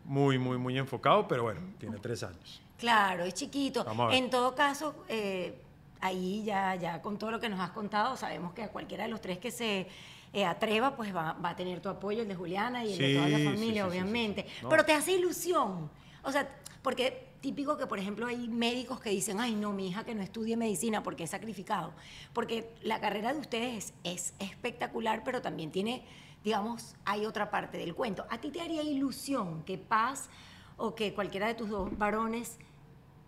muy, 0.06 0.38
muy, 0.38 0.60
muy 0.60 0.78
enfocado, 0.78 1.28
pero 1.28 1.42
bueno, 1.44 1.62
tiene 1.80 1.98
tres 1.98 2.22
años. 2.22 2.62
Claro, 2.78 3.24
es 3.24 3.34
chiquito. 3.34 3.88
En 4.12 4.30
todo 4.30 4.54
caso, 4.54 5.04
eh, 5.10 5.60
ahí 6.02 6.44
ya, 6.44 6.76
ya 6.76 7.02
con 7.02 7.18
todo 7.18 7.32
lo 7.32 7.40
que 7.40 7.50
nos 7.50 7.60
has 7.60 7.72
contado, 7.72 8.16
sabemos 8.16 8.54
que 8.54 8.62
a 8.62 8.70
cualquiera 8.70 9.06
de 9.06 9.10
los 9.10 9.22
tres 9.22 9.40
que 9.40 9.50
se 9.50 9.88
eh, 10.34 10.46
atreva, 10.46 10.96
pues 10.96 11.16
va, 11.16 11.34
va, 11.34 11.50
a 11.50 11.56
tener 11.56 11.80
tu 11.80 11.90
apoyo, 11.90 12.22
el 12.22 12.28
de 12.28 12.36
Juliana 12.36 12.86
y 12.86 12.94
el 12.94 12.98
de 13.00 13.16
toda 13.16 13.30
la 13.30 13.52
familia, 13.52 13.88
obviamente. 13.88 14.46
Pero 14.70 14.86
te 14.86 14.94
hace 14.94 15.14
ilusión. 15.14 15.90
O 16.22 16.32
sea, 16.32 16.48
porque 16.84 17.31
típico 17.42 17.78
que, 17.78 17.88
por 17.88 18.00
ejemplo, 18.00 18.28
hay 18.28 18.48
médicos 18.48 19.02
que 19.02 19.10
dicen, 19.10 19.40
ay, 19.40 19.56
no, 19.56 19.74
mi 19.74 19.90
hija 19.90 20.04
que 20.04 20.16
no 20.16 20.22
estudie 20.22 20.56
medicina 20.56 21.04
porque 21.04 21.24
es 21.24 21.32
sacrificado. 21.32 21.94
Porque 22.34 22.72
la 22.84 23.02
carrera 23.02 23.34
de 23.34 23.40
ustedes 23.40 23.94
es 24.04 24.34
espectacular, 24.40 25.24
pero 25.26 25.42
también 25.42 25.72
tiene, 25.72 26.06
digamos, 26.44 26.96
hay 27.04 27.26
otra 27.26 27.50
parte 27.50 27.78
del 27.78 27.96
cuento. 27.96 28.26
¿A 28.30 28.40
ti 28.40 28.52
te 28.52 28.62
haría 28.62 28.84
ilusión 28.84 29.64
que 29.64 29.78
Paz 29.78 30.30
o 30.78 30.96
que 30.96 31.14
cualquiera 31.14 31.48
de 31.48 31.56
tus 31.56 31.70
dos 31.70 31.98
varones 31.98 32.58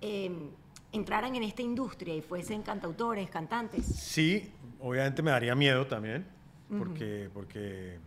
em, 0.02 0.52
entraran 0.92 1.36
en 1.36 1.44
esta 1.44 1.64
industria 1.64 2.16
y 2.16 2.22
fuesen 2.22 2.62
cantautores, 2.62 3.30
cantantes? 3.30 3.86
Sí, 3.86 4.52
obviamente 4.80 5.24
me 5.24 5.32
daría 5.32 5.56
miedo 5.56 5.88
también, 5.88 6.28
porque, 6.78 7.30
porque, 7.34 8.00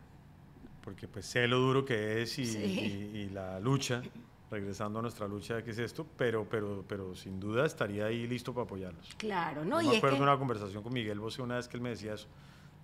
porque 0.82 1.08
pues 1.08 1.26
sé 1.26 1.48
lo 1.48 1.58
duro 1.58 1.84
que 1.84 2.22
es 2.22 2.38
y 2.38 3.28
la 3.32 3.58
lucha 3.60 4.02
regresando 4.50 4.98
a 5.00 5.02
nuestra 5.02 5.26
lucha 5.26 5.56
de 5.56 5.64
qué 5.64 5.70
es 5.70 5.78
esto, 5.78 6.06
pero, 6.16 6.46
pero, 6.48 6.84
pero 6.86 7.14
sin 7.14 7.40
duda 7.40 7.66
estaría 7.66 8.06
ahí 8.06 8.26
listo 8.26 8.52
para 8.52 8.64
apoyarlos. 8.64 9.14
Claro, 9.16 9.64
¿no? 9.64 9.80
Yo 9.80 9.90
me 9.90 9.96
acuerdo 9.96 10.16
de 10.16 10.22
una 10.22 10.38
conversación 10.38 10.82
con 10.82 10.92
Miguel 10.92 11.18
Bosé 11.18 11.42
una 11.42 11.56
vez 11.56 11.68
que 11.68 11.76
él 11.76 11.82
me 11.82 11.90
decía 11.90 12.14
eso, 12.14 12.28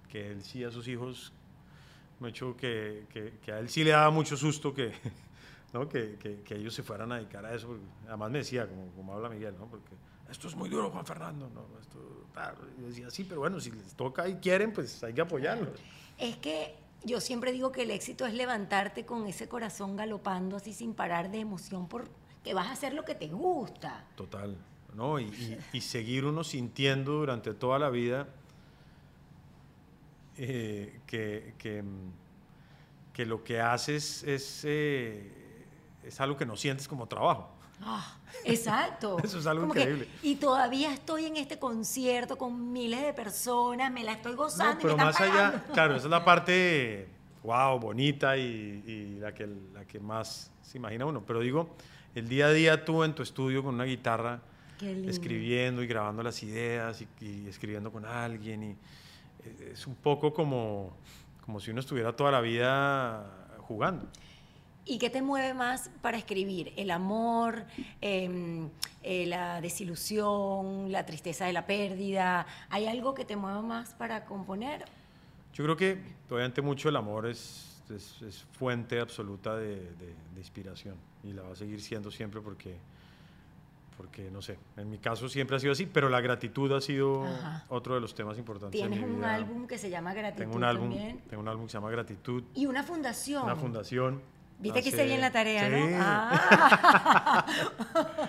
que 0.08 0.30
él 0.30 0.42
sí 0.42 0.64
a 0.64 0.70
sus 0.70 0.88
hijos, 0.88 1.32
me 2.20 2.30
hecho 2.30 2.56
que, 2.56 3.06
que, 3.12 3.38
que, 3.44 3.52
a 3.52 3.58
él 3.58 3.68
sí 3.68 3.84
le 3.84 3.90
daba 3.90 4.10
mucho 4.10 4.36
susto 4.36 4.74
que, 4.74 4.92
¿no? 5.72 5.88
que, 5.88 6.16
que, 6.44 6.54
ellos 6.56 6.74
se 6.74 6.82
fueran 6.82 7.12
a 7.12 7.16
dedicar 7.16 7.44
a 7.46 7.54
eso. 7.54 7.78
Además 8.08 8.30
me 8.30 8.38
decía, 8.38 8.66
como, 8.68 8.88
como 8.92 9.14
habla 9.14 9.28
Miguel, 9.28 9.54
¿no? 9.58 9.66
porque 9.66 9.94
esto 10.30 10.48
es 10.48 10.56
muy 10.56 10.68
duro, 10.68 10.90
Juan 10.90 11.06
Fernando. 11.06 11.48
¿no? 11.54 11.66
Esto, 11.80 11.98
yo 12.80 12.86
decía, 12.86 13.10
sí, 13.10 13.24
pero 13.24 13.40
bueno, 13.40 13.60
si 13.60 13.70
les 13.70 13.94
toca 13.94 14.28
y 14.28 14.36
quieren, 14.36 14.72
pues 14.72 15.02
hay 15.04 15.12
que 15.12 15.20
apoyarlos. 15.20 15.78
Es 16.18 16.36
que 16.38 16.81
yo 17.04 17.20
siempre 17.20 17.52
digo 17.52 17.72
que 17.72 17.82
el 17.82 17.90
éxito 17.90 18.26
es 18.26 18.34
levantarte 18.34 19.04
con 19.04 19.26
ese 19.26 19.48
corazón 19.48 19.96
galopando 19.96 20.56
así 20.56 20.72
sin 20.72 20.94
parar 20.94 21.30
de 21.30 21.40
emoción 21.40 21.88
porque 21.88 22.54
vas 22.54 22.68
a 22.68 22.72
hacer 22.72 22.94
lo 22.94 23.04
que 23.04 23.14
te 23.14 23.28
gusta. 23.28 24.04
Total, 24.16 24.56
¿no? 24.94 25.18
Y, 25.18 25.80
seguir 25.80 26.24
uno 26.24 26.44
sintiendo 26.44 27.12
durante 27.12 27.54
toda 27.54 27.78
la 27.78 27.90
vida 27.90 28.28
eh, 30.36 31.00
que, 31.06 31.54
que, 33.12 33.26
lo 33.26 33.44
que 33.44 33.60
haces 33.60 34.22
es, 34.24 34.62
eh, 34.64 35.30
es 36.02 36.20
algo 36.20 36.36
que 36.36 36.46
no 36.46 36.56
sientes 36.56 36.88
como 36.88 37.06
trabajo. 37.06 37.51
Ah, 37.84 38.16
exacto. 38.44 39.18
Eso 39.24 39.38
es 39.38 39.46
algo 39.46 39.66
increíble. 39.66 40.08
y 40.22 40.36
todavía 40.36 40.92
estoy 40.92 41.26
en 41.26 41.36
este 41.36 41.58
concierto 41.58 42.36
con 42.38 42.72
miles 42.72 43.02
de 43.02 43.12
personas, 43.12 43.90
me 43.92 44.04
la 44.04 44.12
estoy 44.12 44.34
gozando. 44.34 44.80
pero 44.80 44.96
más 44.96 45.20
allá, 45.20 45.64
claro, 45.72 45.96
esa 45.96 46.06
es 46.06 46.10
la 46.10 46.24
parte, 46.24 47.08
wow, 47.42 47.78
bonita 47.78 48.36
y, 48.36 49.18
la, 49.20 49.34
que, 49.34 49.48
la 49.72 49.84
que 49.84 49.98
más 49.98 50.50
se 50.62 50.78
imagina 50.78 51.06
uno. 51.06 51.22
Pero 51.26 51.40
digo, 51.40 51.74
el 52.14 52.28
día 52.28 52.46
a 52.46 52.52
día 52.52 52.84
tú 52.84 53.04
en 53.04 53.14
tu 53.14 53.22
estudio 53.22 53.62
con 53.62 53.74
una 53.74 53.84
guitarra, 53.84 54.40
escribiendo 54.80 55.82
y 55.82 55.86
grabando 55.86 56.24
las 56.24 56.42
ideas 56.42 57.04
y, 57.20 57.46
escribiendo 57.46 57.92
con 57.92 58.04
alguien. 58.04 58.62
Y 58.62 58.70
eh, 59.44 59.70
es 59.72 59.86
un 59.86 59.94
poco 59.94 60.34
como, 60.34 60.96
como 61.44 61.60
si 61.60 61.70
uno 61.70 61.80
estuviera 61.80 62.14
toda 62.14 62.32
la 62.32 62.40
vida 62.40 63.24
jugando. 63.58 64.08
¿Y 64.84 64.98
qué 64.98 65.10
te 65.10 65.22
mueve 65.22 65.54
más 65.54 65.90
para 66.00 66.18
escribir? 66.18 66.72
¿El 66.76 66.90
amor, 66.90 67.64
em, 68.00 68.68
eh, 69.02 69.26
la 69.26 69.60
desilusión, 69.60 70.90
la 70.90 71.06
tristeza 71.06 71.46
de 71.46 71.52
la 71.52 71.66
pérdida? 71.66 72.46
¿Hay 72.68 72.86
algo 72.86 73.14
que 73.14 73.24
te 73.24 73.36
mueva 73.36 73.62
más 73.62 73.94
para 73.94 74.24
componer? 74.24 74.84
Yo 75.54 75.64
creo 75.64 75.76
que 75.76 75.98
obviamente 76.28 76.62
mucho 76.62 76.88
el 76.88 76.96
amor 76.96 77.26
es, 77.26 77.82
es, 77.90 78.44
fuente 78.58 78.98
absoluta 78.98 79.56
de, 79.56 79.76
de, 79.76 80.14
inspiración 80.38 80.96
y 81.22 81.32
la 81.32 81.42
va 81.42 81.52
a 81.52 81.54
seguir 81.54 81.80
siendo 81.80 82.10
siempre 82.10 82.40
porque, 82.40 82.74
porque, 83.96 84.30
no 84.30 84.42
sé, 84.42 84.58
en 84.76 84.90
mi 84.90 84.98
caso 84.98 85.28
siempre 85.28 85.56
ha 85.56 85.60
sido 85.60 85.72
así, 85.72 85.86
pero 85.86 86.08
la 86.08 86.20
gratitud 86.20 86.72
ha 86.72 86.80
sido 86.80 87.24
otro 87.68 87.94
de 87.94 88.00
los 88.00 88.14
temas 88.14 88.38
importantes. 88.38 88.80
Tienes 88.80 89.04
un 89.04 89.22
álbum 89.22 89.68
que 89.68 89.78
se 89.78 89.90
llama 89.90 90.12
Gratitud 90.14 90.42
tengo 90.42 90.56
un 90.56 90.64
álbum, 90.64 90.90
Tengo 91.28 91.42
un 91.42 91.48
álbum 91.48 91.66
que 91.66 91.70
se 91.70 91.76
llama 91.76 91.90
Gratitud. 91.90 92.42
Y 92.54 92.66
una 92.66 92.82
fundación. 92.82 93.44
Una 93.44 93.56
fundación 93.56 94.22
Viste 94.62 94.82
que 94.82 94.88
hice 94.90 95.04
bien 95.04 95.20
la 95.20 95.32
tarea, 95.32 95.68
¿no? 95.68 95.98
Ah. 96.00 97.44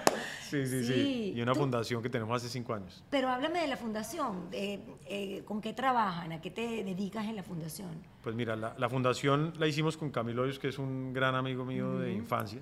sí, 0.49 0.65
sí, 0.65 0.83
sí, 0.83 1.33
Y 1.35 1.41
una 1.41 1.53
fundación 1.53 2.01
que 2.01 2.09
tenemos 2.09 2.35
hace 2.35 2.49
cinco 2.49 2.73
años. 2.73 3.03
Pero 3.11 3.29
háblame 3.29 3.61
de 3.61 3.67
la 3.67 3.77
fundación. 3.77 4.47
Eh, 4.51 5.43
¿Con 5.45 5.61
qué 5.61 5.73
trabajan? 5.73 6.31
¿A 6.31 6.41
qué 6.41 6.49
te 6.49 6.83
dedicas 6.83 7.25
en 7.25 7.35
la 7.35 7.43
fundación? 7.43 7.91
Pues 8.23 8.35
mira, 8.35 8.55
la, 8.55 8.89
fundación 8.89 9.53
la 9.59 9.67
hicimos 9.67 9.95
con 9.95 10.09
Camilo 10.09 10.41
Hoyos, 10.41 10.57
que 10.57 10.69
es 10.69 10.79
un 10.79 11.13
gran 11.13 11.35
amigo 11.35 11.65
mío 11.65 11.99
de 11.99 12.11
infancia. 12.13 12.61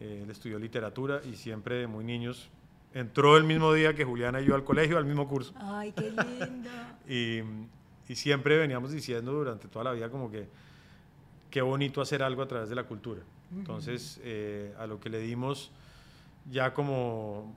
Eh, 0.00 0.20
él 0.22 0.30
estudió 0.30 0.58
literatura 0.58 1.20
y 1.22 1.36
siempre 1.36 1.76
de 1.76 1.86
muy 1.86 2.04
niños 2.04 2.48
entró 2.94 3.36
el 3.36 3.44
mismo 3.44 3.72
día 3.72 3.94
que 3.94 4.04
Juliana 4.04 4.40
y 4.40 4.46
yo 4.46 4.54
al 4.54 4.64
colegio, 4.64 4.96
al 4.96 5.04
mismo 5.04 5.28
curso. 5.28 5.52
¡Ay, 5.56 5.92
qué 5.92 6.10
lindo! 6.10 6.70
y, 7.08 7.40
y 8.10 8.16
siempre 8.16 8.56
veníamos 8.56 8.90
diciendo 8.90 9.32
durante 9.32 9.68
toda 9.68 9.84
la 9.84 9.92
vida 9.92 10.08
como 10.08 10.30
que 10.30 10.48
qué 11.50 11.60
bonito 11.62 12.00
hacer 12.00 12.22
algo 12.22 12.42
a 12.42 12.48
través 12.48 12.68
de 12.68 12.74
la 12.74 12.84
cultura. 12.84 13.22
Entonces, 13.52 14.20
eh, 14.22 14.72
a 14.78 14.86
lo 14.86 15.00
que 15.00 15.10
le 15.10 15.18
dimos 15.18 15.72
ya 16.50 16.72
como 16.72 17.54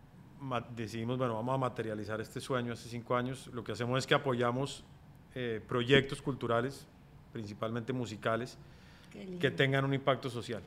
decidimos, 0.75 1.17
bueno, 1.17 1.35
vamos 1.35 1.55
a 1.55 1.57
materializar 1.57 2.19
este 2.19 2.41
sueño 2.41 2.73
hace 2.73 2.89
cinco 2.89 3.15
años, 3.15 3.47
lo 3.53 3.63
que 3.63 3.71
hacemos 3.71 3.99
es 3.99 4.07
que 4.07 4.13
apoyamos 4.13 4.83
eh, 5.35 5.61
proyectos 5.67 6.21
culturales, 6.21 6.85
principalmente 7.31 7.93
musicales, 7.93 8.57
que 9.39 9.51
tengan 9.51 9.85
un 9.85 9.93
impacto 9.93 10.29
social. 10.29 10.63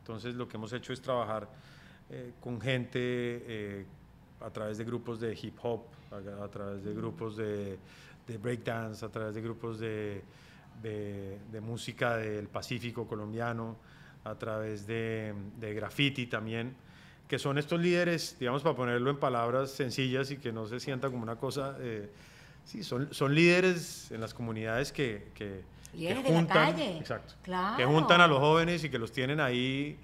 Entonces 0.00 0.34
lo 0.34 0.48
que 0.48 0.56
hemos 0.56 0.72
hecho 0.72 0.92
es 0.92 1.00
trabajar 1.00 1.48
eh, 2.10 2.32
con 2.40 2.60
gente 2.60 3.86
a 4.40 4.50
través 4.50 4.76
de 4.78 4.84
grupos 4.84 5.20
de 5.20 5.38
hip 5.40 5.56
hop, 5.62 5.82
a, 6.10 6.48
través 6.48 6.84
de 6.84 6.92
grupos 6.92 7.36
de, 7.36 7.78
de 8.26 8.38
breakdance, 8.38 9.04
a 9.06 9.08
través 9.08 9.34
de 9.34 9.40
grupos 9.40 9.78
de, 9.78 10.22
de, 10.82 11.60
música 11.60 12.16
del 12.16 12.48
Pacífico 12.48 13.06
colombiano, 13.06 13.76
a 14.24 14.34
través 14.36 14.86
de, 14.86 15.34
de 15.58 15.74
graffiti 15.74 16.26
también, 16.26 16.74
que 17.28 17.38
son 17.38 17.58
estos 17.58 17.80
líderes, 17.80 18.36
digamos, 18.38 18.62
para 18.62 18.76
ponerlo 18.76 19.10
en 19.10 19.18
palabras 19.18 19.70
sencillas 19.70 20.30
y 20.30 20.36
que 20.36 20.52
no 20.52 20.66
se 20.66 20.80
sienta 20.80 21.10
como 21.10 21.22
una 21.22 21.36
cosa, 21.36 21.76
eh, 21.80 22.10
sí, 22.64 22.82
son, 22.82 23.12
son 23.12 23.34
líderes 23.34 24.10
en 24.10 24.20
las 24.20 24.34
comunidades 24.34 24.92
que, 24.92 25.30
que, 25.34 25.62
juntan, 26.24 26.78
exacto, 26.78 27.34
que 27.76 27.84
juntan 27.84 28.20
a 28.20 28.26
los 28.26 28.40
jóvenes 28.40 28.84
y 28.84 28.90
que 28.90 28.98
los 28.98 29.12
tienen 29.12 29.40
ahí 29.40 29.98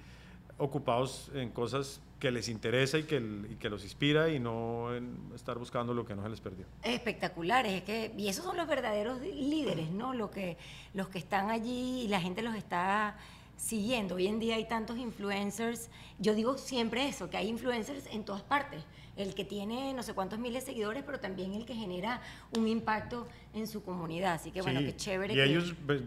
ocupados 0.60 1.30
en 1.34 1.50
cosas 1.50 2.00
que 2.20 2.30
les 2.30 2.48
interesa 2.48 2.98
y 2.98 3.04
que, 3.04 3.16
y 3.16 3.56
que 3.56 3.70
los 3.70 3.82
inspira 3.82 4.28
y 4.28 4.38
no 4.38 4.94
en 4.94 5.16
estar 5.34 5.58
buscando 5.58 5.94
lo 5.94 6.04
que 6.04 6.14
no 6.14 6.22
se 6.22 6.28
les 6.28 6.40
perdió. 6.40 6.66
Espectaculares, 6.82 7.72
es 7.72 7.82
que, 7.82 8.12
y 8.16 8.28
esos 8.28 8.44
son 8.44 8.56
los 8.56 8.68
verdaderos 8.68 9.20
líderes, 9.22 9.90
¿no? 9.90 10.12
Lo 10.12 10.30
que, 10.30 10.58
los 10.92 11.08
que 11.08 11.18
están 11.18 11.50
allí 11.50 12.02
y 12.02 12.08
la 12.08 12.20
gente 12.20 12.42
los 12.42 12.54
está 12.54 13.16
siguiendo. 13.56 14.16
Hoy 14.16 14.26
en 14.26 14.38
día 14.38 14.56
hay 14.56 14.66
tantos 14.66 14.98
influencers, 14.98 15.88
yo 16.18 16.34
digo 16.34 16.58
siempre 16.58 17.08
eso, 17.08 17.30
que 17.30 17.38
hay 17.38 17.48
influencers 17.48 18.06
en 18.12 18.24
todas 18.24 18.42
partes. 18.42 18.84
El 19.16 19.34
que 19.34 19.44
tiene 19.44 19.92
no 19.92 20.02
sé 20.02 20.14
cuántos 20.14 20.38
miles 20.38 20.64
de 20.64 20.72
seguidores, 20.72 21.02
pero 21.04 21.20
también 21.20 21.54
el 21.54 21.66
que 21.66 21.74
genera 21.74 22.22
un 22.56 22.68
impacto 22.68 23.26
en 23.54 23.66
su 23.66 23.82
comunidad. 23.82 24.34
Así 24.34 24.50
que 24.50 24.62
bueno, 24.62 24.80
qué 24.80 24.96
chévere. 24.96 25.34
Y 25.34 25.40
ellos, 25.40 25.74
pues, 25.84 26.02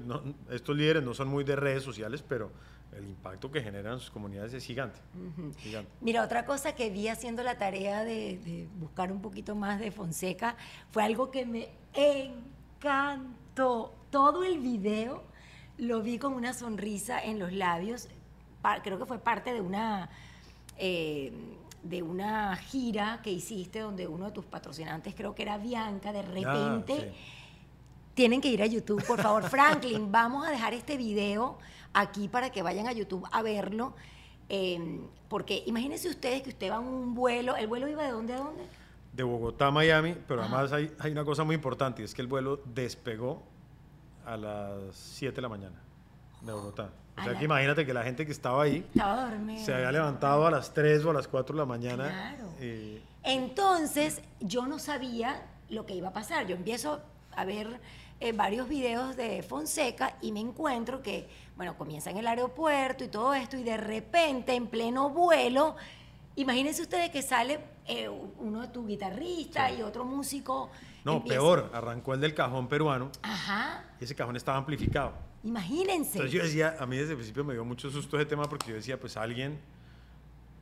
estos 0.52 0.76
líderes 0.76 1.04
no 1.04 1.14
son 1.14 1.28
muy 1.28 1.44
de 1.44 1.56
redes 1.56 1.84
sociales, 1.84 2.24
pero 2.28 2.52
el 2.98 3.08
impacto 3.08 3.52
que 3.52 3.62
generan 3.62 4.00
sus 4.00 4.10
comunidades 4.10 4.54
es 4.54 4.66
gigante, 4.66 5.00
Mira, 6.02 6.24
otra 6.24 6.46
cosa 6.46 6.76
que 6.76 6.90
vi 6.90 7.08
haciendo 7.08 7.44
la 7.44 7.58
tarea 7.58 8.04
de, 8.04 8.68
buscar 8.76 9.12
un 9.12 9.22
poquito 9.22 9.56
más 9.56 9.80
de 9.80 9.92
Fonseca 9.92 10.56
fue 10.92 11.04
algo 11.04 11.32
que 11.32 11.46
me 11.46 11.70
encantó. 11.94 13.94
Todo 14.10 14.44
el 14.44 14.60
video 14.60 15.24
lo 15.78 16.02
vi 16.02 16.20
con 16.20 16.34
una 16.34 16.54
sonrisa 16.54 17.24
en 17.24 17.40
los 17.40 17.54
labios. 17.54 18.10
creo 18.84 19.00
que 19.00 19.06
fue 19.06 19.20
parte 19.20 19.54
de 19.54 19.62
una, 19.62 20.10
eh, 20.78 21.32
de 21.82 22.04
una 22.04 22.56
gira 22.56 23.22
que 23.24 23.32
hiciste 23.32 23.80
donde 23.80 24.08
uno 24.08 24.26
de 24.26 24.32
tus 24.32 24.46
patrocinantes, 24.46 25.16
creo 25.16 25.34
que 25.34 25.44
era 25.44 25.58
Bianca, 25.58 26.12
de 26.12 26.20
ah, 26.20 26.24
repente... 26.24 27.14
Tienen 28.14 28.42
que 28.42 28.48
ir 28.48 28.62
a 28.62 28.68
YouTube, 28.68 29.04
por 29.08 29.20
favor. 29.20 29.42
Franklin, 29.50 30.12
vamos 30.12 30.48
a 30.48 30.52
dejar 30.52 30.76
este 30.76 30.98
video 30.98 31.58
aquí 31.94 32.28
para 32.28 32.52
que 32.52 32.62
vayan 32.62 32.88
a 32.88 32.92
YouTube 32.92 33.28
a 33.32 33.42
verlo. 33.42 33.94
Em, 34.50 35.08
porque 35.30 35.64
imagínense 35.66 36.10
ustedes 36.10 36.42
que 36.42 36.50
usted 36.50 36.72
va 36.72 36.76
en 36.76 36.84
un 36.84 37.16
vuelo, 37.16 37.56
¿el 37.56 37.68
vuelo 37.68 37.88
iba 37.88 38.04
de 38.04 38.12
dónde 38.12 38.34
a 38.34 38.38
dónde? 38.38 38.64
De 39.14 39.24
Bogotá 39.24 39.68
a 39.68 39.72
Miami, 39.72 40.16
pero 40.28 40.42
además 40.42 40.72
hay, 40.72 40.92
hay, 41.00 41.12
una 41.12 41.24
cosa 41.24 41.44
muy 41.44 41.56
importante, 41.56 42.02
y 42.02 42.06
es 42.06 42.14
que 42.14 42.22
el 42.22 42.28
vuelo 42.28 42.60
despegó 42.66 43.44
a 44.26 44.36
las 44.38 44.96
7 44.96 45.36
de 45.36 45.42
la 45.42 45.50
mañana 45.50 45.82
de 46.42 46.52
Bogotá. 46.52 46.90
O 47.18 47.24
sea 47.24 47.38
que 47.38 47.46
imagínate 47.46 47.86
que 47.86 47.94
la 47.94 48.04
gente 48.04 48.26
que 48.26 48.32
estaba 48.32 48.64
ahí 48.64 48.86
estaba 48.94 49.32
se 49.58 49.74
había 49.74 49.92
levantado 49.92 50.48
a 50.48 50.52
las 50.52 50.74
3 50.74 51.06
o 51.06 51.12
a 51.12 51.14
las 51.14 51.28
4 51.28 51.56
de 51.56 51.60
la 51.60 51.66
mañana. 51.66 52.10
Claro. 52.10 52.50
Entonces 53.24 54.22
yo 54.40 54.66
no 54.66 54.80
sabía 54.80 55.46
lo 55.70 55.86
que 55.86 55.94
iba 55.94 56.10
a 56.10 56.14
pasar. 56.14 56.48
Yo 56.48 56.56
empiezo 56.56 57.02
a 57.36 57.46
ver 57.46 57.80
eh, 58.24 58.32
varios 58.32 58.70
videos 58.70 59.18
de 59.18 59.44
Fonseca 59.44 60.16
y 60.22 60.32
me 60.32 60.40
encuentro 60.40 61.02
que, 61.02 61.28
bueno, 61.58 61.78
comienza 61.78 62.10
en 62.10 62.16
el 62.16 62.26
aeropuerto 62.26 63.04
y 63.04 63.10
todo 63.10 63.34
esto 63.34 63.58
y 63.58 63.64
de 63.64 63.76
repente 63.76 64.54
en 64.54 64.68
pleno 64.68 65.10
vuelo, 65.10 65.76
imagínense 66.38 66.82
ustedes 66.82 67.10
que 67.10 67.22
sale 67.22 67.60
eh, 67.86 68.08
uno 68.08 68.62
de 68.62 68.70
tus 68.70 68.88
guitarristas 68.88 69.78
y 69.78 69.82
otro 69.82 70.06
músico. 70.06 70.72
No, 71.04 71.22
peor, 71.22 71.70
arrancó 71.74 72.14
el 72.14 72.22
del 72.22 72.34
cajón 72.34 72.70
peruano. 72.70 73.12
Ajá. 73.24 73.84
Y 74.00 74.06
ese 74.06 74.16
cajón 74.16 74.38
estaba 74.38 74.58
amplificado. 74.58 75.12
Imagínense. 75.44 76.14
Entonces 76.14 76.32
yo 76.32 76.44
decía, 76.44 76.78
a 76.80 76.86
mí 76.86 76.96
desde 76.96 77.12
el 77.12 77.18
principio 77.18 77.44
me 77.44 77.52
dio 77.52 77.66
mucho 77.66 77.90
susto 77.90 78.16
ese 78.16 78.26
tema 78.26 78.46
porque 78.46 78.70
yo 78.70 78.76
decía, 78.76 78.98
pues 78.98 79.18
alguien 79.18 79.60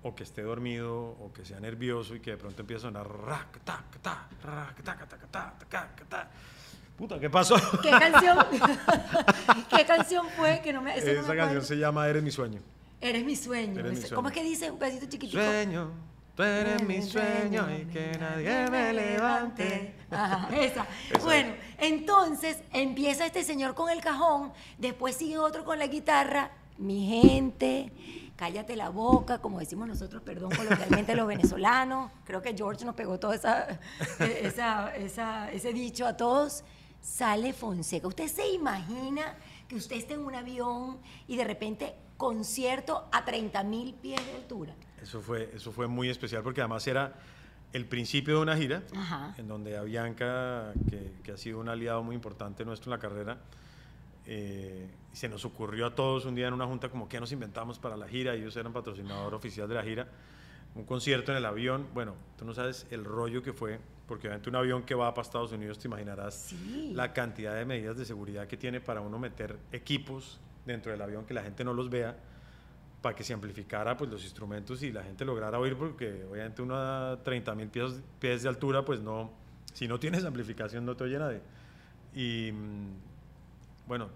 o 0.02 0.16
que 0.16 0.24
esté 0.24 0.42
dormido 0.42 1.16
o 1.20 1.32
que 1.32 1.46
sea 1.46 1.60
nervioso 1.60 2.16
y 2.16 2.22
que 2.22 2.32
de 2.32 2.38
pronto 2.38 2.62
empiece 2.62 2.88
a 2.88 2.90
sonar 2.90 3.08
Puta, 7.02 7.20
¿qué 7.20 7.32
pasó? 7.32 7.56
¿Qué 7.82 7.90
canción? 7.90 8.38
¿Qué 9.76 9.86
canción 9.88 10.28
fue 10.38 10.62
que 10.64 10.72
no 10.72 10.84
me 10.84 10.96
Esa 10.96 11.36
canción 11.36 11.66
se 11.66 11.76
llama 11.76 12.08
Eres 12.08 12.22
mi 12.22 12.30
sueño. 12.30 12.62
Eres 13.02 13.26
mi 13.26 13.36
sueño. 13.36 13.84
¿Cómo 14.14 14.28
es 14.28 14.36
que 14.36 14.44
dice 14.44 14.70
un 14.70 14.78
pedacito 14.78 15.08
chiquitito? 15.08 15.44
Sueño, 15.44 15.90
tú 16.36 16.44
eres 16.44 16.84
mi 16.84 17.02
sueño 17.02 17.68
y 17.76 17.86
que 17.86 18.12
nadie 18.20 18.70
me 18.70 18.94
levante. 18.94 19.96
Ajá, 20.12 20.56
esa. 20.56 20.86
Bueno, 21.24 21.56
entonces 21.80 22.60
empieza 22.72 23.26
este 23.26 23.44
señor 23.44 23.74
con 23.74 23.90
el 23.90 24.00
cajón, 24.00 24.54
después 24.78 25.16
sigue 25.16 25.40
otro 25.40 25.66
con 25.66 25.80
la 25.80 25.88
guitarra. 25.88 26.52
Mi 26.78 27.08
gente, 27.08 27.92
cállate 28.36 28.76
la 28.76 28.90
boca, 28.90 29.40
como 29.40 29.58
decimos 29.58 29.88
nosotros, 29.88 30.22
perdón, 30.22 30.52
coloquialmente 30.52 31.16
los 31.16 31.26
venezolanos. 31.26 32.12
Creo 32.26 32.44
que 32.44 32.54
George 32.56 32.86
nos 32.86 32.94
pegó 32.94 33.20
todo 33.20 33.34
esa, 34.20 34.96
esa, 34.96 35.52
ese 35.52 35.74
dicho 35.74 36.06
a 36.06 36.16
todos 36.16 36.64
sale 37.02 37.54
Fonseca. 37.54 38.08
¿Usted 38.08 38.28
se 38.28 38.48
imagina 38.52 39.36
que 39.68 39.76
usted 39.76 39.96
esté 39.96 40.14
en 40.14 40.22
un 40.22 40.36
avión 40.36 41.00
y 41.28 41.36
de 41.38 41.44
repente 41.44 41.96
concierto 42.18 43.08
a 43.12 43.26
30 43.26 43.64
mil 43.64 43.94
pies 43.96 44.24
de 44.26 44.34
altura? 44.34 44.74
Eso 45.02 45.22
fue, 45.22 45.52
eso 45.56 45.72
fue 45.72 45.88
muy 45.88 46.10
especial 46.10 46.44
porque 46.44 46.62
además 46.62 46.86
era 46.88 47.16
el 47.74 47.86
principio 47.86 48.36
de 48.36 48.42
una 48.42 48.58
gira 48.58 48.84
en 49.38 49.48
donde 49.48 49.78
a 49.78 49.82
Bianca, 49.82 50.74
que, 51.24 51.32
ha 51.32 51.38
sido 51.38 51.60
un 51.60 51.70
aliado 51.70 52.04
muy 52.04 52.16
importante 52.16 52.66
nuestro 52.66 52.92
en 52.92 52.98
la 52.98 53.02
carrera, 53.02 53.38
eh, 54.26 54.90
se 55.14 55.30
nos 55.30 55.46
ocurrió 55.46 55.88
a 55.88 55.96
todos 55.96 56.26
un 56.26 56.36
día 56.36 56.48
en 56.48 56.54
una 56.54 56.68
junta 56.68 56.90
como 56.90 57.08
que 57.08 57.20
nos 57.20 57.32
inventamos 57.32 57.80
para 57.80 57.98
la 57.98 58.08
gira, 58.08 58.34
ellos 58.34 58.56
eran 58.56 58.74
patrocinador 58.74 59.34
oficial 59.34 59.68
de 59.68 59.76
la 59.76 59.84
gira, 59.84 60.08
un 60.76 60.86
concierto 60.86 61.32
en 61.32 61.38
el 61.38 61.46
avión, 61.46 61.88
bueno, 61.94 62.16
tú 62.38 62.46
no 62.46 62.54
sabes 62.54 62.88
el 62.92 63.04
rollo 63.04 63.42
que 63.44 63.54
fue 63.54 63.80
porque 64.12 64.28
obviamente 64.28 64.50
un 64.50 64.58
avión 64.58 64.84
que 64.84 64.94
va 64.94 65.14
para 65.14 65.26
Estados 65.26 65.54
Unidos 65.54 65.80
te 65.80 65.88
imaginarás 65.88 66.54
la 66.92 67.14
cantidad 67.14 67.56
de 67.56 67.64
medidas 67.64 67.98
de 67.98 68.04
seguridad 68.04 68.46
que 68.46 68.58
tiene 68.58 68.82
para 68.82 69.00
uno 69.00 69.18
meter 69.18 69.58
equipos 69.72 70.38
dentro 70.66 70.92
del 70.92 71.02
avión 71.02 71.26
que 71.26 71.34
la 71.34 71.42
gente 71.42 71.64
no 71.64 71.74
los 71.74 71.90
vea 71.90 72.18
para 73.02 73.16
que 73.16 73.24
se 73.24 73.34
amplificara 73.34 73.96
pues 73.96 74.10
los 74.12 74.22
instrumentos 74.24 74.84
y 74.84 74.92
la 74.92 75.02
gente 75.02 75.24
lograra 75.24 75.58
oír 75.58 75.78
porque 75.78 76.26
obviamente 76.30 76.62
uno 76.62 76.76
a 76.76 77.20
30 77.24 77.56
mil 77.56 77.70
pies, 77.70 78.02
pies, 78.20 78.44
de 78.44 78.50
altura 78.50 78.84
pues 78.84 79.00
no 79.00 79.32
si 79.74 79.88
no 79.88 79.98
tienes 79.98 80.26
amplificación 80.26 80.86
no 80.86 80.98
te 80.98 81.06
oye 81.06 81.18
nadie. 81.18 81.40
Y 82.14 82.52
mm, 82.52 83.88
bueno 83.88 84.10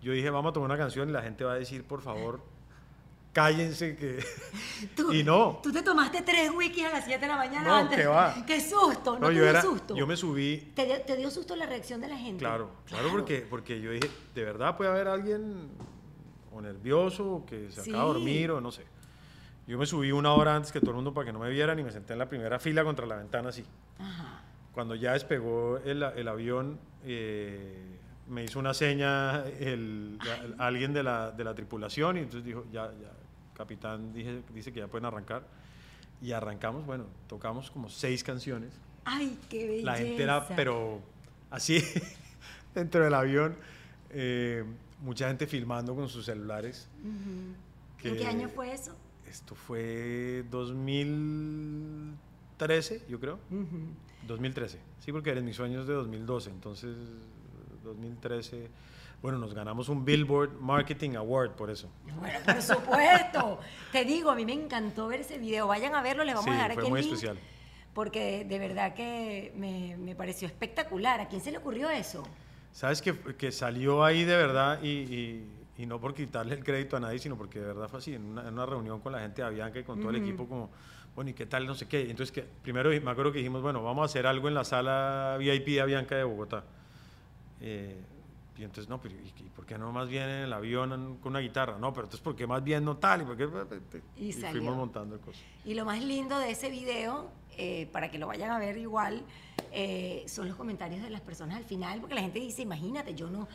yo 0.00 0.12
dije 0.12 0.30
vamos 0.30 0.48
a 0.48 0.52
tomar 0.54 0.70
una 0.70 0.78
canción 0.78 1.10
y 1.10 1.12
la 1.12 1.20
gente 1.20 1.44
va 1.44 1.52
a 1.52 1.56
decir 1.56 1.84
por 1.84 2.00
favor 2.00 2.40
cállense 3.32 3.96
que... 3.96 4.24
y 5.12 5.22
no. 5.24 5.60
Tú 5.62 5.72
te 5.72 5.82
tomaste 5.82 6.22
tres 6.22 6.50
wikis 6.54 6.84
a 6.84 6.90
las 6.90 7.04
7 7.04 7.20
de 7.20 7.26
la 7.26 7.36
mañana 7.36 7.68
no, 7.68 7.74
antes. 7.76 7.98
Que 7.98 8.06
va. 8.06 8.34
Qué 8.46 8.60
susto, 8.60 9.18
no, 9.18 9.30
yo 9.30 9.44
dio 9.44 9.60
susto. 9.60 9.96
Yo 9.96 10.06
me 10.06 10.16
subí. 10.16 10.72
¿Te 10.74 11.16
dio, 11.16 11.30
susto 11.30 11.56
la 11.56 11.66
reacción 11.66 12.00
de 12.00 12.08
la 12.08 12.16
gente? 12.16 12.38
Claro, 12.38 12.70
claro, 12.86 13.08
porque, 13.10 13.46
porque 13.48 13.80
yo 13.80 13.90
dije, 13.92 14.10
de 14.34 14.44
verdad 14.44 14.76
puede 14.76 14.90
haber 14.90 15.08
alguien 15.08 15.70
o 16.52 16.60
nervioso 16.60 17.36
o 17.36 17.46
que 17.46 17.70
se 17.70 17.80
acaba 17.80 18.04
de 18.04 18.12
dormir 18.14 18.50
o 18.50 18.60
no 18.60 18.70
sé. 18.70 18.84
Yo 19.66 19.78
me 19.78 19.86
subí 19.86 20.12
una 20.12 20.32
hora 20.32 20.56
antes 20.56 20.72
que 20.72 20.80
todo 20.80 20.90
el 20.90 20.96
mundo 20.96 21.14
para 21.14 21.26
que 21.26 21.32
no 21.32 21.38
me 21.38 21.48
vieran 21.48 21.78
y 21.78 21.84
me 21.84 21.92
senté 21.92 22.12
en 22.12 22.18
la 22.18 22.28
primera 22.28 22.58
fila 22.58 22.84
contra 22.84 23.06
la 23.06 23.16
ventana 23.16 23.50
así. 23.50 23.64
Ajá. 23.98 24.42
Cuando 24.72 24.94
ya 24.94 25.12
despegó 25.12 25.78
el, 25.84 26.02
el 26.02 26.28
avión, 26.28 26.80
eh, 27.04 27.98
me 28.28 28.44
hizo 28.44 28.58
una 28.58 28.74
seña 28.74 29.44
el, 29.60 30.18
alguien 30.58 30.92
de 30.92 31.02
la, 31.02 31.30
de 31.30 31.44
la, 31.44 31.54
tripulación 31.54 32.16
y 32.16 32.20
entonces 32.20 32.44
dijo, 32.44 32.64
ya, 32.72 32.90
ya, 33.00 33.12
capitán 33.62 34.12
dice, 34.12 34.42
dice 34.52 34.72
que 34.72 34.80
ya 34.80 34.88
pueden 34.88 35.06
arrancar. 35.06 35.46
Y 36.20 36.32
arrancamos, 36.32 36.84
bueno, 36.84 37.06
tocamos 37.28 37.70
como 37.70 37.88
seis 37.88 38.24
canciones. 38.24 38.72
¡Ay, 39.04 39.38
qué 39.48 39.66
belleza! 39.66 39.86
La 39.86 39.96
gente 39.96 40.22
era, 40.22 40.46
pero 40.48 41.00
así, 41.50 41.82
dentro 42.74 43.04
del 43.04 43.14
avión, 43.14 43.56
eh, 44.10 44.64
mucha 45.00 45.28
gente 45.28 45.46
filmando 45.46 45.94
con 45.94 46.08
sus 46.08 46.26
celulares. 46.26 46.88
¿En 48.02 48.16
qué 48.16 48.26
año 48.26 48.48
fue 48.48 48.72
eso? 48.72 48.96
Esto 49.28 49.54
fue 49.54 50.44
2013, 50.50 53.04
yo 53.08 53.20
creo. 53.20 53.38
2013. 54.26 54.80
Sí, 55.00 55.12
porque 55.12 55.30
eran 55.30 55.44
mis 55.44 55.54
sueños 55.56 55.86
de 55.86 55.94
2012, 55.94 56.50
entonces 56.50 56.96
2013 57.84 58.68
Bueno, 59.22 59.38
nos 59.38 59.54
ganamos 59.54 59.88
un 59.88 60.04
Billboard 60.04 60.58
Marketing 60.60 61.14
Award 61.14 61.52
por 61.52 61.70
eso. 61.70 61.88
Bueno, 62.18 62.38
por 62.44 62.60
supuesto. 62.60 63.60
Te 63.92 64.04
digo, 64.04 64.30
a 64.30 64.34
mí 64.34 64.44
me 64.44 64.52
encantó 64.52 65.06
ver 65.06 65.20
ese 65.20 65.38
video. 65.38 65.68
Vayan 65.68 65.94
a 65.94 66.02
verlo, 66.02 66.24
les 66.24 66.34
vamos 66.34 66.46
Sí, 66.46 66.50
a 66.50 66.54
dejar 66.54 66.74
fue 66.74 66.82
aquí 66.82 66.90
muy 66.90 67.00
el 67.00 67.06
link, 67.06 67.14
especial. 67.14 67.38
Porque 67.94 68.44
de 68.44 68.58
verdad 68.58 68.94
que 68.94 69.52
me, 69.56 69.96
me 69.96 70.16
pareció 70.16 70.48
espectacular. 70.48 71.20
¿A 71.20 71.28
quién 71.28 71.40
se 71.40 71.52
le 71.52 71.58
ocurrió 71.58 71.88
eso? 71.88 72.24
Sabes 72.72 73.00
que, 73.00 73.14
que 73.36 73.52
salió 73.52 74.02
ahí 74.02 74.24
de 74.24 74.36
verdad 74.36 74.80
y, 74.82 74.88
y- 74.88 75.58
y 75.78 75.86
no 75.86 76.00
por 76.00 76.14
quitarle 76.14 76.54
el 76.54 76.64
crédito 76.64 76.96
a 76.96 77.00
nadie, 77.00 77.18
sino 77.18 77.36
porque 77.36 77.58
de 77.60 77.66
verdad 77.66 77.88
fue 77.88 77.98
así, 78.00 78.14
en 78.14 78.24
una, 78.24 78.42
en 78.46 78.54
una 78.54 78.66
reunión 78.66 79.00
con 79.00 79.12
la 79.12 79.20
gente 79.20 79.40
de 79.42 79.48
Avianca 79.48 79.78
y 79.78 79.84
con 79.84 80.00
todo 80.00 80.10
el 80.10 80.16
equipo 80.16 80.46
como, 80.48 80.70
bueno, 81.14 81.30
¿y 81.30 81.34
qué 81.34 81.46
tal? 81.46 81.66
No 81.66 81.74
sé 81.74 81.86
qué. 81.86 82.02
Entonces, 82.10 82.30
que 82.32 82.42
primero 82.42 82.90
me 82.90 83.10
acuerdo 83.10 83.30
que 83.32 83.38
dijimos, 83.38 83.62
bueno, 83.62 83.82
vamos 83.82 84.02
a 84.02 84.06
hacer 84.06 84.26
algo 84.26 84.48
en 84.48 84.54
la 84.54 84.64
sala 84.64 85.36
VIP 85.38 85.66
de 85.68 85.80
Avianca 85.80 86.14
de 86.16 86.24
Bogotá. 86.24 86.64
Eh, 87.60 87.96
y 88.56 88.64
entonces, 88.64 88.88
no, 88.88 89.00
pero 89.00 89.14
¿y, 89.14 89.30
por 89.56 89.64
qué 89.64 89.78
no 89.78 89.90
más 89.92 90.08
bien 90.08 90.24
en 90.24 90.42
el 90.44 90.52
avión 90.52 91.16
con 91.18 91.32
una 91.32 91.40
guitarra? 91.40 91.78
No, 91.78 91.92
pero 91.92 92.04
entonces, 92.06 92.22
¿por 92.22 92.36
qué 92.36 92.46
más 92.46 92.62
bien 92.62 92.84
no 92.84 92.96
tal? 92.96 93.22
Y, 93.22 93.24
por 93.24 93.36
qué- 93.36 93.48
Y 94.16 94.26
y 94.26 94.32
salió. 94.32 94.50
fuimos 94.50 94.76
montando 94.76 95.18
cosas. 95.20 95.42
Y 95.64 95.74
lo 95.74 95.84
más 95.84 96.02
lindo 96.04 96.38
de 96.38 96.50
ese 96.50 96.68
video, 96.70 97.30
eh, 97.56 97.88
para 97.92 98.10
que 98.10 98.18
lo 98.18 98.26
vayan 98.26 98.50
a 98.50 98.58
ver 98.58 98.76
igual, 98.76 99.22
eh, 99.72 100.24
son 100.26 100.48
los 100.48 100.56
comentarios 100.56 101.02
de 101.02 101.10
las 101.10 101.20
personas 101.22 101.56
al 101.56 101.64
final, 101.64 102.00
porque 102.00 102.14
la 102.14 102.20
gente 102.20 102.40
dice, 102.40 102.62
imagínate, 102.62 103.14
yo 103.14 103.28
no... 103.30 103.48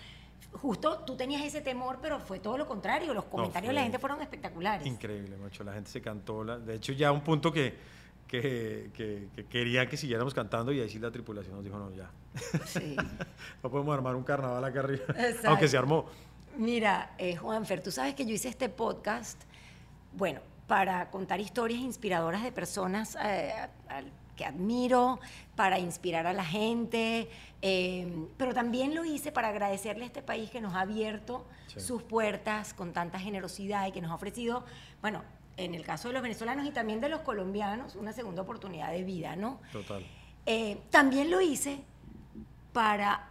Justo 0.54 1.00
tú 1.06 1.16
tenías 1.18 1.44
ese 1.44 1.62
temor, 1.62 2.00
pero 2.02 2.20
fue 2.20 2.40
todo 2.40 2.58
lo 2.58 2.66
contrario. 2.68 3.14
Los 3.14 3.26
comentarios 3.26 3.70
de 3.70 3.74
la 3.76 3.82
gente 3.84 4.00
fueron 4.00 4.22
espectaculares. 4.22 4.88
Increíble, 4.88 5.36
macho. 5.38 5.64
La 5.64 5.74
gente 5.74 5.90
se 5.92 6.02
cantó. 6.02 6.44
la- 6.44 6.58
de 6.58 6.76
hecho, 6.76 6.94
ya 6.94 7.12
un 7.12 7.22
punto 7.22 7.52
que, 7.52 7.76
que, 8.28 8.92
que, 8.94 9.28
que 9.36 9.46
querían 9.46 9.88
que 9.88 9.98
siguiéramos 9.98 10.34
cantando 10.34 10.72
y 10.72 10.82
ahí 10.82 10.90
sí 10.90 11.00
la 11.00 11.12
tripulación 11.12 11.56
nos 11.56 11.64
dijo, 11.64 11.78
no, 11.78 11.92
ya. 11.92 12.10
Sí. 12.66 12.96
No 13.64 13.72
podemos 13.72 13.94
armar 13.96 14.16
un 14.16 14.24
carnaval 14.24 14.64
acá 14.64 14.80
arriba. 14.82 15.06
Exacto. 15.10 15.50
Aunque 15.50 15.68
se 15.68 15.78
armó. 15.78 16.06
Mira, 16.58 17.14
eh, 17.18 17.36
Juanfer, 17.36 17.82
tú 17.82 17.92
sabes 17.92 18.16
que 18.16 18.26
yo 18.26 18.34
hice 18.34 18.50
este 18.50 18.68
podcast, 18.70 19.42
bueno, 20.14 20.42
para 20.68 21.10
contar 21.12 21.40
historias 21.40 21.80
inspiradoras 21.80 22.44
de 22.44 22.52
personas 22.52 23.18
eh, 23.24 23.54
que 24.36 24.46
admiro, 24.46 25.20
para 25.56 25.80
inspirar 25.80 26.28
a 26.28 26.34
la 26.34 26.44
gente, 26.46 27.30
eh, 27.62 28.28
pero 28.38 28.54
también 28.54 28.94
lo 28.94 29.06
hice 29.06 29.32
para 29.32 29.50
agradecerle 29.50 30.04
a 30.04 30.08
este 30.08 30.22
país 30.22 30.50
que 30.52 30.62
nos 30.62 30.74
ha 30.76 30.82
abierto 30.82 31.46
Sí. 31.68 31.80
sus 31.82 32.02
puertas 32.02 32.74
con 32.74 32.94
tanta 32.94 33.20
generosidad 33.20 33.88
y 33.88 33.92
que 33.92 34.02
nos 34.02 34.10
ha 34.12 34.16
ofrecido, 34.16 34.64
bueno, 35.02 35.22
en 35.58 35.74
el 35.74 35.84
caso 35.84 36.08
de 36.08 36.14
los 36.14 36.24
venezolanos 36.24 36.66
y 36.66 36.72
también 36.72 37.02
de 37.02 37.10
los 37.10 37.22
colombianos, 37.22 37.96
una 37.96 38.14
segunda 38.14 38.44
oportunidad 38.44 38.92
de 38.92 39.04
vida, 39.04 39.36
¿no? 39.36 39.60
Total. 39.72 40.06
Eh, 40.46 40.80
también 40.92 41.30
lo 41.30 41.42
hice 41.42 41.80
para 42.72 43.28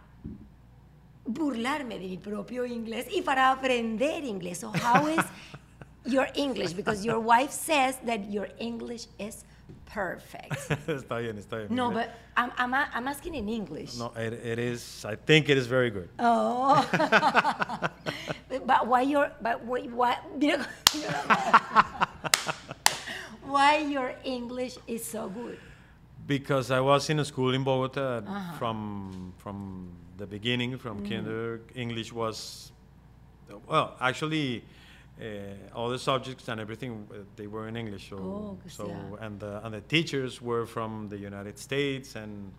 burlarme 1.25 1.99
de 1.99 2.07
mi 2.07 2.17
propio 2.17 2.65
inglés 2.65 3.07
y 3.11 3.21
para 3.21 3.51
aprender 3.51 4.23
inglés. 4.23 4.59
So 4.59 4.71
how 4.71 5.07
is 5.07 5.25
your 6.05 6.27
English? 6.35 6.73
Because 6.73 7.05
your 7.05 7.19
wife 7.19 7.51
says 7.51 7.97
that 8.05 8.29
your 8.29 8.49
English 8.59 9.07
is 9.17 9.45
perfect. 9.87 10.53
está 10.87 11.17
bien, 11.21 11.37
está 11.37 11.57
bien. 11.57 11.67
No, 11.75 11.91
but 11.91 12.09
I'm, 12.35 12.51
I'm, 12.57 12.73
I'm 12.73 13.07
asking 13.07 13.35
in 13.35 13.49
English. 13.49 13.97
No, 13.97 14.11
it, 14.15 14.33
it 14.33 14.59
is, 14.59 15.03
I 15.05 15.15
think 15.15 15.49
it 15.49 15.57
is 15.57 15.67
very 15.67 15.89
good. 15.89 16.09
Oh. 16.19 16.85
but 18.65 18.87
why 18.87 19.01
your 19.01 19.31
but 19.41 19.63
why, 19.65 19.81
why 19.87 20.17
why 23.45 23.77
your 23.79 24.13
English 24.23 24.77
is 24.87 25.03
so 25.05 25.29
good? 25.29 25.57
Because 26.27 26.71
I 26.71 26.79
was 26.81 27.09
in 27.09 27.19
a 27.19 27.25
school 27.25 27.53
in 27.53 27.63
Bogota 27.63 28.21
Uh-huh. 28.25 28.57
from 28.59 29.33
from 29.37 29.89
the 30.17 30.27
beginning, 30.27 30.73
Mm. 30.73 30.79
from 30.79 31.05
kinder, 31.07 31.61
English 31.75 32.11
was 32.11 32.71
well, 33.67 33.95
actually, 34.01 34.57
uh, 34.59 34.61
all 35.73 35.89
the 35.89 35.99
subjects 35.99 36.47
and 36.47 36.59
everything 36.59 37.07
uh, 37.11 37.15
they 37.35 37.47
were 37.47 37.67
in 37.67 37.75
English. 37.75 38.09
So, 38.09 38.17
Oh, 38.17 38.57
so 38.67 38.85
sea. 38.85 38.93
and 39.21 39.39
the 39.39 39.65
and 39.65 39.73
the 39.73 39.81
teachers 39.81 40.41
were 40.41 40.65
from 40.65 41.09
the 41.09 41.17
United 41.17 41.57
States, 41.57 42.15
and 42.15 42.51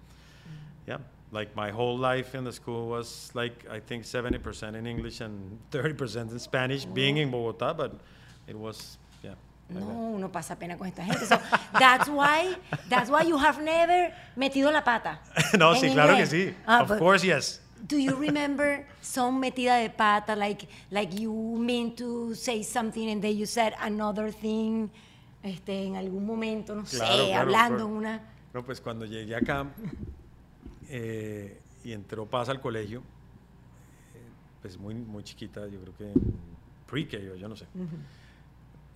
yeah, 0.86 0.98
like 1.30 1.54
my 1.54 1.70
whole 1.70 1.96
life 1.96 2.34
in 2.34 2.44
the 2.44 2.52
school 2.52 2.88
was 2.88 3.30
like 3.34 3.66
I 3.70 3.80
think 3.80 4.04
seventy 4.04 4.38
percent 4.38 4.74
in 4.76 4.86
English 4.86 5.20
and 5.20 5.58
thirty 5.70 5.94
percent 5.94 6.30
in 6.32 6.38
Spanish, 6.38 6.84
being 6.84 7.18
in 7.18 7.30
Bogota, 7.30 7.74
but 7.74 7.92
it 8.48 8.56
was 8.56 8.98
yeah. 9.22 9.34
like 9.70 9.84
that. 9.84 9.94
No, 9.94 10.14
uno 10.16 10.28
pasa 10.28 10.56
pena 10.56 10.76
con 10.76 10.88
esta 10.88 11.02
gente. 11.02 11.26
So, 11.26 11.38
that's 11.78 12.08
why, 12.08 12.56
that's 12.88 13.10
why 13.10 13.22
you 13.22 13.36
have 13.36 13.62
never 13.62 14.12
metido 14.36 14.72
la 14.72 14.80
pata. 14.80 15.18
no, 15.58 15.74
sí, 15.74 15.92
claro 15.92 16.16
que 16.16 16.26
sí. 16.26 16.54
Ah, 16.66 16.80
of 16.82 16.98
course, 16.98 17.22
yes. 17.22 17.60
Do 17.86 17.96
you 17.98 18.16
remember 18.16 18.86
some 19.00 19.40
metida 19.40 19.78
de 19.80 19.90
pata, 19.90 20.34
like, 20.34 20.66
like 20.90 21.14
you 21.18 21.32
mean 21.58 21.94
to 21.96 22.34
say 22.34 22.62
something 22.62 23.08
and 23.10 23.22
then 23.22 23.36
you 23.36 23.46
said 23.46 23.74
another 23.80 24.32
thing, 24.32 24.90
este, 25.42 25.84
en 25.86 25.96
algún 25.96 26.26
momento, 26.26 26.74
no 26.74 26.82
Claro, 26.82 27.16
sé, 27.16 27.28
claro, 27.28 27.40
hablando 27.40 27.84
en 27.86 27.90
una... 27.90 28.20
No, 28.52 28.64
pues 28.64 28.80
cuando 28.80 29.04
llegué 29.06 29.36
acá 29.36 29.66
eh, 30.88 31.60
y 31.84 31.92
entró 31.92 32.26
Paz 32.26 32.48
al 32.48 32.60
colegio, 32.60 33.00
eh, 33.00 34.20
pues 34.62 34.78
muy, 34.78 34.94
muy 34.94 35.22
chiquita, 35.22 35.66
yo 35.68 35.80
creo 35.80 35.96
que 35.96 36.12
pre-K 36.86 37.16
o 37.32 37.36
yo 37.36 37.48
no 37.48 37.56
sé. 37.56 37.66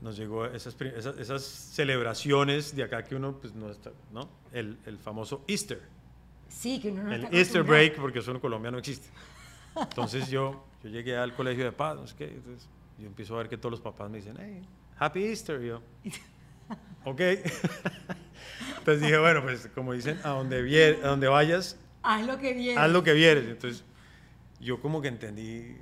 Nos 0.00 0.16
llegó 0.16 0.46
esas, 0.46 0.74
esas, 0.80 1.16
esas 1.18 1.42
celebraciones 1.44 2.74
de 2.74 2.82
acá 2.82 3.04
que 3.04 3.14
uno, 3.14 3.36
pues 3.40 3.54
no 3.54 3.70
está, 3.70 3.92
¿no? 4.12 4.28
El, 4.52 4.78
el 4.86 4.98
famoso 4.98 5.44
Easter, 5.46 5.80
Sí, 6.52 6.80
que 6.80 6.90
uno 6.90 7.02
no 7.04 7.12
el 7.12 7.24
está 7.24 7.36
Easter 7.36 7.62
break, 7.62 7.96
porque 7.96 8.20
eso 8.20 8.30
en 8.30 8.38
Colombia 8.40 8.70
no 8.70 8.78
existe. 8.78 9.08
Entonces 9.76 10.28
yo, 10.28 10.64
yo 10.84 10.90
llegué 10.90 11.16
al 11.16 11.34
colegio 11.34 11.64
de 11.64 11.72
Paz, 11.72 11.96
no 11.96 12.06
sé 12.06 12.14
qué, 12.16 12.24
entonces 12.26 12.68
yo 12.98 13.06
empiezo 13.06 13.34
a 13.34 13.38
ver 13.38 13.48
que 13.48 13.56
todos 13.56 13.70
los 13.72 13.80
papás 13.80 14.10
me 14.10 14.18
dicen, 14.18 14.36
hey, 14.38 14.62
Happy 14.98 15.24
Easter, 15.24 15.60
y 15.62 15.68
yo, 15.68 15.82
ok. 17.04 17.20
Entonces 18.78 19.00
dije, 19.02 19.18
bueno, 19.18 19.42
pues 19.42 19.68
como 19.74 19.92
dicen, 19.92 20.18
a 20.24 20.30
donde, 20.30 20.62
vier- 20.62 21.02
a 21.04 21.08
donde 21.08 21.28
vayas, 21.28 21.76
Haz 22.02 22.26
lo 22.26 22.36
que 22.38 22.52
viene. 22.52 22.80
haz 22.80 22.90
lo 22.90 23.02
que 23.04 23.12
vieres. 23.12 23.44
Entonces 23.46 23.84
yo 24.60 24.80
como 24.80 25.00
que 25.00 25.08
entendí 25.08 25.76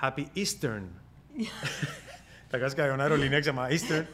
Happy 0.00 0.28
Eastern. 0.34 0.88
¿Te 1.36 2.56
acuerdas 2.56 2.74
que 2.74 2.80
había 2.82 2.94
una 2.94 3.04
aerolínea 3.04 3.38
que 3.38 3.44
se 3.44 3.50
llamaba 3.50 3.70
Eastern? 3.70 4.08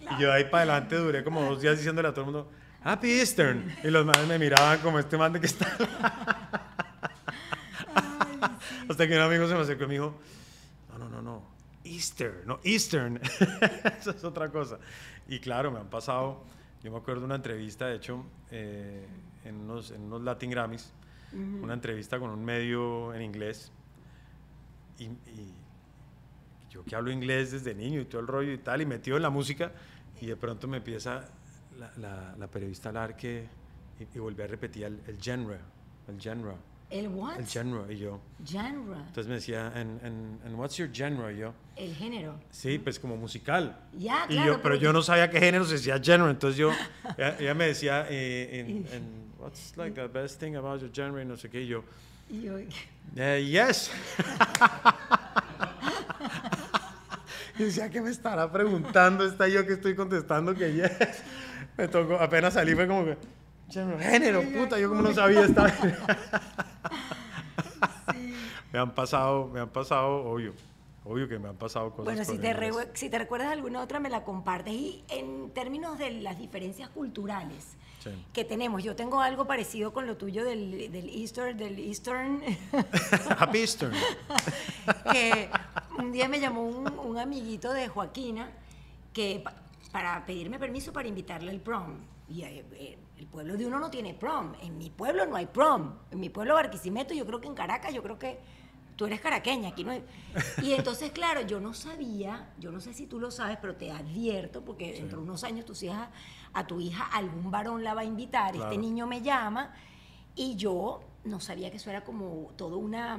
Y 0.00 0.20
yo 0.20 0.28
de 0.28 0.32
ahí 0.34 0.44
para 0.44 0.58
adelante 0.74 0.96
duré 0.96 1.24
como 1.24 1.42
dos 1.42 1.60
días 1.62 1.76
diciéndole 1.78 2.08
a 2.08 2.12
todo 2.12 2.20
el 2.26 2.32
mundo, 2.32 2.50
Happy 2.86 3.10
Eastern. 3.10 3.76
Y 3.82 3.88
los 3.88 4.06
madres 4.06 4.28
me 4.28 4.38
miraban 4.38 4.78
como 4.78 5.00
este 5.00 5.18
man 5.18 5.32
de 5.32 5.40
que 5.40 5.46
está. 5.46 5.66
Hasta 8.88 9.08
que 9.08 9.16
un 9.16 9.22
amigo 9.22 9.48
se 9.48 9.54
me 9.54 9.60
acercó 9.60 9.82
y 9.84 9.86
me 9.88 9.94
dijo, 9.94 10.14
no, 10.90 10.98
no, 10.98 11.08
no, 11.08 11.20
no, 11.20 11.42
Easter, 11.82 12.44
no, 12.46 12.60
Eastern. 12.62 13.20
Eso 13.98 14.12
es 14.12 14.22
otra 14.22 14.50
cosa. 14.50 14.78
Y 15.26 15.40
claro, 15.40 15.72
me 15.72 15.80
han 15.80 15.90
pasado, 15.90 16.44
yo 16.84 16.92
me 16.92 16.98
acuerdo 16.98 17.22
de 17.22 17.26
una 17.26 17.34
entrevista, 17.34 17.88
de 17.88 17.96
hecho, 17.96 18.24
eh, 18.52 19.04
en, 19.44 19.56
unos, 19.56 19.90
en 19.90 20.02
unos 20.02 20.22
Latin 20.22 20.50
Grammys, 20.50 20.92
una 21.60 21.74
entrevista 21.74 22.20
con 22.20 22.30
un 22.30 22.44
medio 22.44 23.12
en 23.14 23.22
inglés. 23.22 23.72
Y, 25.00 25.06
y 25.06 25.52
yo 26.70 26.84
que 26.84 26.94
hablo 26.94 27.10
inglés 27.10 27.50
desde 27.50 27.74
niño 27.74 28.00
y 28.00 28.04
todo 28.04 28.20
el 28.20 28.28
rollo 28.28 28.52
y 28.52 28.58
tal, 28.58 28.80
y 28.80 28.86
metido 28.86 29.16
en 29.16 29.24
la 29.24 29.30
música, 29.30 29.72
y 30.20 30.26
de 30.26 30.36
pronto 30.36 30.68
me 30.68 30.76
empieza 30.76 31.28
la, 31.78 31.90
la- 31.96 32.34
la 32.38 32.46
periodista 32.46 32.88
a 32.88 32.90
hablar 32.90 33.16
que, 33.16 33.46
y, 34.00 34.16
y 34.16 34.18
volví 34.18 34.42
a 34.42 34.46
repetir 34.46 34.84
el, 34.84 35.00
el 35.06 35.18
genre, 35.20 35.58
el 36.08 36.20
genre, 36.20 36.54
¿El 36.88 37.08
what? 37.08 37.38
el 37.40 37.46
genre, 37.46 37.92
y 37.92 37.98
yo. 37.98 38.20
Genre. 38.46 38.96
Entonces 39.08 39.26
me 39.26 39.34
decía, 39.34 39.66
and, 39.74 40.02
and, 40.04 40.40
and 40.46 40.54
what's 40.56 40.76
your 40.76 40.88
genre? 40.92 41.34
Y 41.34 41.38
yo, 41.38 41.52
El 41.74 41.92
género. 41.94 42.38
sí, 42.50 42.78
pues 42.78 42.98
como 43.00 43.16
musical. 43.16 43.76
Ya, 43.98 44.24
y 44.28 44.34
claro, 44.34 44.52
yo, 44.54 44.62
pero 44.62 44.74
yo 44.76 44.92
no 44.92 45.02
sabía 45.02 45.28
qué 45.30 45.40
género 45.40 45.64
se 45.64 45.74
decía 45.74 46.00
genre, 46.02 46.30
entonces 46.30 46.56
yo, 46.58 46.70
ella, 47.18 47.36
ella 47.40 47.54
me 47.54 47.66
decía, 47.66 48.06
eh, 48.08 48.60
and- 48.64 48.86
and 48.94 49.40
what's 49.40 49.76
like 49.76 50.00
the 50.00 50.06
best 50.06 50.38
thing 50.40 50.54
about 50.56 50.80
your 50.80 50.90
genre? 50.94 51.20
Y 51.20 51.24
no 51.26 51.36
sé 51.36 51.50
qué, 51.50 51.62
y 51.62 51.66
yo, 51.66 51.82
Y 52.30 52.42
yo, 52.42 52.56
eh, 53.16 53.44
yes. 53.50 53.90
y 57.58 57.64
decía, 57.64 57.90
¿qué 57.90 58.00
me 58.00 58.10
estará 58.10 58.50
preguntando? 58.52 59.24
Está 59.26 59.48
yo 59.48 59.66
que 59.66 59.74
estoy 59.74 59.94
contestando 59.94 60.54
que 60.54 60.72
yes. 60.72 61.22
Me 61.76 61.88
tocó, 61.88 62.14
apenas 62.16 62.54
salí, 62.54 62.74
fue 62.74 62.86
como 62.88 63.04
que, 63.04 63.16
"Género, 63.70 64.42
puta, 64.42 64.78
yo 64.78 64.88
como 64.88 65.02
no 65.02 65.12
sabía 65.12 65.42
esta 65.44 65.66
Me 68.72 68.78
han 68.78 68.94
pasado, 68.94 69.48
me 69.48 69.60
han 69.60 69.68
pasado, 69.68 70.24
obvio, 70.24 70.52
obvio 71.04 71.28
que 71.28 71.38
me 71.38 71.48
han 71.48 71.56
pasado 71.56 71.90
cosas. 71.90 72.04
Bueno, 72.04 72.24
si 72.24 72.38
te, 72.38 72.52
re- 72.52 72.72
si 72.94 73.08
te 73.08 73.18
recuerdas 73.18 73.48
alguna 73.52 73.80
otra, 73.80 74.00
me 74.00 74.10
la 74.10 74.22
compartes. 74.24 74.74
Y 74.74 75.04
en 75.08 75.50
términos 75.50 75.98
de 75.98 76.10
las 76.10 76.38
diferencias 76.38 76.88
culturales 76.90 77.76
Sí. 78.02 78.10
que 78.32 78.44
tenemos, 78.44 78.84
yo 78.84 78.94
tengo 78.94 79.20
algo 79.20 79.46
parecido 79.48 79.92
con 79.92 80.06
lo 80.06 80.16
tuyo 80.16 80.44
del, 80.44 80.92
del 80.92 81.08
Easter, 81.08 81.56
del 81.56 81.76
Eastern, 81.80 82.40
Happy 83.38 83.58
Eastern. 83.58 83.92
que 85.12 85.48
un 85.98 86.12
día 86.12 86.28
me 86.28 86.38
llamó 86.38 86.62
un, 86.68 86.86
un 87.00 87.18
amiguito 87.18 87.72
de 87.72 87.88
Joaquina 87.88 88.48
que 89.12 89.42
para 89.96 90.26
pedirme 90.26 90.58
permiso 90.58 90.92
para 90.92 91.08
invitarle 91.08 91.50
al 91.50 91.58
prom. 91.58 91.96
Y 92.28 92.42
eh, 92.42 92.66
eh, 92.72 92.98
el 93.16 93.26
pueblo 93.28 93.56
de 93.56 93.64
uno 93.64 93.78
no 93.78 93.90
tiene 93.90 94.12
prom. 94.12 94.52
En 94.60 94.76
mi 94.76 94.90
pueblo 94.90 95.24
no 95.24 95.36
hay 95.36 95.46
prom. 95.46 95.94
En 96.10 96.20
mi 96.20 96.28
pueblo 96.28 96.52
Barquisimeto, 96.52 97.14
yo 97.14 97.24
creo 97.24 97.40
que 97.40 97.46
en 97.46 97.54
Caracas, 97.54 97.94
yo 97.94 98.02
creo 98.02 98.18
que 98.18 98.38
tú 98.94 99.06
eres 99.06 99.22
caraqueña, 99.22 99.70
aquí 99.70 99.84
no 99.84 99.92
hay... 99.92 100.04
Y 100.62 100.74
entonces, 100.74 101.12
claro, 101.12 101.40
yo 101.40 101.60
no 101.60 101.72
sabía, 101.72 102.52
yo 102.58 102.72
no 102.72 102.80
sé 102.80 102.92
si 102.92 103.06
tú 103.06 103.18
lo 103.18 103.30
sabes, 103.30 103.56
pero 103.58 103.76
te 103.76 103.90
advierto, 103.90 104.62
porque 104.62 104.92
dentro 104.92 105.16
de 105.16 105.24
unos 105.24 105.44
años 105.44 105.64
tus 105.64 105.82
hijas, 105.82 106.10
a 106.52 106.66
tu 106.66 106.78
hija 106.78 107.04
algún 107.04 107.50
varón 107.50 107.82
la 107.82 107.94
va 107.94 108.02
a 108.02 108.04
invitar, 108.04 108.54
este 108.54 108.76
niño 108.76 109.06
me 109.06 109.22
llama, 109.22 109.72
y 110.34 110.56
yo 110.56 111.00
no 111.24 111.40
sabía 111.40 111.70
que 111.70 111.78
eso 111.78 111.88
era 111.88 112.04
como 112.04 112.50
todo 112.56 112.76
una... 112.76 113.18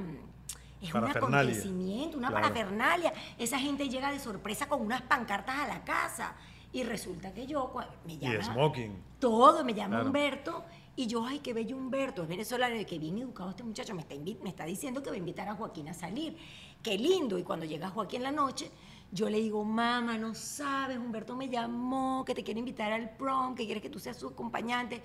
Es 0.80 0.94
un 0.94 1.04
acontecimiento, 1.04 2.16
una 2.16 2.30
parafernalia. 2.30 3.12
Esa 3.36 3.58
gente 3.58 3.88
llega 3.88 4.12
de 4.12 4.20
sorpresa 4.20 4.68
con 4.68 4.80
unas 4.80 5.02
pancartas 5.02 5.58
a 5.58 5.66
la 5.66 5.82
casa. 5.82 6.36
Y 6.72 6.82
resulta 6.82 7.32
que 7.32 7.46
yo 7.46 7.72
me 8.06 8.18
llama. 8.18 8.34
Y 8.34 8.42
smoking. 8.42 9.02
Todo, 9.18 9.64
me 9.64 9.74
llama 9.74 10.02
Humberto 10.02 10.64
y 10.98 11.06
yo, 11.06 11.24
ay, 11.24 11.38
qué 11.38 11.54
bello 11.54 11.76
Humberto, 11.76 12.24
es 12.24 12.28
venezolano, 12.28 12.74
que 12.84 12.98
bien 12.98 13.18
educado 13.18 13.50
este 13.50 13.62
muchacho, 13.62 13.94
me 13.94 14.00
está, 14.00 14.16
me 14.16 14.48
está 14.50 14.64
diciendo 14.64 15.00
que 15.00 15.10
va 15.10 15.14
a 15.14 15.18
invitar 15.20 15.48
a 15.48 15.54
Joaquín 15.54 15.88
a 15.88 15.94
salir. 15.94 16.36
Qué 16.82 16.98
lindo. 16.98 17.38
Y 17.38 17.44
cuando 17.44 17.64
llega 17.64 17.88
Joaquín 17.88 18.16
en 18.16 18.24
la 18.24 18.32
noche, 18.32 18.68
yo 19.12 19.30
le 19.30 19.38
digo, 19.38 19.62
mamá, 19.62 20.18
no 20.18 20.34
sabes, 20.34 20.98
Humberto 20.98 21.36
me 21.36 21.48
llamó, 21.48 22.24
que 22.24 22.34
te 22.34 22.42
quiere 22.42 22.58
invitar 22.58 22.92
al 22.92 23.10
prom, 23.10 23.54
que 23.54 23.64
quiere 23.64 23.80
que 23.80 23.90
tú 23.90 24.00
seas 24.00 24.16
su 24.16 24.26
acompañante. 24.26 25.00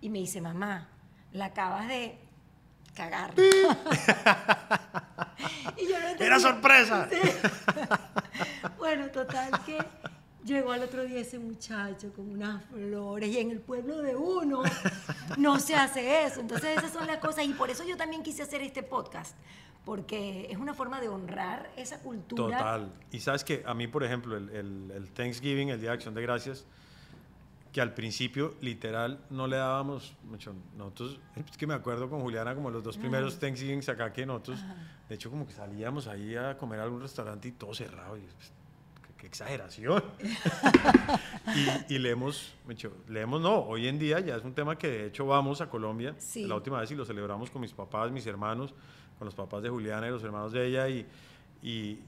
Y 0.00 0.10
me 0.10 0.18
dice, 0.18 0.40
mamá, 0.40 0.88
la 1.30 1.44
acabas 1.44 1.86
de 1.86 2.18
cagar. 2.94 3.32
y 5.76 5.86
yo 5.86 6.00
no 6.00 6.08
Era 6.18 6.40
sorpresa. 6.40 7.08
bueno, 8.76 9.08
total 9.12 9.52
que 9.64 9.78
Llegó 10.48 10.72
al 10.72 10.82
otro 10.82 11.04
día 11.04 11.20
ese 11.20 11.38
muchacho 11.38 12.10
con 12.14 12.30
unas 12.30 12.64
flores 12.64 13.28
y 13.28 13.36
en 13.36 13.50
el 13.50 13.60
pueblo 13.60 13.98
de 13.98 14.16
uno 14.16 14.62
no 15.36 15.60
se 15.60 15.74
hace 15.74 16.24
eso. 16.24 16.40
Entonces 16.40 16.78
esas 16.78 16.90
son 16.90 17.06
las 17.06 17.18
cosas 17.18 17.44
y 17.44 17.52
por 17.52 17.68
eso 17.68 17.84
yo 17.84 17.98
también 17.98 18.22
quise 18.22 18.44
hacer 18.44 18.62
este 18.62 18.82
podcast, 18.82 19.36
porque 19.84 20.48
es 20.50 20.56
una 20.56 20.72
forma 20.72 21.02
de 21.02 21.08
honrar 21.08 21.70
esa 21.76 22.00
cultura. 22.00 22.56
Total. 22.56 22.90
Y 23.12 23.20
sabes 23.20 23.44
que 23.44 23.62
a 23.66 23.74
mí, 23.74 23.88
por 23.88 24.04
ejemplo, 24.04 24.38
el, 24.38 24.90
el, 24.90 25.10
Thanksgiving, 25.10 25.68
el 25.68 25.80
Día 25.82 25.90
de 25.90 25.96
Acción 25.96 26.14
de 26.14 26.22
Gracias, 26.22 26.64
que 27.70 27.82
al 27.82 27.92
principio 27.92 28.54
literal 28.62 29.20
no 29.28 29.48
le 29.48 29.58
dábamos 29.58 30.16
mucho. 30.24 30.54
Nosotros, 30.78 31.20
es 31.36 31.58
que 31.58 31.66
me 31.66 31.74
acuerdo 31.74 32.08
con 32.08 32.22
Juliana 32.22 32.54
como 32.54 32.70
los 32.70 32.82
dos 32.82 32.96
primeros 32.96 33.38
Thanksgivings 33.38 33.90
acá 33.90 34.14
que 34.14 34.24
nosotros, 34.24 34.64
de 35.10 35.14
hecho 35.14 35.28
como 35.28 35.46
que 35.46 35.52
salíamos 35.52 36.06
ahí 36.06 36.34
a 36.36 36.56
comer 36.56 36.80
a 36.80 36.84
algún 36.84 37.02
restaurante 37.02 37.48
y 37.48 37.52
todo 37.52 37.74
cerrado. 37.74 38.16
Y, 38.16 38.22
pues, 38.22 38.57
qué 39.18 39.26
exageración. 39.26 40.02
y, 41.88 41.98
leemos, 41.98 42.54
leemos, 43.08 43.40
no, 43.40 43.58
hoy 43.60 43.88
en 43.88 43.98
día 43.98 44.20
ya 44.20 44.36
es 44.36 44.44
un 44.44 44.54
tema 44.54 44.78
que 44.78 44.88
de 44.88 45.06
hecho 45.06 45.26
vamos 45.26 45.60
a 45.60 45.68
Colombia, 45.68 46.14
la 46.36 46.54
última 46.54 46.80
vez 46.80 46.90
y 46.90 46.94
lo 46.94 47.04
celebramos 47.04 47.50
con 47.50 47.60
mis 47.60 47.72
papás, 47.72 48.10
mis 48.10 48.26
hermanos, 48.26 48.72
con 49.18 49.26
los 49.26 49.34
papás 49.34 49.62
de 49.62 49.68
Juliana 49.68 50.06
y 50.06 50.10
los 50.10 50.22
hermanos 50.22 50.52
de 50.52 50.66
ella 50.66 50.88
y, 50.88 51.06
y 51.62 51.98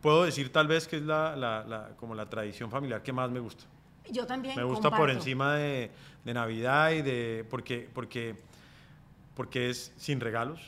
puedo 0.00 0.24
decir 0.24 0.52
tal 0.52 0.68
vez 0.68 0.86
que 0.86 0.96
es 0.96 1.02
la, 1.02 1.36
la, 1.36 1.90
como 1.96 2.14
la 2.14 2.30
tradición 2.30 2.70
familiar 2.70 3.02
que 3.02 3.12
más 3.12 3.30
me 3.30 3.40
gusta. 3.40 3.64
Yo 4.10 4.26
también. 4.26 4.56
Me 4.56 4.64
gusta 4.64 4.90
por 4.90 5.10
encima 5.10 5.56
de, 5.56 5.90
de, 6.24 6.34
Navidad 6.34 6.92
y 6.92 7.02
de. 7.02 7.46
Porque, 7.50 7.90
porque, 7.92 8.36
porque 9.34 9.68
es 9.68 9.92
sin 9.98 10.18
regalos 10.18 10.60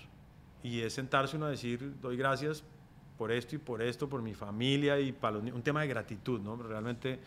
y 0.62 0.80
es 0.80 0.92
sentarse 0.92 1.36
uno 1.36 1.46
a 1.46 1.50
decir, 1.50 1.94
doy 2.02 2.18
gracias 2.18 2.62
por 3.20 3.32
esto 3.32 3.54
y 3.54 3.58
por 3.58 3.82
esto, 3.82 4.08
por 4.08 4.22
mi 4.22 4.32
familia 4.32 4.98
y 4.98 5.12
para 5.12 5.36
un 5.36 5.60
tema 5.60 5.82
de 5.82 5.88
gratitud, 5.88 6.40
¿no? 6.40 6.56
Realmente 6.56 7.20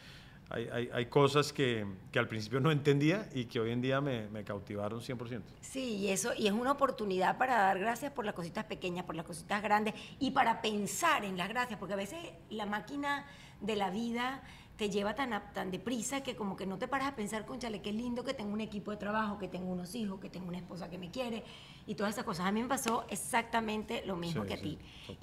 hay, 0.50 0.68
hay, 0.74 0.90
hay 0.92 1.06
cosas 1.06 1.54
que, 1.54 1.86
que, 2.12 2.18
al 2.18 2.28
principio 2.28 2.60
no 2.60 2.72
entendía 2.72 3.30
y 3.32 3.46
que 3.46 3.60
hoy 3.60 3.70
en 3.70 3.80
día 3.80 4.02
me, 4.02 4.28
me, 4.30 4.44
cautivaron 4.44 5.02
100%. 5.02 5.44
Sí, 5.62 5.98
y 5.98 6.08
eso 6.08 6.32
y 6.36 6.48
es 6.48 6.52
una 6.52 6.72
oportunidad 6.72 7.38
para 7.38 7.58
dar 7.58 7.78
gracias 7.78 8.12
por 8.12 8.26
las 8.26 8.34
cositas 8.34 8.66
pequeñas, 8.66 9.06
por 9.06 9.14
las 9.14 9.24
cositas 9.24 9.62
grandes 9.62 9.94
y 10.20 10.32
para 10.32 10.64
pensar 10.64 11.26
en 11.26 11.38
las 11.38 11.48
gracias, 11.48 11.78
porque 11.78 11.94
a 11.94 11.98
veces 11.98 12.18
la 12.50 12.66
máquina 12.66 13.28
de 13.62 13.76
la 13.76 13.92
vida 13.92 14.42
te 14.84 14.90
lleva 14.90 15.16
tan, 15.16 15.42
tan 15.54 15.72
deprisa 15.72 16.24
que 16.24 16.36
como 16.36 16.58
que 16.58 16.66
no 16.66 16.78
te 16.78 16.90
paras 16.90 17.08
a 17.08 17.16
pensar, 17.16 17.46
conchale, 17.46 17.82
qué 17.82 17.94
lindo 17.94 18.26
que 18.26 18.34
tengo 18.34 18.52
un 18.52 18.60
equipo 18.60 18.92
de 18.92 18.98
trabajo, 18.98 19.38
que 19.38 19.48
tengo 19.48 19.72
unos 19.72 19.96
hijos, 19.96 20.20
que 20.20 20.30
tengo 20.30 20.50
una 20.50 20.58
esposa 20.58 20.90
que 20.90 20.98
me 20.98 21.10
quiere 21.10 21.42
y 21.88 21.96
todas 21.96 22.12
esas 22.12 22.26
cosas. 22.26 22.48
A 22.48 22.52
mí 22.52 22.62
me 22.62 22.68
pasó 22.68 23.06
exactamente 23.08 24.04
lo 24.06 24.18
mismo 24.18 24.44
que 24.44 24.56
a 24.56 24.62
ti. 24.62 24.78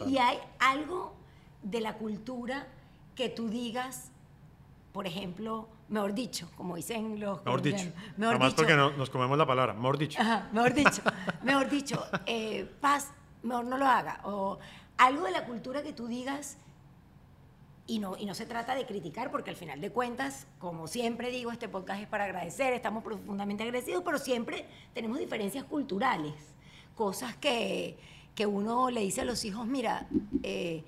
y 0.06 0.16
hay 0.16 0.38
algo 0.60 1.12
de 1.62 1.82
la 1.82 1.98
cultura 1.98 2.68
que 3.14 3.28
tú 3.28 3.50
digas, 3.50 4.12
por 4.92 5.06
ejemplo, 5.06 5.68
mejor 5.90 6.14
dicho, 6.14 6.48
como 6.56 6.76
dicen 6.76 7.20
los... 7.20 7.44
Mejor 7.44 7.60
dicho. 7.60 7.92
Mejor 8.16 8.38
dicho. 8.38 8.56
porque 8.56 8.74
nos 8.74 9.10
comemos 9.10 9.36
la 9.36 9.46
palabra, 9.46 9.74
mejor 9.74 9.98
dicho. 9.98 10.22
mejor 10.52 10.72
dicho. 10.72 11.02
mejor 11.42 11.68
dicho, 11.68 12.02
eh, 12.24 12.66
paz, 12.80 13.12
mejor 13.42 13.66
no 13.66 13.76
lo 13.76 13.86
haga. 13.86 14.22
O 14.24 14.58
algo 14.96 15.24
de 15.24 15.32
la 15.32 15.44
cultura 15.44 15.82
que 15.82 15.92
tú 15.92 16.06
digas 16.06 16.56
y 17.90 17.98
no, 17.98 18.16
y 18.16 18.24
no 18.24 18.34
se 18.34 18.46
trata 18.46 18.76
de 18.76 18.86
criticar, 18.86 19.32
porque 19.32 19.50
al 19.50 19.56
final 19.56 19.80
de 19.80 19.90
cuentas, 19.90 20.46
como 20.60 20.86
siempre 20.86 21.28
digo, 21.30 21.50
este 21.50 21.68
podcast 21.68 22.00
es 22.00 22.06
para 22.06 22.22
agradecer, 22.22 22.72
estamos 22.72 23.02
profundamente 23.02 23.64
agradecidos, 23.64 24.04
pero 24.04 24.16
siempre 24.16 24.64
tenemos 24.94 25.18
diferencias 25.18 25.64
culturales, 25.64 26.34
cosas 26.94 27.34
que, 27.34 27.98
que 28.36 28.46
uno 28.46 28.90
le 28.90 29.00
dice 29.00 29.22
a 29.22 29.24
los 29.24 29.44
hijos, 29.44 29.66
mira, 29.66 30.06
eh, 30.44 30.84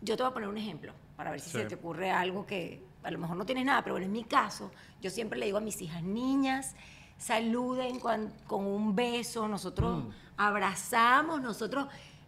yo 0.00 0.16
te 0.16 0.24
voy 0.24 0.30
a 0.30 0.34
poner 0.34 0.48
un 0.48 0.58
ejemplo, 0.58 0.92
para 1.16 1.30
ver 1.30 1.38
si 1.38 1.50
se 1.50 1.66
te 1.66 1.76
ocurre 1.76 2.10
algo 2.10 2.44
que 2.44 2.82
a 3.04 3.10
lo 3.12 3.18
mejor 3.20 3.36
no 3.36 3.46
tienes 3.46 3.64
nada, 3.64 3.82
pero 3.82 3.94
bueno, 3.94 4.06
en 4.06 4.12
mi 4.12 4.24
caso, 4.24 4.72
yo 5.00 5.08
siempre 5.08 5.38
le 5.38 5.46
digo 5.46 5.58
a 5.58 5.60
mis 5.60 5.80
hijas, 5.80 6.02
niñas, 6.02 6.74
saluden 7.16 8.00
con, 8.00 8.32
con 8.48 8.66
un 8.66 8.96
beso, 8.96 9.46
nosotros 9.46 10.02
mm. 10.02 10.10
abrazamos, 10.36 11.40
nosotros 11.40 11.86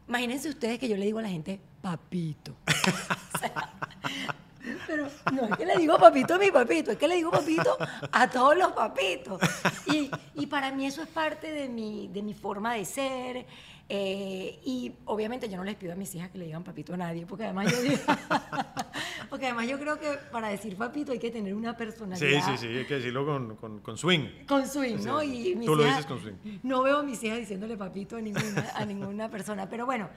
Imagínense 0.09 0.48
ustedes 0.48 0.78
que 0.78 0.88
yo 0.88 0.96
le 0.96 1.05
digo 1.05 1.18
a 1.18 1.22
la 1.22 1.28
gente, 1.28 1.61
papito. 1.80 2.55
pero 4.86 5.09
no 5.32 5.46
es 5.46 5.57
que 5.57 5.66
le 5.66 5.76
digo 5.76 5.98
papito 5.98 6.34
a 6.34 6.38
mi 6.38 6.51
papito, 6.51 6.90
es 6.90 6.98
que 6.98 7.09
le 7.09 7.16
digo 7.16 7.30
papito 7.30 7.76
a 8.12 8.28
todos 8.28 8.57
los 8.57 8.72
papitos. 8.72 9.40
Y, 9.86 10.11
y 10.34 10.46
para 10.46 10.70
mí 10.72 10.86
eso 10.86 11.03
es 11.03 11.09
parte 11.09 11.53
de 11.53 11.68
mi, 11.68 12.09
de 12.09 12.22
mi 12.22 12.34
forma 12.34 12.74
de 12.74 12.84
ser. 12.84 13.46
Eh, 13.93 14.61
y 14.64 14.93
obviamente 15.07 15.49
yo 15.49 15.57
no 15.57 15.64
les 15.64 15.74
pido 15.74 15.93
a 15.93 15.97
mis 15.97 16.14
hijas 16.14 16.30
que 16.30 16.38
le 16.38 16.45
digan 16.45 16.62
papito 16.62 16.95
a 16.95 16.97
nadie, 16.97 17.26
porque 17.26 17.43
además 17.43 17.72
yo 17.72 17.82
digo, 17.82 17.97
porque 19.28 19.47
además 19.47 19.66
yo 19.66 19.80
creo 19.80 19.99
que 19.99 20.12
para 20.30 20.49
decir 20.49 20.76
papito 20.76 21.11
hay 21.11 21.18
que 21.18 21.32
tener 21.32 21.53
una 21.57 21.76
personalidad. 21.76 22.45
Sí, 22.47 22.53
sí, 22.53 22.68
sí, 22.68 22.78
hay 22.78 22.86
que 22.86 22.95
decirlo 22.95 23.26
con, 23.26 23.57
con, 23.57 23.80
con 23.80 23.99
swing. 23.99 24.47
Con 24.47 24.64
swing, 24.64 24.99
¿no? 25.05 25.20
Y 25.24 25.57
Tú 25.66 25.74
lo 25.74 25.82
dices 25.82 26.07
con 26.07 26.20
swing. 26.20 26.34
No 26.62 26.84
veo 26.84 26.99
a 26.99 27.03
mis 27.03 27.20
hijas 27.24 27.38
diciéndole 27.38 27.76
papito 27.76 28.16
a 28.16 28.20
ninguna, 28.20 28.70
a 28.76 28.84
ninguna 28.84 29.28
persona, 29.28 29.68
pero 29.68 29.86
bueno, 29.86 30.09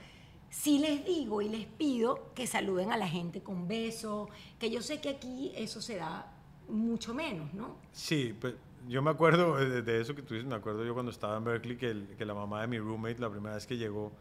sí 0.51 0.77
les 0.77 1.03
digo 1.03 1.41
y 1.41 1.49
les 1.49 1.65
pido 1.65 2.31
que 2.35 2.45
saluden 2.45 2.91
a 2.91 2.97
la 2.97 3.07
gente 3.07 3.41
con 3.41 3.67
besos, 3.67 4.29
que 4.59 4.69
yo 4.69 4.83
sé 4.83 5.01
que 5.01 5.09
aquí 5.09 5.51
eso 5.55 5.81
se 5.81 5.95
da 5.95 6.31
mucho 6.69 7.15
menos, 7.15 7.51
¿no? 7.55 7.75
Sí, 7.91 8.35
pues 8.39 8.53
yo 8.87 9.01
me 9.01 9.11
acuerdo 9.11 9.57
de, 9.57 10.01
eso 10.01 10.15
que 10.15 10.21
tú 10.21 10.33
dices, 10.33 10.47
me 10.47 10.55
acuerdo 10.55 10.83
yo 10.85 10.93
cuando 10.93 11.11
estaba 11.11 11.37
en 11.37 11.43
Berkeley 11.43 11.77
que, 11.77 12.15
que 12.17 12.25
la 12.25 12.33
mamá 12.33 12.61
de 12.61 12.67
mi 12.67 12.79
roommate, 12.79 13.19
la 13.19 13.29
primera 13.29 13.55
vez 13.55 13.65
que 13.65 13.77
llegó 13.77 14.11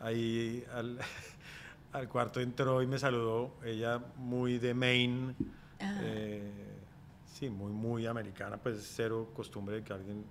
ahí 0.00 0.64
al, 0.72 0.98
al 1.92 2.08
cuarto, 2.08 2.40
entró 2.40 2.82
y 2.82 2.86
me 2.86 2.98
saludó. 2.98 3.54
Ella 3.64 4.00
muy 4.16 4.58
de 4.58 4.74
Maine, 4.74 5.34
eh, 5.80 6.50
sí, 7.26 7.50
muy, 7.50 7.72
muy 7.72 8.06
americana, 8.06 8.56
pues 8.56 8.92
cero 8.94 9.30
costumbre 9.34 9.76
de 9.76 9.84
que 9.84 9.92
alguien. 9.92 10.24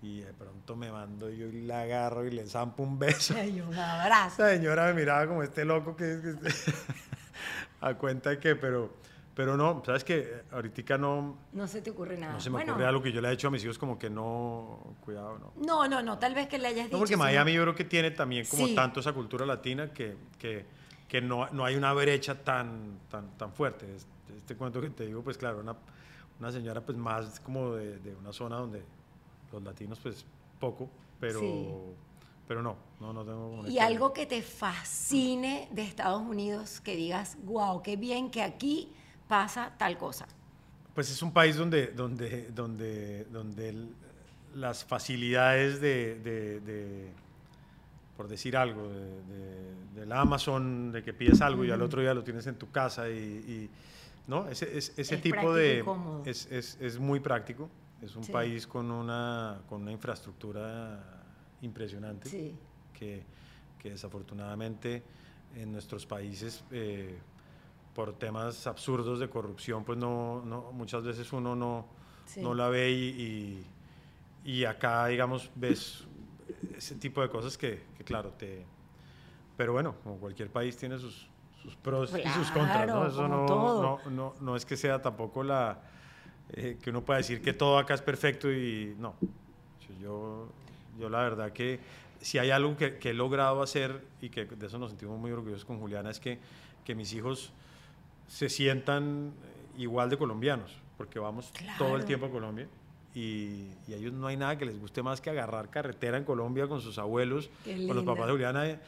Y 0.00 0.20
de 0.20 0.32
pronto 0.32 0.76
me 0.76 0.92
mando 0.92 1.28
yo 1.28 1.46
y 1.46 1.62
la 1.62 1.80
agarro 1.80 2.24
y 2.24 2.30
le 2.30 2.46
zampo 2.46 2.84
un 2.84 3.00
beso. 3.00 3.34
Y 3.42 3.60
un 3.60 3.74
abrazo. 3.78 4.42
La 4.42 4.50
señora 4.50 4.86
me 4.86 4.94
miraba 4.94 5.26
como 5.26 5.42
este 5.42 5.64
loco 5.64 5.96
que, 5.96 6.20
que 6.22 6.52
a 7.80 7.94
cuenta 7.94 8.30
de 8.30 8.38
que, 8.38 8.54
pero 8.54 8.92
pero 9.38 9.56
no, 9.56 9.84
sabes 9.86 10.02
que 10.02 10.42
ahorita 10.50 10.98
no. 10.98 11.38
No 11.52 11.68
se 11.68 11.80
te 11.80 11.92
ocurre 11.92 12.18
nada. 12.18 12.32
No 12.32 12.40
se 12.40 12.50
me 12.50 12.60
ocurre 12.60 12.84
algo 12.84 13.00
que 13.00 13.12
yo 13.12 13.20
le 13.20 13.28
he 13.28 13.32
hecho 13.32 13.46
a 13.46 13.50
mis 13.52 13.62
hijos, 13.62 13.78
como 13.78 13.96
que 13.96 14.10
no. 14.10 14.96
Cuidado, 15.04 15.38
no. 15.38 15.52
No, 15.64 15.86
no, 15.86 16.02
no. 16.02 16.18
Tal 16.18 16.34
vez 16.34 16.48
que 16.48 16.58
le 16.58 16.66
hayas 16.66 16.86
dicho. 16.86 16.96
No, 16.96 16.98
porque 16.98 17.16
Miami 17.16 17.52
yo 17.52 17.62
creo 17.62 17.72
que 17.76 17.84
tiene 17.84 18.10
también 18.10 18.46
como 18.46 18.74
tanto 18.74 18.98
esa 18.98 19.12
cultura 19.12 19.46
latina 19.46 19.92
que, 19.92 20.16
que, 20.40 20.66
que, 21.06 21.20
no, 21.20 21.48
no 21.50 21.64
hay 21.64 21.76
una 21.76 21.92
brecha 21.92 22.42
tan, 22.42 22.98
tan, 23.08 23.38
tan 23.38 23.52
fuerte. 23.52 23.86
Este, 23.94 24.36
este 24.38 24.56
cuento 24.56 24.80
que 24.80 24.90
te 24.90 25.06
digo, 25.06 25.22
pues 25.22 25.38
claro, 25.38 25.60
una, 25.60 25.76
una 26.40 26.50
señora 26.50 26.80
pues 26.80 26.98
más 26.98 27.38
como 27.38 27.76
de, 27.76 28.00
de, 28.00 28.16
una 28.16 28.32
zona 28.32 28.56
donde 28.56 28.82
los 29.52 29.62
latinos 29.62 30.00
pues 30.02 30.26
poco, 30.58 30.90
pero. 31.20 31.94
Pero 32.48 32.60
no, 32.60 32.76
no, 32.98 33.12
no 33.12 33.24
tengo 33.24 33.68
Y 33.68 33.78
algo 33.78 34.12
que 34.12 34.26
te 34.26 34.42
fascine 34.42 35.68
de 35.70 35.82
Estados 35.82 36.22
Unidos, 36.22 36.80
que 36.80 36.96
digas, 36.96 37.36
wow, 37.44 37.82
qué 37.82 37.96
bien 37.96 38.32
que 38.32 38.42
aquí 38.42 38.90
pasa 39.28 39.72
tal 39.76 39.96
cosa? 39.96 40.26
Pues 40.94 41.10
es 41.10 41.22
un 41.22 41.32
país 41.32 41.56
donde, 41.56 41.88
donde, 41.88 42.50
donde, 42.50 43.24
donde 43.26 43.86
las 44.54 44.84
facilidades 44.84 45.80
de, 45.80 47.12
por 48.16 48.26
decir 48.26 48.56
algo, 48.56 48.88
de, 48.88 50.00
del 50.00 50.12
Amazon, 50.12 50.90
de 50.90 51.02
que 51.02 51.12
pides 51.12 51.40
algo 51.40 51.64
y 51.64 51.70
al 51.70 51.82
otro 51.82 52.00
día 52.00 52.14
lo 52.14 52.24
tienes 52.24 52.46
en 52.48 52.56
tu 52.56 52.70
casa 52.70 53.08
y, 53.08 53.70
¿no? 54.26 54.48
Ese, 54.48 54.76
ese 54.76 55.16
tipo 55.18 55.54
de... 55.54 55.84
Es, 56.24 56.46
es, 56.50 56.76
es, 56.80 56.98
muy 56.98 57.20
práctico. 57.20 57.70
Es 58.02 58.16
un 58.16 58.26
país 58.26 58.66
con 58.66 58.90
una, 58.90 59.60
con 59.68 59.82
una 59.82 59.92
infraestructura 59.92 61.22
impresionante. 61.62 62.54
Que, 62.92 63.22
que 63.78 63.90
desafortunadamente 63.90 65.04
en 65.54 65.72
nuestros 65.72 66.04
países, 66.06 66.64
eh, 66.70 67.16
por 67.98 68.12
temas 68.12 68.64
absurdos 68.68 69.18
de 69.18 69.28
corrupción, 69.28 69.82
pues 69.82 69.98
no, 69.98 70.40
no 70.46 70.70
muchas 70.70 71.02
veces 71.02 71.32
uno 71.32 71.56
no, 71.56 71.84
Sí. 72.26 72.40
no 72.40 72.54
la 72.54 72.68
ve 72.68 72.92
y, 72.92 73.64
y, 74.44 74.50
y 74.52 74.64
acá, 74.66 75.08
digamos, 75.08 75.50
ves 75.56 76.06
ese 76.76 76.94
tipo 76.94 77.22
de 77.22 77.28
cosas 77.28 77.58
que, 77.58 77.82
que, 77.96 78.04
claro, 78.04 78.30
te... 78.38 78.64
Pero 79.56 79.72
bueno, 79.72 79.96
como 80.04 80.16
cualquier 80.18 80.48
país 80.48 80.76
tiene 80.76 80.96
sus, 80.96 81.28
sus 81.60 81.74
pros 81.74 82.12
y 82.16 82.28
sus 82.28 82.52
contras, 82.52 82.86
¿no? 82.86 83.00
Claro, 83.00 83.08
Eso 83.08 83.26
no, 83.26 83.98
no, 84.08 84.34
no 84.40 84.54
es 84.54 84.64
que 84.64 84.76
sea 84.76 85.02
tampoco 85.02 85.42
la... 85.42 85.80
eh, 86.50 86.78
que 86.80 86.90
uno 86.90 87.04
pueda 87.04 87.16
decir 87.16 87.42
que 87.42 87.52
todo 87.52 87.78
acá 87.78 87.94
es 87.94 88.02
perfecto 88.02 88.48
y 88.48 88.94
no. 88.96 89.16
Yo, 90.00 90.46
yo 91.00 91.08
la 91.08 91.18
verdad 91.22 91.52
que 91.52 91.80
si 92.20 92.38
hay 92.38 92.52
algo 92.52 92.76
que, 92.76 92.98
que 92.98 93.10
he 93.10 93.14
logrado 93.14 93.60
hacer 93.60 94.04
y 94.20 94.28
que 94.28 94.44
de 94.44 94.66
eso 94.68 94.78
nos 94.78 94.90
sentimos 94.90 95.18
muy 95.18 95.32
orgullosos 95.32 95.64
con 95.64 95.80
Juliana 95.80 96.10
es 96.10 96.20
que, 96.20 96.38
que 96.84 96.94
mis 96.94 97.12
hijos 97.12 97.52
se 98.28 98.48
sientan 98.48 99.32
igual 99.76 100.08
de 100.10 100.16
colombianos, 100.18 100.70
porque 100.96 101.18
vamos 101.18 101.52
todo 101.78 101.96
el 101.96 102.04
tiempo 102.04 102.26
a 102.26 102.30
Colombia 102.30 102.68
y, 103.14 103.66
y 103.88 103.92
a 103.92 103.96
ellos 103.96 104.12
no 104.12 104.26
hay 104.28 104.36
nada 104.36 104.56
que 104.58 104.64
les 104.66 104.78
guste 104.78 105.02
más 105.02 105.20
que 105.20 105.30
agarrar 105.30 105.70
carretera 105.70 106.18
en 106.18 106.24
Colombia 106.24 106.68
con 106.68 106.80
sus 106.80 106.98
abuelos, 106.98 107.50
con 107.86 107.96
los 107.96 108.04
papás 108.04 108.26
de 108.26 108.32
Juliana 108.32 108.66
eh, 108.68 108.78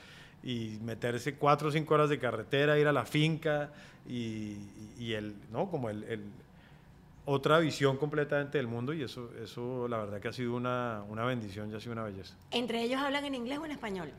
y 0.43 0.79
meterse 0.83 1.35
cuatro 1.35 1.69
o 1.69 1.73
cinco 1.73 1.95
horas 1.95 2.09
de 2.11 2.19
carretera, 2.19 2.79
ir 2.79 2.87
a 2.87 2.93
la 2.93 3.05
finca 3.05 3.73
y, 4.09 4.57
y 4.99 5.13
el, 5.15 5.35
¿no? 5.51 5.69
Como 5.71 5.91
el, 5.91 6.05
el- 6.05 6.25
otra 7.27 7.59
visión 7.61 7.97
completamente 7.97 8.59
del 8.59 8.67
mundo 8.67 8.93
y 8.93 9.03
eso, 9.03 9.31
eso 9.43 9.87
la 9.89 9.99
verdad 9.99 10.21
que 10.21 10.29
ha 10.29 10.33
sido 10.33 10.55
una, 10.57 11.03
una 11.09 11.25
bendición 11.25 11.71
y 11.71 11.75
ha 11.75 11.81
sido 11.81 11.93
una 11.93 12.03
belleza. 12.03 12.35
¿Entre 12.51 12.83
ellos 12.83 13.01
hablan 13.01 13.25
en 13.25 13.35
inglés 13.35 13.59
o 13.59 13.65
en 13.67 13.73
español? 13.73 14.11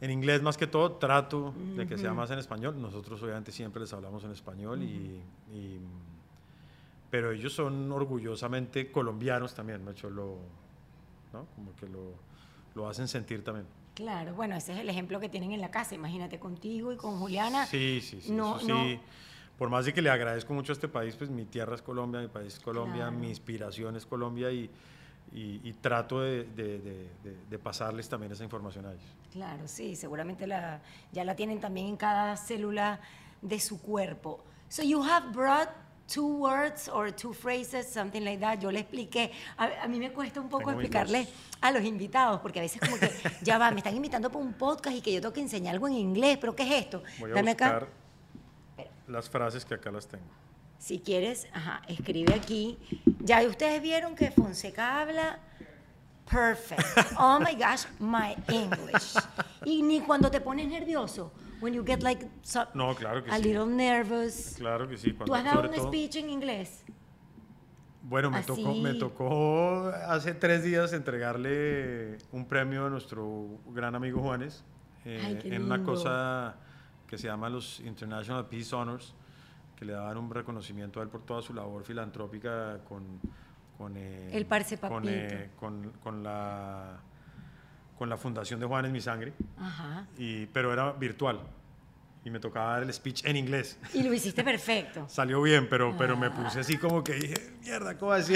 En 0.00 0.10
inglés 0.10 0.42
más 0.42 0.56
que 0.56 0.66
todo 0.66 0.92
trato 0.92 1.54
de 1.76 1.86
que 1.86 1.96
sea 1.96 2.12
más 2.12 2.30
en 2.30 2.38
español. 2.38 2.80
Nosotros 2.80 3.22
obviamente 3.22 3.52
siempre 3.52 3.80
les 3.80 3.92
hablamos 3.92 4.22
en 4.24 4.32
español 4.32 4.82
y, 4.82 5.22
y- 5.52 5.80
pero 7.10 7.30
ellos 7.30 7.52
son 7.52 7.90
orgullosamente 7.92 8.90
colombianos 8.90 9.54
también, 9.54 9.84
¿no? 9.84 9.92
Hecho, 9.92 10.10
lo, 10.10 10.36
¿no? 11.32 11.46
Como 11.54 11.74
que 11.76 11.86
lo, 11.88 12.12
lo 12.74 12.88
hacen 12.88 13.06
sentir 13.08 13.44
también. 13.44 13.66
Claro, 13.94 14.34
bueno, 14.34 14.56
ese 14.56 14.72
es 14.72 14.80
el 14.80 14.88
ejemplo 14.90 15.20
que 15.20 15.28
tienen 15.28 15.52
en 15.52 15.60
la 15.60 15.70
casa. 15.70 15.94
Imagínate 15.94 16.40
contigo 16.40 16.92
y 16.92 16.96
con 16.96 17.18
Juliana. 17.20 17.64
Sí, 17.66 18.00
sí, 18.02 18.20
sí. 18.20 18.32
No, 18.32 18.56
eso 18.58 18.66
no. 18.66 18.82
sí. 18.84 18.98
Por 19.56 19.70
más 19.70 19.84
de 19.84 19.94
que 19.94 20.02
le 20.02 20.10
agradezco 20.10 20.52
mucho 20.52 20.72
a 20.72 20.74
este 20.74 20.88
país, 20.88 21.14
pues 21.14 21.30
mi 21.30 21.44
tierra 21.44 21.76
es 21.76 21.82
Colombia, 21.82 22.20
mi 22.20 22.26
país 22.26 22.54
es 22.54 22.58
Colombia, 22.60 23.04
Claro. 23.04 23.12
mi 23.12 23.28
inspiración 23.28 23.94
es 23.94 24.04
Colombia 24.04 24.50
y, 24.50 24.68
y- 25.32 25.60
y 25.68 25.72
trato 25.74 26.20
de, 26.20 26.44
de- 26.44 26.78
de- 26.78 27.36
de- 27.50 27.58
pasarles 27.58 28.08
también 28.08 28.32
esa 28.32 28.44
información 28.44 28.86
a 28.86 28.92
ellos. 28.92 29.04
Claro, 29.32 29.66
sí, 29.66 29.96
seguramente 29.96 30.46
la, 30.46 30.80
ya 31.12 31.24
la 31.24 31.34
tienen 31.34 31.60
también 31.60 31.86
en 31.88 31.96
cada 31.96 32.36
célula 32.36 33.00
de 33.42 33.58
su 33.60 33.80
cuerpo. 33.80 34.44
So 34.68 34.82
you 34.82 35.02
have 35.02 35.32
brought 35.32 35.68
two 36.06 36.26
words 36.38 36.88
or 36.88 37.10
two 37.12 37.32
phrases, 37.32 37.86
something 37.86 38.20
like 38.22 38.38
that. 38.40 38.58
Yo 38.60 38.70
le 38.70 38.80
expliqué, 38.80 39.32
a, 39.56 39.84
a 39.84 39.88
mí 39.88 39.98
me 39.98 40.12
cuesta 40.12 40.40
un 40.40 40.48
poco 40.48 40.66
Tengo 40.66 40.80
explicarle 40.80 41.26
a 41.60 41.70
los 41.72 41.82
invitados, 41.82 42.40
porque 42.40 42.58
a 42.60 42.62
veces 42.62 42.80
como 42.80 42.98
que, 42.98 43.10
ya 43.42 43.58
va, 43.58 43.70
me 43.70 43.78
están 43.78 43.94
invitando 43.96 44.30
para 44.30 44.44
un 44.44 44.52
podcast 44.52 44.96
y 44.96 45.00
que 45.00 45.12
yo 45.12 45.20
tengo 45.20 45.32
que 45.32 45.40
enseñar 45.40 45.74
algo 45.74 45.88
en 45.88 45.94
inglés, 45.94 46.38
pero 46.40 46.54
¿qué 46.54 46.62
es 46.62 46.84
esto? 46.84 47.02
Voy 47.18 47.30
a 47.30 47.34
Dame 47.34 47.52
buscar 47.54 47.84
acá. 47.84 47.88
las 49.08 49.28
frases 49.28 49.64
que 49.64 49.74
acá 49.74 49.90
las 49.90 50.06
tengo. 50.06 50.24
Si 50.78 51.00
quieres, 51.00 51.48
ajá, 51.52 51.82
escribe 51.88 52.34
aquí. 52.34 52.78
Ya 53.20 53.42
ustedes 53.46 53.80
vieron 53.82 54.14
que 54.14 54.30
Fonseca 54.30 55.00
habla 55.00 55.38
perfect. 56.30 56.82
Oh 57.18 57.38
my 57.40 57.54
gosh, 57.54 57.86
my 57.98 58.34
English. 58.48 59.14
Y 59.64 59.82
ni 59.82 60.00
cuando 60.00 60.30
te 60.30 60.40
pones 60.40 60.68
nervioso, 60.68 61.32
when 61.60 61.72
you 61.74 61.82
get 61.84 62.02
like 62.02 62.28
so- 62.42 62.66
No, 62.74 62.94
claro 62.94 63.22
que 63.24 63.30
a 63.30 63.36
sí. 63.38 63.44
little 63.44 63.66
nervous. 63.66 64.56
Claro 64.58 64.88
que 64.88 64.96
sí. 64.98 65.12
Cuando, 65.12 65.26
¿Tú 65.26 65.34
has 65.34 65.44
dado 65.44 65.68
un 65.68 65.74
speech 65.74 66.16
en 66.16 66.28
inglés? 66.30 66.82
Bueno, 68.02 68.30
me 68.30 68.42
tocó, 68.42 68.74
me 68.74 68.92
tocó 68.94 69.90
hace 70.06 70.34
tres 70.34 70.62
días 70.62 70.92
entregarle 70.92 72.18
un 72.32 72.44
premio 72.46 72.84
a 72.86 72.90
nuestro 72.90 73.46
gran 73.68 73.94
amigo 73.94 74.20
Juanes 74.20 74.62
eh, 75.06 75.40
Ay, 75.42 75.52
en 75.52 75.62
una 75.64 75.82
cosa 75.82 76.56
que 77.06 77.16
se 77.16 77.28
llama 77.28 77.48
los 77.48 77.80
International 77.80 78.46
Peace 78.46 78.74
Honors, 78.76 79.14
que 79.76 79.84
le 79.84 79.92
daban 79.92 80.16
un 80.18 80.30
reconocimiento 80.30 81.00
a 81.00 81.02
él 81.02 81.08
por 81.08 81.22
toda 81.24 81.42
su 81.42 81.52
labor 81.54 81.84
filantrópica 81.84 82.78
con, 82.88 83.02
con, 83.76 83.96
eh, 83.96 84.30
El 84.32 84.46
parce 84.46 84.78
con, 84.78 85.04
eh, 85.08 85.50
con, 85.56 85.90
con 86.02 86.22
la, 86.22 86.98
con 87.98 88.08
la 88.08 88.16
Fundación 88.16 88.60
de 88.60 88.66
Juanes 88.66 88.92
Mi 88.92 89.00
Sangre, 89.00 89.32
Ajá. 89.58 90.06
y, 90.16 90.46
pero 90.46 90.72
era 90.72 90.92
virtual 90.92 91.40
y 92.24 92.30
me 92.30 92.40
tocaba 92.40 92.72
dar 92.74 92.82
el 92.84 92.92
speech 92.94 93.24
en 93.26 93.36
inglés. 93.36 93.78
Y 93.92 94.02
lo 94.02 94.14
hiciste 94.14 94.42
perfecto. 94.42 95.06
Salió 95.08 95.42
bien, 95.42 95.68
pero, 95.68 95.94
pero 95.98 96.14
Ah. 96.14 96.20
me 96.20 96.30
puse 96.30 96.60
así 96.60 96.78
como 96.78 97.04
que 97.04 97.12
dije, 97.14 97.34
mierda, 97.60 97.98
¿cómo 97.98 98.12
así? 98.12 98.34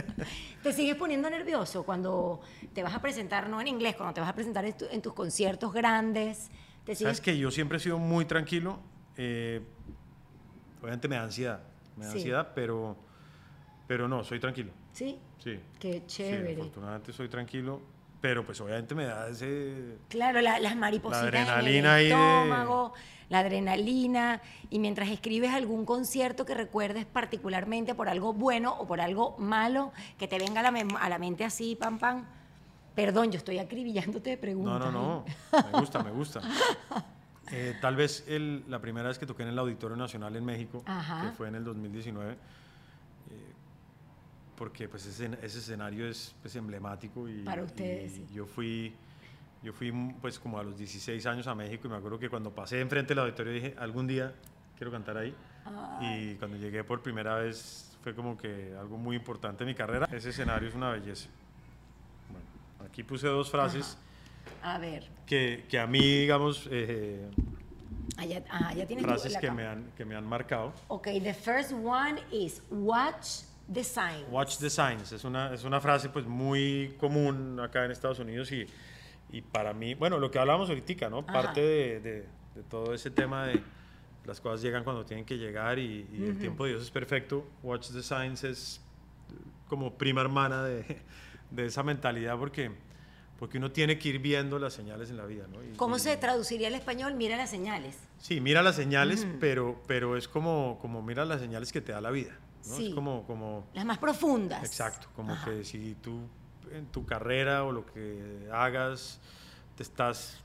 ¿Te 0.62 0.72
sigues 0.72 0.94
poniendo 0.96 1.28
nervioso 1.30 1.84
cuando 1.84 2.40
te 2.72 2.82
vas 2.82 2.94
a 2.94 3.00
presentar, 3.00 3.48
no 3.48 3.60
en 3.60 3.66
inglés, 3.68 3.96
cuando 3.96 4.14
te 4.14 4.20
vas 4.20 4.30
a 4.30 4.34
presentar 4.34 4.64
en, 4.64 4.76
tu- 4.76 4.86
en 4.90 5.02
tus 5.02 5.12
conciertos 5.14 5.72
grandes? 5.72 6.50
¿Te 6.84 6.94
Sabes 6.94 7.16
sigues? 7.16 7.20
que 7.20 7.38
yo 7.38 7.50
siempre 7.50 7.78
he 7.78 7.80
sido 7.80 7.98
muy 7.98 8.26
tranquilo. 8.26 8.78
eh, 9.16 9.60
obviamente 10.86 11.08
me 11.08 11.16
da 11.16 11.22
ansiedad, 11.24 11.60
me 11.96 12.04
da 12.04 12.12
Sí. 12.12 12.18
ansiedad, 12.18 12.52
pero, 12.54 12.96
pero 13.88 14.06
no, 14.08 14.22
soy 14.22 14.38
tranquilo. 14.38 14.70
Sí. 14.92 15.18
Sí. 15.38 15.58
Qué 15.80 15.94
Sí, 16.06 16.18
chévere. 16.24 16.54
afortunadamente 16.60 17.12
soy 17.12 17.28
tranquilo, 17.28 17.80
pero 18.20 18.44
pues 18.46 18.60
obviamente 18.60 18.94
me 18.94 19.04
da 19.06 19.28
ese... 19.28 19.98
Claro, 20.08 20.40
la- 20.40 20.58
las 20.60 20.76
maripositas 20.76 21.22
La 21.24 21.28
en 21.40 21.48
adrenalina 21.48 21.98
el 22.00 22.06
ahí 22.12 22.18
de- 22.18 22.42
estómago, 22.44 22.92
la 23.28 23.40
adrenalina, 23.40 24.40
y 24.70 24.78
mientras 24.78 25.08
escribes 25.10 25.52
algún 25.52 25.84
concierto 25.84 26.46
que 26.46 26.54
recuerdes 26.54 27.04
particularmente 27.04 27.94
por 27.96 28.08
algo 28.08 28.32
bueno 28.32 28.74
o 28.78 28.86
por 28.86 29.00
algo 29.00 29.36
malo, 29.38 29.92
que 30.18 30.28
te 30.28 30.38
venga 30.38 30.60
a 30.66 30.70
la, 30.70 30.86
a 31.00 31.08
la 31.08 31.18
mente 31.18 31.44
así, 31.44 31.74
pam, 31.76 31.98
pam. 31.98 32.24
Perdón, 32.94 33.30
yo 33.32 33.36
estoy 33.38 33.58
acribillándote 33.58 34.30
de 34.30 34.36
No, 34.36 34.40
preguntas. 34.40 34.80
no, 34.80 34.92
no, 34.92 35.24
¿eh? 35.26 35.62
me 35.72 35.80
gusta, 35.80 36.02
me 36.02 36.10
gusta. 36.12 36.40
Eh, 37.52 37.76
tal 37.80 37.96
vez 37.96 38.24
el- 38.26 38.64
la 38.68 38.80
primera 38.80 39.08
vez 39.08 39.18
que 39.18 39.26
toqué 39.26 39.42
en 39.44 39.50
el 39.50 39.58
Auditorio 39.58 39.96
Nacional 39.96 40.34
en 40.36 40.44
México, 40.44 40.82
Ajá. 40.86 41.22
que 41.30 41.36
fue 41.36 41.48
en 41.48 41.54
el 41.56 41.64
2019, 41.64 42.32
eh, 42.32 42.36
porque 44.56 44.88
pues 44.88 45.06
ese, 45.06 45.26
ese 45.42 45.58
escenario 45.58 46.08
es 46.08 46.34
pues, 46.42 46.56
emblemático 46.56 47.28
y, 47.28 47.42
Para 47.44 47.62
ustedes, 47.62 48.12
y 48.12 48.16
sí. 48.16 48.26
yo 48.32 48.46
fui 48.46 48.94
yo 49.62 49.72
fui 49.72 49.90
pues 50.20 50.38
como 50.38 50.58
a 50.58 50.62
los 50.62 50.76
16 50.78 51.24
años 51.26 51.46
a 51.46 51.54
México 51.54 51.88
y 51.88 51.90
me 51.90 51.96
acuerdo 51.96 52.18
que 52.18 52.28
cuando 52.28 52.54
pasé 52.54 52.80
enfrente 52.80 53.14
del 53.14 53.20
auditorio 53.24 53.52
dije 53.52 53.74
algún 53.78 54.06
día 54.06 54.32
quiero 54.76 54.92
cantar 54.92 55.16
ahí 55.16 55.34
y 56.00 56.34
cuando 56.34 56.56
llegué 56.56 56.84
por 56.84 57.02
primera 57.02 57.36
vez 57.36 57.96
fue 58.02 58.14
como 58.14 58.36
que 58.38 58.74
algo 58.78 58.96
muy 58.96 59.16
importante 59.16 59.64
en 59.64 59.68
mi 59.68 59.74
carrera. 59.74 60.08
Ese 60.12 60.28
escenario 60.30 60.68
es 60.68 60.74
una 60.76 60.90
belleza. 60.90 61.28
Bueno, 62.30 62.88
aquí 62.88 63.02
puse 63.02 63.26
dos 63.26 63.50
frases 63.50 63.98
A 64.62 64.78
ver, 64.78 65.08
que, 65.26 65.64
que 65.68 65.78
a 65.78 65.86
mí, 65.86 66.00
digamos, 66.00 66.68
eh, 66.70 67.28
allá, 68.16 68.42
ah, 68.50 68.72
ya 68.74 68.86
tienes 68.86 69.04
tu- 69.04 69.08
frases 69.10 69.32
la 69.32 69.40
que 69.40 69.50
me, 69.50 69.66
han, 69.66 69.90
que 69.96 70.04
me 70.04 70.14
han 70.16 70.26
marcado. 70.26 70.72
Ok, 70.88 71.04
the 71.22 71.34
first 71.34 71.72
one 71.72 72.20
is 72.32 72.62
watch 72.70 73.42
the 73.72 73.84
sign. 73.84 74.24
Watch 74.30 74.58
the 74.58 74.70
signs, 74.70 75.12
es 75.12 75.24
una, 75.24 75.52
es 75.52 75.64
una 75.64 75.80
frase 75.80 76.08
pues 76.08 76.26
muy 76.26 76.94
común 76.98 77.58
acá 77.60 77.84
en 77.84 77.90
Estados 77.90 78.18
Unidos 78.18 78.50
y, 78.52 78.66
y 79.30 79.40
para 79.42 79.72
mí, 79.72 79.94
bueno, 79.94 80.18
lo 80.18 80.30
que 80.30 80.38
hablábamos 80.38 80.68
ahorita, 80.68 81.08
¿no? 81.10 81.18
Ajá. 81.20 81.32
Parte 81.32 81.60
de, 81.60 82.00
de- 82.00 82.26
de 82.56 82.62
todo 82.70 82.94
ese 82.94 83.10
tema 83.10 83.46
de 83.46 83.60
las 84.24 84.40
cosas 84.40 84.62
llegan 84.62 84.82
cuando 84.82 85.04
tienen 85.04 85.24
que 85.26 85.36
llegar 85.36 85.78
y, 85.78 86.06
y 86.12 86.24
el 86.24 86.38
tiempo 86.38 86.64
de 86.64 86.70
Dios 86.70 86.82
es 86.82 86.90
perfecto. 86.90 87.46
Watch 87.62 87.90
the 87.90 88.02
signs 88.02 88.42
es 88.44 88.80
como 89.68 89.92
prima 89.98 90.22
hermana 90.22 90.64
de, 90.64 91.02
de 91.50 91.66
esa 91.66 91.82
mentalidad 91.82 92.38
porque, 92.38 92.70
porque 93.38 93.58
uno 93.58 93.70
tiene 93.70 93.98
que 93.98 94.08
ir 94.08 94.18
viendo 94.18 94.58
las 94.58 94.72
señales 94.72 95.10
en 95.10 95.16
la 95.18 95.26
vida, 95.26 95.46
¿no? 95.48 95.62
Y- 95.62 95.76
¿Cómo 95.76 95.96
y- 95.96 96.00
se 96.00 96.16
traduciría 96.16 96.68
al 96.68 96.74
español? 96.74 97.14
Mira 97.14 97.36
las 97.36 97.50
señales. 97.50 97.96
Sí, 98.18 98.40
mira 98.40 98.62
las 98.62 98.76
señales, 98.76 99.26
pero, 99.40 99.80
pero 99.86 100.16
es 100.16 100.26
como, 100.28 100.78
como 100.80 101.02
mira 101.02 101.24
las 101.24 101.40
señales 101.40 101.72
que 101.72 101.80
te 101.80 101.92
da 101.92 102.00
la 102.00 102.10
vida. 102.10 102.38
¿no? 102.66 102.76
Sí. 102.76 102.88
Es 102.88 102.94
como, 102.94 103.24
como, 103.26 103.66
Las 103.74 103.84
más 103.84 103.98
profundas. 103.98 104.64
exacto, 104.64 105.08
como 105.14 105.32
Ajá. 105.34 105.44
que 105.50 105.64
si 105.64 105.94
tú 105.96 106.20
en 106.72 106.86
tu 106.86 107.04
carrera 107.06 107.62
o 107.64 107.70
lo 107.72 107.86
que 107.86 108.48
hagas, 108.52 109.20
te 109.76 109.82
estás, 109.84 110.38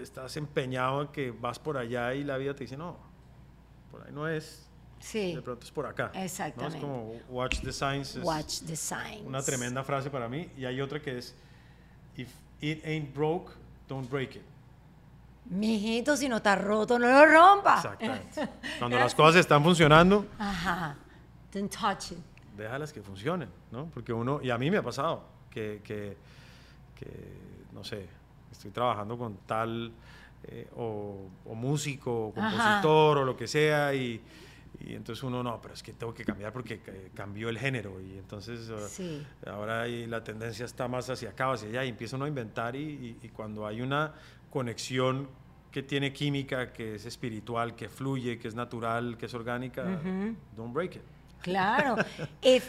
estás 0.00 0.36
empeñado 0.36 1.02
en 1.02 1.08
que 1.08 1.30
vas 1.32 1.58
por 1.58 1.76
allá 1.78 2.14
y 2.14 2.22
la 2.24 2.36
vida 2.36 2.54
te 2.54 2.64
dice, 2.64 2.76
no, 2.76 2.96
por 3.90 4.06
ahí 4.06 4.12
no 4.12 4.28
es, 4.28 4.68
Sí. 5.00 5.34
de 5.34 5.42
pronto 5.42 5.64
es 5.66 5.72
por 5.72 5.86
acá. 5.86 6.12
¿no? 6.14 6.20
Exactamente. 6.22 6.76
Es 6.78 6.82
como 6.82 7.12
watch 7.28 7.60
the 7.62 7.72
signs, 7.72 8.16
Watch 8.22 8.60
the 8.66 8.76
signs. 8.76 9.22
una 9.26 9.42
tremenda 9.42 9.82
frase 9.82 10.10
para 10.10 10.28
mí. 10.28 10.48
Y 10.56 10.64
hay 10.66 10.80
otra 10.80 11.00
que 11.02 11.18
es, 11.18 11.34
if 12.16 12.28
it 12.60 12.80
ain't 12.84 13.12
broke, 13.14 13.52
don't 13.88 14.08
break 14.08 14.36
it. 14.36 14.42
Mijito, 15.50 16.16
si 16.16 16.28
no 16.28 16.36
está 16.38 16.56
roto, 16.56 16.98
no 16.98 17.06
lo 17.06 17.26
rompa. 17.26 17.76
Exactamente. 17.76 18.48
Cuando 18.78 18.98
las 18.98 19.14
cosas 19.14 19.40
están 19.40 19.62
funcionando, 19.62 20.26
Ajá. 20.38 20.96
Don't 21.52 21.70
touch 21.70 22.12
it. 22.12 22.18
déjalas 22.56 22.92
que 22.92 23.02
funcionen, 23.02 23.48
¿no? 23.70 23.86
Porque 23.86 24.12
uno, 24.12 24.40
y 24.42 24.50
a 24.50 24.58
mí 24.58 24.70
me 24.70 24.78
ha 24.78 24.82
pasado, 24.82 25.22
que, 25.50 25.80
que, 25.84 26.16
que, 26.94 27.06
no 27.72 27.84
sé, 27.84 28.08
estoy 28.50 28.70
trabajando 28.70 29.18
con 29.18 29.36
tal 29.46 29.92
eh, 30.44 30.68
o, 30.76 31.28
músico, 31.54 32.28
o 32.28 32.34
compositor, 32.34 33.18
o 33.18 33.24
lo 33.24 33.36
que 33.36 33.46
sea, 33.46 33.94
y, 33.94 34.20
y, 34.86 34.94
entonces 34.94 35.22
uno, 35.22 35.42
no, 35.42 35.60
pero 35.60 35.74
es 35.74 35.82
que 35.82 35.92
tengo 35.92 36.12
que 36.12 36.24
cambiar 36.24 36.52
porque 36.52 36.80
eh, 36.86 37.10
cambió 37.14 37.48
el 37.48 37.58
género, 37.58 38.00
y 38.00 38.18
entonces 38.18 38.70
ahora 39.46 39.82
ahí 39.82 40.06
la 40.06 40.22
tendencia 40.22 40.64
está 40.64 40.88
más 40.88 41.08
hacia 41.10 41.30
acá, 41.30 41.52
hacia 41.52 41.68
allá, 41.68 41.84
y 41.84 41.88
empieza 41.88 42.16
uno 42.16 42.24
a 42.24 42.28
inventar, 42.28 42.76
y, 42.76 43.18
y 43.22 43.28
cuando 43.28 43.66
hay 43.66 43.80
una 43.80 44.12
conexión 44.50 45.28
que 45.74 45.82
tiene 45.82 46.12
química, 46.12 46.72
que 46.72 46.94
es 46.94 47.04
espiritual, 47.04 47.74
que 47.74 47.88
fluye, 47.88 48.38
que 48.38 48.46
es 48.46 48.54
natural, 48.54 49.16
que 49.18 49.26
es 49.26 49.34
orgánica, 49.34 49.82
don't 50.56 50.72
break 50.72 50.94
it. 50.94 51.02
Claro. 51.42 51.96
If, 52.42 52.64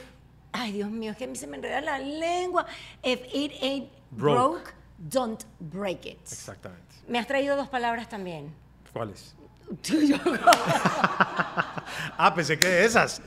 ay, 0.51 0.71
Dios 0.71 0.89
mío, 0.89 1.11
es 1.11 1.17
que 1.17 1.25
a 1.25 1.27
mí 1.27 1.35
se 1.35 1.45
me 1.45 1.57
enreda 1.57 1.81
la 1.81 1.99
lengua. 1.99 2.65
If 3.03 3.21
it 3.31 3.51
ain't 3.61 3.91
broke, 4.09 4.73
don't 4.97 5.43
break 5.59 6.07
it. 6.07 6.19
Exactamente. 6.23 6.95
Me 7.07 7.19
has 7.19 7.27
traído 7.27 7.55
dos 7.55 7.67
palabras 7.67 8.09
también. 8.09 8.51
¿Cuáles? 8.91 9.35
ah, 12.17 12.33
pensé 12.35 12.57
que 12.57 12.67
de 12.67 12.85
esas. 12.85 13.21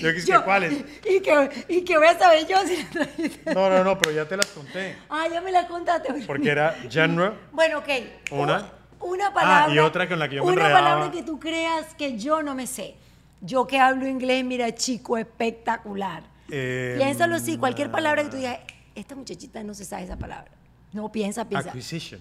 Yo 0.00 0.12
quise 0.12 0.32
que 0.32 0.42
cuáles. 0.42 0.84
Y, 1.08 1.20
que, 1.20 1.64
y 1.68 1.82
que 1.82 1.96
voy 1.96 2.06
a 2.06 2.18
saber 2.18 2.46
yo 2.46 2.58
si 2.66 2.82
trajiste. 2.84 3.54
No, 3.54 3.70
no, 3.70 3.84
no, 3.84 3.98
pero 3.98 4.14
ya 4.14 4.26
te 4.26 4.36
las 4.36 4.46
conté. 4.46 4.96
Ah, 5.08 5.26
ya 5.30 5.40
me 5.40 5.52
las 5.52 5.66
contaste. 5.66 6.12
Porque 6.26 6.50
era 6.50 6.76
genre. 6.90 7.32
Bueno, 7.52 7.78
ok. 7.78 7.88
Una. 8.30 8.72
Una 9.00 9.32
palabra. 9.32 9.66
Ah, 9.66 9.74
y 9.74 9.78
otra 9.78 10.08
con 10.08 10.18
la 10.18 10.28
que 10.28 10.36
yo 10.36 10.44
me 10.44 10.52
Una 10.52 10.72
palabra 10.72 11.10
que 11.10 11.22
tú 11.22 11.38
creas 11.38 11.94
que 11.94 12.18
yo 12.18 12.42
no 12.42 12.54
me 12.54 12.66
sé. 12.66 12.96
Yo 13.40 13.66
que 13.66 13.78
hablo 13.78 14.08
inglés, 14.08 14.44
mira, 14.44 14.74
chico, 14.74 15.16
espectacular. 15.16 16.24
Eh, 16.50 16.94
Piénsalo 16.96 17.36
así, 17.36 17.56
cualquier 17.56 17.90
palabra 17.90 18.24
que 18.24 18.30
tú 18.30 18.36
digas, 18.36 18.58
esta 18.94 19.14
muchachita 19.14 19.62
no 19.62 19.74
se 19.74 19.84
sabe 19.84 20.04
esa 20.04 20.16
palabra. 20.16 20.50
No, 20.92 21.12
piensa, 21.12 21.48
piensa. 21.48 21.68
Acquisition. 21.68 22.20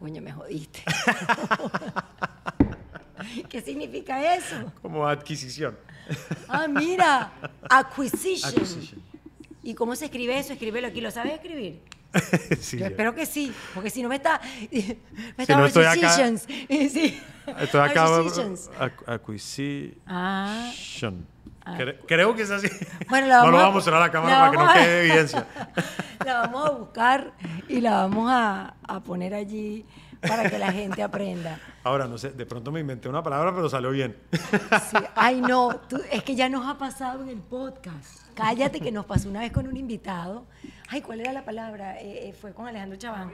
Coño, 0.00 0.20
me 0.22 0.32
jodiste. 0.32 0.82
¿Qué 3.50 3.60
significa 3.60 4.34
eso? 4.34 4.72
Como 4.80 5.06
adquisición. 5.06 5.76
Ah, 6.48 6.66
mira, 6.66 7.30
acquisition. 7.68 8.64
¿Y 9.62 9.74
cómo 9.74 9.94
se 9.94 10.06
escribe 10.06 10.38
eso? 10.38 10.54
Escríbelo 10.54 10.88
aquí. 10.88 11.02
¿Lo 11.02 11.10
sabes 11.10 11.34
escribir? 11.34 11.82
sí, 12.60 12.78
yo 12.78 12.86
espero 12.86 13.14
que 13.14 13.26
sí, 13.26 13.52
porque 13.74 13.90
si 13.90 14.02
no 14.02 14.08
me 14.08 14.16
está. 14.16 14.40
Me 14.70 14.96
está 15.38 15.56
no 15.56 15.66
estoy 15.66 15.84
acá. 15.84 16.38
Sí. 16.38 17.20
Estoy 17.58 17.80
acá. 17.80 18.06
Acquisition. 19.06 19.94
Ah. 21.74 21.92
Creo 22.06 22.34
que 22.34 22.42
es 22.42 22.50
así. 22.50 22.68
Bueno, 23.08 23.26
la 23.26 23.38
vamos 23.38 23.46
no 23.52 23.52
lo 23.52 23.56
vamos 23.58 23.70
a 23.70 23.74
mostrar 23.74 23.96
a 23.96 24.00
la 24.00 24.10
cámara 24.10 24.38
para 24.38 24.50
que 24.50 24.56
no 24.56 24.72
quede 24.72 25.00
evidencia. 25.06 25.46
La 26.24 26.40
vamos 26.42 26.66
a 26.66 26.70
buscar 26.72 27.32
y 27.66 27.80
la 27.80 27.92
vamos 28.02 28.30
a, 28.30 28.74
a 28.86 29.00
poner 29.00 29.32
allí 29.32 29.86
para 30.20 30.50
que 30.50 30.58
la 30.58 30.70
gente 30.70 31.02
aprenda. 31.02 31.58
Ahora, 31.84 32.06
no 32.06 32.18
sé, 32.18 32.30
de 32.32 32.44
pronto 32.44 32.70
me 32.70 32.80
inventé 32.80 33.08
una 33.08 33.22
palabra, 33.22 33.54
pero 33.54 33.70
salió 33.70 33.90
bien. 33.90 34.16
Sí. 34.90 34.98
Ay, 35.14 35.40
no, 35.40 35.80
es 36.10 36.22
que 36.22 36.34
ya 36.34 36.50
nos 36.50 36.66
ha 36.68 36.76
pasado 36.76 37.22
en 37.22 37.30
el 37.30 37.38
podcast. 37.38 38.20
Cállate 38.34 38.80
que 38.80 38.92
nos 38.92 39.06
pasó 39.06 39.30
una 39.30 39.40
vez 39.40 39.50
con 39.50 39.66
un 39.66 39.76
invitado. 39.76 40.46
Ay, 40.88 41.00
¿cuál 41.00 41.20
era 41.20 41.32
la 41.32 41.44
palabra? 41.44 41.98
Eh, 42.00 42.28
eh, 42.28 42.32
fue 42.38 42.52
con 42.52 42.68
Alejandro 42.68 42.98
Chaván. 42.98 43.32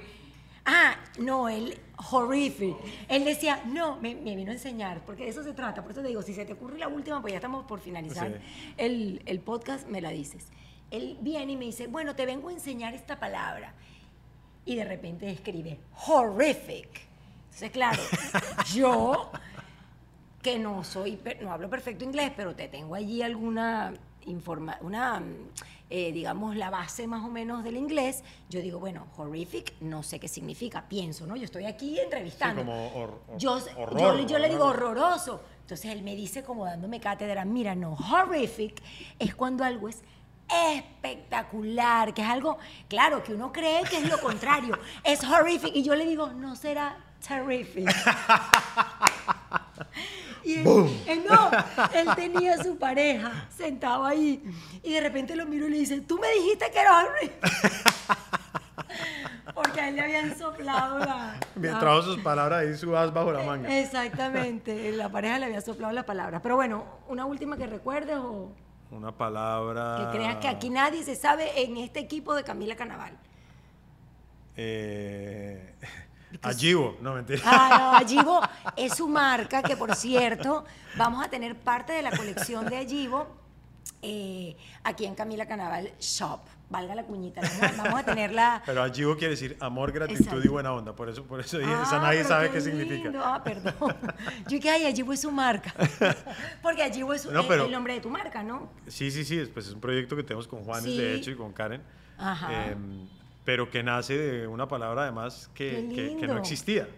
Ah, 0.67 0.97
no, 1.19 1.49
él, 1.49 1.79
horrific. 2.11 2.77
Él 3.09 3.25
decía, 3.25 3.62
no, 3.67 3.97
me, 4.01 4.14
vino 4.14 4.51
a 4.51 4.55
enseñar, 4.55 5.01
porque 5.07 5.23
de 5.23 5.31
eso 5.31 5.45
se 5.45 5.53
trata. 5.53 5.83
Por 5.83 5.93
eso 5.93 6.03
te 6.03 6.09
digo, 6.09 6.23
si 6.23 6.35
se 6.35 6.45
te 6.45 6.55
ocurre 6.55 6.79
la 6.79 6.89
última, 6.89 7.21
pues 7.21 7.33
ya 7.33 7.39
estamos 7.39 7.64
por 7.67 7.79
finalizar 7.79 8.41
el, 8.77 9.23
el 9.27 9.41
podcast, 9.41 9.89
me 9.89 10.01
la 10.01 10.11
dices. 10.11 10.49
Él 10.91 11.19
viene 11.21 11.53
y 11.53 11.57
me 11.57 11.67
dice, 11.67 11.87
bueno, 11.87 12.17
te 12.17 12.27
vengo 12.27 12.49
a 12.49 12.53
enseñar 12.53 12.95
esta 12.95 13.19
palabra 13.19 13.75
y 14.64 14.75
de 14.75 14.85
repente 14.85 15.31
escribe 15.31 15.79
horrific. 16.07 16.89
Entonces, 17.45 17.71
claro, 17.71 18.03
yo 18.75 19.31
que 20.43 20.59
no 20.59 20.85
soy, 20.85 21.19
no 21.41 21.53
hablo 21.53 21.71
perfecto 21.71 22.05
inglés, 22.05 22.33
pero 22.37 22.55
te 22.55 22.69
tengo 22.69 22.95
allí 22.95 23.23
alguna 23.23 23.95
informa 24.27 24.79
una 24.81 25.22
eh, 25.89 26.11
digamos 26.11 26.57
la 26.57 26.68
base 26.68 27.07
más 27.07 27.24
o 27.24 27.29
menos 27.29 27.62
del 27.62 27.77
inglés, 27.77 28.24
yo 28.51 28.61
digo, 28.61 28.81
bueno, 28.81 29.07
horrific, 29.16 29.74
no 29.81 30.03
sé 30.03 30.18
qué 30.18 30.27
significa, 30.27 30.89
pienso, 30.89 31.29
¿no? 31.29 31.37
Yo 31.37 31.45
estoy 31.45 31.64
aquí 31.64 32.01
entrevistando. 32.01 32.64
como 32.64 33.20
yo, 33.39 33.61
yo, 33.97 34.27
yo 34.27 34.39
le 34.39 34.49
digo 34.49 34.64
horroroso. 34.64 35.41
Entonces 35.61 35.93
él 35.93 36.03
me 36.03 36.16
dice 36.16 36.43
como 36.43 36.64
dándome 36.64 36.99
cátedra, 36.99 37.45
mira, 37.45 37.77
no, 37.77 37.95
horrific 37.95 38.83
es 39.18 39.35
cuando 39.37 39.62
algo 39.62 39.89
es 39.89 40.03
espectacular, 40.49 42.12
que 42.14 42.22
es 42.22 42.29
algo, 42.29 42.59
claro, 42.89 43.22
que 43.22 43.35
uno 43.35 43.53
cree 43.53 43.83
que 43.85 43.99
es 43.99 44.09
lo 44.09 44.20
contrario, 44.20 44.77
es 45.05 45.22
horrific. 45.22 45.74
Y 45.74 45.85
yo 45.85 45.95
le 45.95 46.05
digo, 46.05 46.33
no 46.33 46.57
será 46.57 46.97
terrific. 47.27 47.89
Y 50.47 50.59
él, 50.59 51.25
no, 51.29 51.51
él 51.93 52.09
tenía 52.15 52.63
su 52.63 52.79
pareja 52.79 53.49
sentado 53.57 54.05
ahí 54.05 54.41
y 54.81 54.93
de 54.93 55.01
repente 55.01 55.35
lo 55.35 55.45
miro 55.45 55.67
y 55.67 55.71
le 55.71 55.79
dice, 55.79 56.01
tú 56.03 56.21
me 56.21 56.29
dijiste 56.35 56.71
que 56.71 56.79
era 56.79 57.05
horrific. 57.05 57.33
Porque 59.55 59.81
a 59.81 59.89
él 59.89 59.97
le 59.97 60.03
habían 60.03 60.39
soplado 60.39 61.01
la... 61.01 61.41
Mientras 61.57 62.05
sus 62.05 62.19
palabras 62.21 62.61
ahí 62.61 62.77
subas 62.77 63.13
bajo 63.13 63.33
la 63.33 63.43
manga. 63.43 63.77
Exactamente, 63.77 64.93
la 64.93 65.09
pareja 65.09 65.41
le 65.41 65.47
había 65.47 65.61
soplado 65.63 65.93
las 65.93 66.05
palabras. 66.05 66.41
Pero 66.41 66.55
bueno, 66.55 66.85
¿una 67.09 67.25
última 67.25 67.57
que 67.57 67.67
recuerdes 67.67 68.17
o...? 68.17 68.53
Una 68.93 69.11
palabra. 69.11 69.97
Que 69.99 70.17
creas 70.17 70.37
que 70.37 70.47
aquí 70.47 70.71
nadie 70.71 71.03
se 71.03 71.17
sabe 71.17 71.61
en 71.65 71.77
este 71.77 71.99
equipo 71.99 72.37
de 72.37 72.45
Camila 72.45 72.77
Canaval. 72.77 73.19
Eh, 74.57 75.75
Ajibo, 76.43 76.97
no 77.01 77.14
mentira. 77.14 77.41
Ah, 77.45 78.03
no, 78.24 78.41
es 78.77 78.95
su 78.95 79.09
marca, 79.09 79.62
que 79.62 79.77
por 79.77 79.95
cierto, 79.95 80.64
vamos 80.97 81.24
a 81.24 81.29
tener 81.29 81.57
parte 81.57 81.93
de 81.93 82.03
la 82.03 82.11
colección 82.11 82.66
de 82.66 82.77
Ajibo 82.79 83.27
eh, 84.03 84.57
aquí 84.85 85.07
en 85.07 85.14
Camila 85.14 85.47
Canaval 85.47 85.93
Shop 85.99 86.41
valga 86.68 86.95
la 86.95 87.05
cuñita, 87.05 87.41
vamos, 87.77 88.01
a 88.01 88.05
tenerla. 88.05 88.62
Pero 88.66 88.83
Ajibo 88.83 89.16
quiere 89.16 89.33
decir 89.33 89.57
amor, 89.61 89.93
gratitud 89.93 90.45
y 90.45 90.49
buena 90.49 90.72
onda, 90.72 90.95
por 90.95 91.09
eso, 91.09 91.24
por 91.24 91.41
eso 91.41 91.61
esa 91.61 91.97
ah, 91.97 92.03
nadie 92.03 92.24
sabe 92.24 92.51
qué, 92.51 92.61
significa. 92.61 93.12
Ah, 93.22 93.43
perdón. 93.43 93.97
Yo 94.49 94.61
que 94.61 94.70
ay, 94.70 94.85
Ajibo 94.85 95.12
es 95.12 95.20
su 95.20 95.31
marca. 95.31 95.72
Porque 96.62 96.83
Ajibo 96.83 97.14
es 97.14 97.24
el, 97.24 97.35
nombre 97.35 97.95
de 97.95 98.01
tu 98.01 98.11
marca, 98.11 98.43
¿no? 98.43 98.70
Sí, 98.87 99.11
sí, 99.11 99.24
sí, 99.24 99.49
pues 99.53 99.68
es 99.68 99.72
un 99.72 99.81
proyecto 99.81 100.16
que 100.16 100.22
tenemos 100.22 100.49
con 100.49 100.64
Juanes, 100.64 100.97
de 100.97 101.14
hecho, 101.14 101.31
y 101.31 101.37
con 101.37 101.53
Karen. 101.53 101.83
Ajá. 102.18 102.70
Em, 102.70 103.07
pero 103.47 103.71
que 103.71 103.81
nace 103.81 104.19
de 104.19 104.47
una 104.49 104.67
palabra 104.67 105.03
además 105.03 105.49
que, 105.55 106.17
que, 106.19 106.27
no 106.27 106.37
existía. 106.37 106.89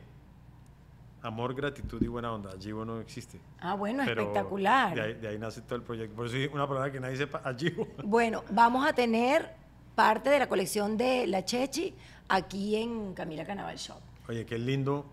Amor, 1.21 1.55
gratitud 1.55 2.01
y 2.01 2.07
buena 2.07 2.33
onda. 2.33 2.53
Ajibo 2.57 2.87
no 2.87 3.01
existe. 3.01 3.39
Ah, 3.61 3.75
bueno, 3.75 4.03
espectacular. 4.03 5.21
De 5.21 5.29
ahí, 5.29 5.39
nace 5.39 5.61
todo 5.61 5.77
el 5.77 5.83
proyecto. 5.83 6.17
Por 6.17 6.27
eso 6.27 6.37
es 6.39 6.51
una 6.51 6.67
palabra 6.67 6.91
que 6.91 7.01
nadie 7.01 7.19
sepa, 7.19 7.43
Ajibo. 7.45 7.87
Bueno, 8.03 8.45
vamos 8.51 8.89
a 8.89 8.95
tener 8.95 9.51
parte 9.95 10.31
de 10.31 10.39
la 10.39 10.49
colección 10.49 10.97
de 10.97 11.27
La 11.27 11.45
Chechi 11.45 11.95
aquí 12.31 12.77
en 12.77 13.13
Camila 13.13 13.45
Canaval 13.45 13.77
Shop. 13.77 14.01
Oye, 14.27 14.47
qué 14.47 14.59
lindo 14.59 15.05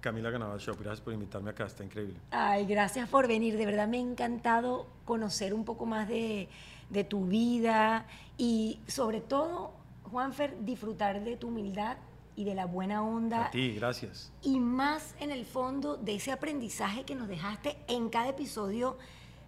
Camila 0.00 0.32
Canaval 0.32 0.58
Shop. 0.58 0.76
Gracias 0.80 1.00
por 1.00 1.12
invitarme 1.12 1.50
acá, 1.50 1.66
está 1.66 1.84
increíble. 1.84 2.16
Ay, 2.32 2.66
gracias 2.66 3.08
por 3.08 3.28
venir. 3.28 3.56
De 3.56 3.66
verdad 3.66 3.86
me 3.86 3.98
ha 3.98 4.00
encantado 4.00 4.88
conocer 5.04 5.54
un 5.54 5.64
poco 5.64 5.86
más 5.86 6.08
de, 6.08 6.48
de 6.88 7.04
tu 7.04 7.26
vida 7.26 8.04
y 8.36 8.80
sobre 8.88 9.20
todo, 9.20 9.79
Juanfer, 10.10 10.64
disfrutar 10.64 11.22
de 11.22 11.36
tu 11.36 11.48
humildad 11.48 11.96
y 12.36 12.44
de 12.44 12.54
la 12.54 12.66
buena 12.66 13.02
onda. 13.02 13.46
A 13.46 13.50
ti, 13.50 13.74
gracias. 13.74 14.32
Y 14.42 14.60
más 14.60 15.14
en 15.20 15.30
el 15.30 15.44
fondo 15.44 15.96
de 15.96 16.14
ese 16.14 16.32
aprendizaje 16.32 17.04
que 17.04 17.14
nos 17.14 17.28
dejaste 17.28 17.76
en 17.88 18.08
cada 18.08 18.28
episodio 18.28 18.98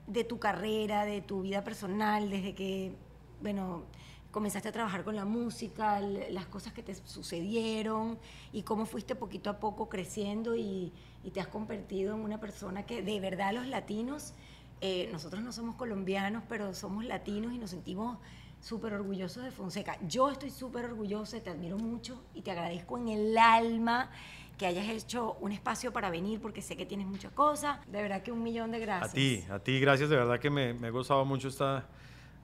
de 0.07 0.25
tu 0.25 0.39
carrera, 0.39 1.05
de 1.05 1.21
tu 1.21 1.43
vida 1.43 1.65
personal, 1.65 2.29
desde 2.29 2.55
que, 2.55 2.95
bueno, 3.41 3.85
comenzaste 4.31 4.69
a 4.69 4.73
trabajar 4.73 5.05
con 5.05 5.15
la 5.15 5.25
música, 5.25 6.01
las 6.01 6.47
cosas 6.47 6.73
que 6.73 6.83
te 6.83 6.95
sucedieron 6.95 8.19
y 8.53 8.63
cómo 8.63 8.87
fuiste 8.87 9.15
poquito 9.15 9.51
a 9.51 9.61
poco 9.61 9.89
creciendo 9.89 10.57
y, 10.57 10.93
te 11.33 11.41
has 11.41 11.47
convertido 11.47 12.17
en 12.17 12.21
una 12.21 12.41
persona 12.41 12.85
que 12.85 13.01
de 13.01 13.21
verdad 13.21 13.53
los 13.53 13.69
latinos, 13.69 14.35
eh, 14.81 15.09
nosotros 15.13 15.41
no 15.43 15.53
somos 15.53 15.77
colombianos, 15.77 16.43
pero 16.49 16.75
somos 16.75 17.05
latinos 17.05 17.53
y 17.53 17.59
nos 17.59 17.71
sentimos 17.71 18.19
súper 18.63 18.95
orgullosos 18.95 19.43
de 19.45 19.51
Fonseca. 19.51 19.99
Yo 20.09 20.31
estoy 20.31 20.51
súper 20.51 20.87
orgullosa, 20.87 21.41
te 21.41 21.51
admiro 21.51 21.77
mucho 21.77 22.23
y 22.33 22.43
te 22.43 22.53
agradezco 22.53 22.97
en 22.97 23.09
el 23.09 23.37
alma 23.37 24.11
que 24.57 24.67
hayas 24.67 24.89
hecho 24.89 25.37
un 25.41 25.51
espacio 25.51 25.93
para 25.93 26.11
venir 26.11 26.41
porque 26.41 26.63
sé 26.63 26.77
que 26.77 26.87
tienes 26.87 27.07
muchas 27.07 27.33
cosas. 27.33 27.85
De 27.91 28.01
verdad 28.01 28.23
que 28.23 28.31
un 28.31 28.43
millón 28.43 28.71
de 28.71 28.79
gracias. 28.79 29.11
A 29.11 29.15
ti, 29.15 29.45
a 29.51 29.59
ti, 29.59 29.81
gracias. 29.81 30.09
De 30.09 30.17
verdad 30.17 30.39
que 30.39 30.49
me, 30.49 30.75
me 30.75 30.89
he 30.89 30.91
gozado 30.91 31.25
mucho 31.25 31.49
esta, 31.49 31.87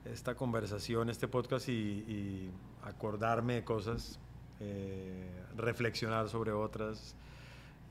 esta 0.04 0.34
conversación, 0.34 1.08
este 1.08 1.28
podcast 1.28 1.68
y, 1.68 2.50
acordarme 2.82 3.54
de 3.54 3.64
cosas, 3.64 4.18
eh, 4.60 5.30
reflexionar 5.56 6.28
sobre 6.28 6.50
otras. 6.50 7.14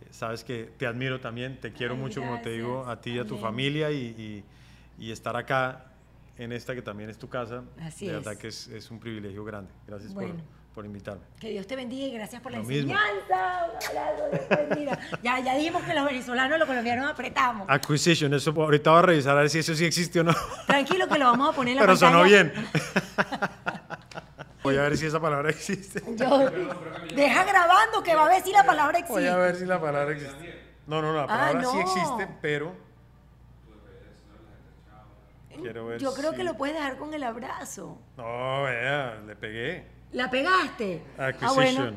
Sabes 0.09 0.43
que 0.43 0.71
te 0.77 0.85
admiro 0.85 1.19
también, 1.21 1.59
te 1.59 1.71
quiero 1.71 1.95
mucho, 1.95 2.21
como 2.21 2.41
te 2.41 2.51
digo, 2.51 2.85
a 2.87 2.99
ti 2.99 3.11
y 3.11 3.19
a 3.19 3.25
tu 3.25 3.37
familia 3.37 3.91
y, 3.91 4.43
y 4.97 5.11
estar 5.11 5.37
acá 5.37 5.96
en 6.37 6.51
esta 6.51 6.75
que 6.75 6.81
también 6.81 7.09
es 7.09 7.17
tu 7.17 7.27
casa. 7.29 7.63
Así 7.81 8.07
de 8.07 8.17
es. 8.17 8.23
verdad 8.23 8.39
que 8.39 8.47
es, 8.49 8.67
es 8.67 8.91
un 8.91 8.99
privilegio 8.99 9.43
grande. 9.43 9.71
Gracias 9.87 10.13
por, 10.13 10.23
Bueno. 10.23 10.41
por 10.73 10.85
invitarme. 10.85 11.23
Que 11.39 11.49
Dios 11.49 11.65
te 11.67 11.75
bendiga 11.75 12.05
y 12.07 12.11
gracias 12.11 12.41
por 12.41 12.51
la 12.51 12.59
Lo 12.59 12.63
enseñanza. 12.63 13.65
Un 13.91 13.97
abrazo, 13.97 15.19
ya, 15.23 15.39
ya 15.39 15.55
dijimos 15.55 15.83
que 15.83 15.93
los 15.93 16.05
venezolanos 16.05 16.59
los 16.59 16.67
colombianos 16.67 17.09
apretamos. 17.09 17.67
Acquisition, 17.69 18.33
eso 18.33 18.51
ahorita 18.55 18.91
voy 18.91 18.99
a 18.99 19.01
revisar 19.01 19.37
a 19.37 19.41
ver 19.41 19.49
si 19.49 19.59
eso 19.59 19.73
sí 19.75 19.85
existe 19.85 20.19
o 20.19 20.23
no. 20.23 20.33
Tranquilo 20.67 21.07
que 21.07 21.17
lo 21.17 21.25
vamos 21.25 21.49
a 21.49 21.53
poner 21.55 21.71
en 21.73 21.75
la 21.77 21.81
Pero 21.81 21.93
pantalla. 21.99 22.11
sonó 22.11 22.23
bien. 22.23 22.53
Voy 24.63 24.75
a 24.77 24.81
ver 24.81 24.97
si 24.97 25.05
esa 25.05 25.19
palabra 25.19 25.49
existe. 25.49 26.03
Yo- 26.15 26.49
deja 27.15 27.43
grabando 27.45 28.03
que 28.03 28.13
va 28.15 28.25
a 28.25 28.29
ver 28.29 28.43
si 28.43 28.51
la 28.51 28.63
palabra 28.65 28.99
existe. 28.99 29.21
Voy 29.21 29.27
a 29.29 29.37
ver 29.37 29.55
si 29.55 29.65
la 29.65 29.79
palabra 29.79 30.11
existe. 30.13 30.67
No, 30.87 31.01
no, 31.01 31.11
no, 31.13 31.17
la 31.19 31.23
Ah, 31.23 31.27
palabra 31.51 31.63
sí 31.71 31.79
existe, 31.79 32.27
pero. 32.41 32.75
Quiero 35.61 35.85
ver 35.87 35.99
Yo 35.99 36.13
creo 36.13 36.31
si- 36.31 36.37
que 36.37 36.43
lo 36.43 36.55
puedes 36.55 36.75
dejar 36.75 36.97
con 36.97 37.13
el 37.13 37.23
abrazo. 37.23 37.97
No, 38.17 38.63
vea, 38.63 39.21
le 39.25 39.35
pegué. 39.35 39.85
¿La 40.13 40.29
pegaste? 40.29 41.01
Ah, 41.17 41.27
Acquisition. 41.27 41.95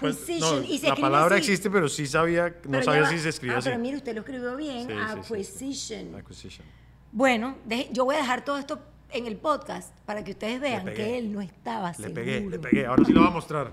Pues, 0.00 0.14
Acquisition. 0.16 0.60
no, 0.60 0.62
y 0.62 0.78
se 0.78 0.88
la 0.88 0.94
palabra 0.94 1.34
así. 1.36 1.44
existe, 1.46 1.68
pero 1.70 1.88
sí 1.88 2.06
sabía, 2.06 2.54
no 2.68 2.80
sabía 2.82 3.02
va- 3.02 3.08
si 3.08 3.18
se 3.18 3.30
escribía 3.30 3.56
ah, 3.56 3.58
así. 3.58 3.68
pero 3.70 3.80
mire, 3.80 3.96
usted 3.96 4.14
lo 4.14 4.20
escribió 4.20 4.54
bien. 4.56 4.86
Sí, 4.86 4.94
sí, 4.94 4.98
sí, 5.24 5.24
sí. 5.24 5.94
Acquisition. 5.94 6.14
Acquisition. 6.14 6.66
Bueno, 7.10 7.56
yo 7.92 8.04
voy 8.04 8.14
a 8.14 8.18
dejar 8.18 8.44
todo 8.44 8.58
esto 8.58 8.78
en 9.10 9.26
el 9.26 9.36
podcast 9.36 9.92
para 10.06 10.22
que 10.22 10.30
ustedes 10.32 10.60
vean 10.60 10.84
que 10.86 11.18
él 11.18 11.32
no 11.32 11.40
estaba 11.40 11.88
Le 11.88 11.94
seguro. 11.94 12.14
pegué, 12.14 12.40
le 12.48 12.58
pegué. 12.60 12.86
Ahora 12.86 13.04
sí 13.04 13.12
lo 13.12 13.20
voy 13.20 13.30
a 13.30 13.32
mostrar. 13.32 13.70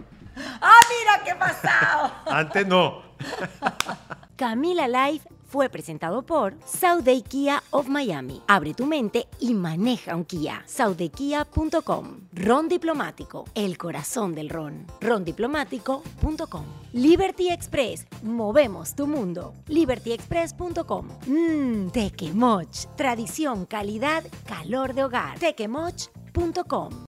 ¡Ah, 0.62 0.80
mira 0.90 1.24
qué 1.24 1.36
pasado! 1.40 2.12
Antes 2.28 2.66
no. 2.66 3.04
Camila 4.36 4.88
Live 4.88 5.22
fue 5.52 5.70
presentado 5.70 6.24
por 6.24 6.56
Sauday 6.66 7.22
Kia 7.24 7.62
of 7.72 7.90
Miami. 7.90 8.42
Abre 8.48 8.74
tu 8.74 8.86
mente 8.86 9.28
y 9.40 9.54
maneja 9.54 10.16
un 10.16 10.24
Kia. 10.24 10.64
Saudaykia.com. 10.66 12.22
Ron 12.32 12.70
Diplomático, 12.70 13.44
el 13.54 13.78
corazón 13.78 14.34
del 14.34 14.50
ron. 14.50 14.88
Rondiplomático.com. 15.02 16.66
Liberty 16.94 17.50
Express, 17.50 18.08
movemos 18.24 18.96
tu 18.96 19.08
mundo. 19.08 19.54
LibertyExpress.com. 19.68 21.08
Mmm, 21.28 21.90
Tequemoch, 21.90 22.86
tradición, 22.96 23.66
calidad, 23.66 24.24
calor 24.46 24.94
de 24.94 25.04
hogar. 25.04 25.38
Tequemoch.com. 25.38 26.92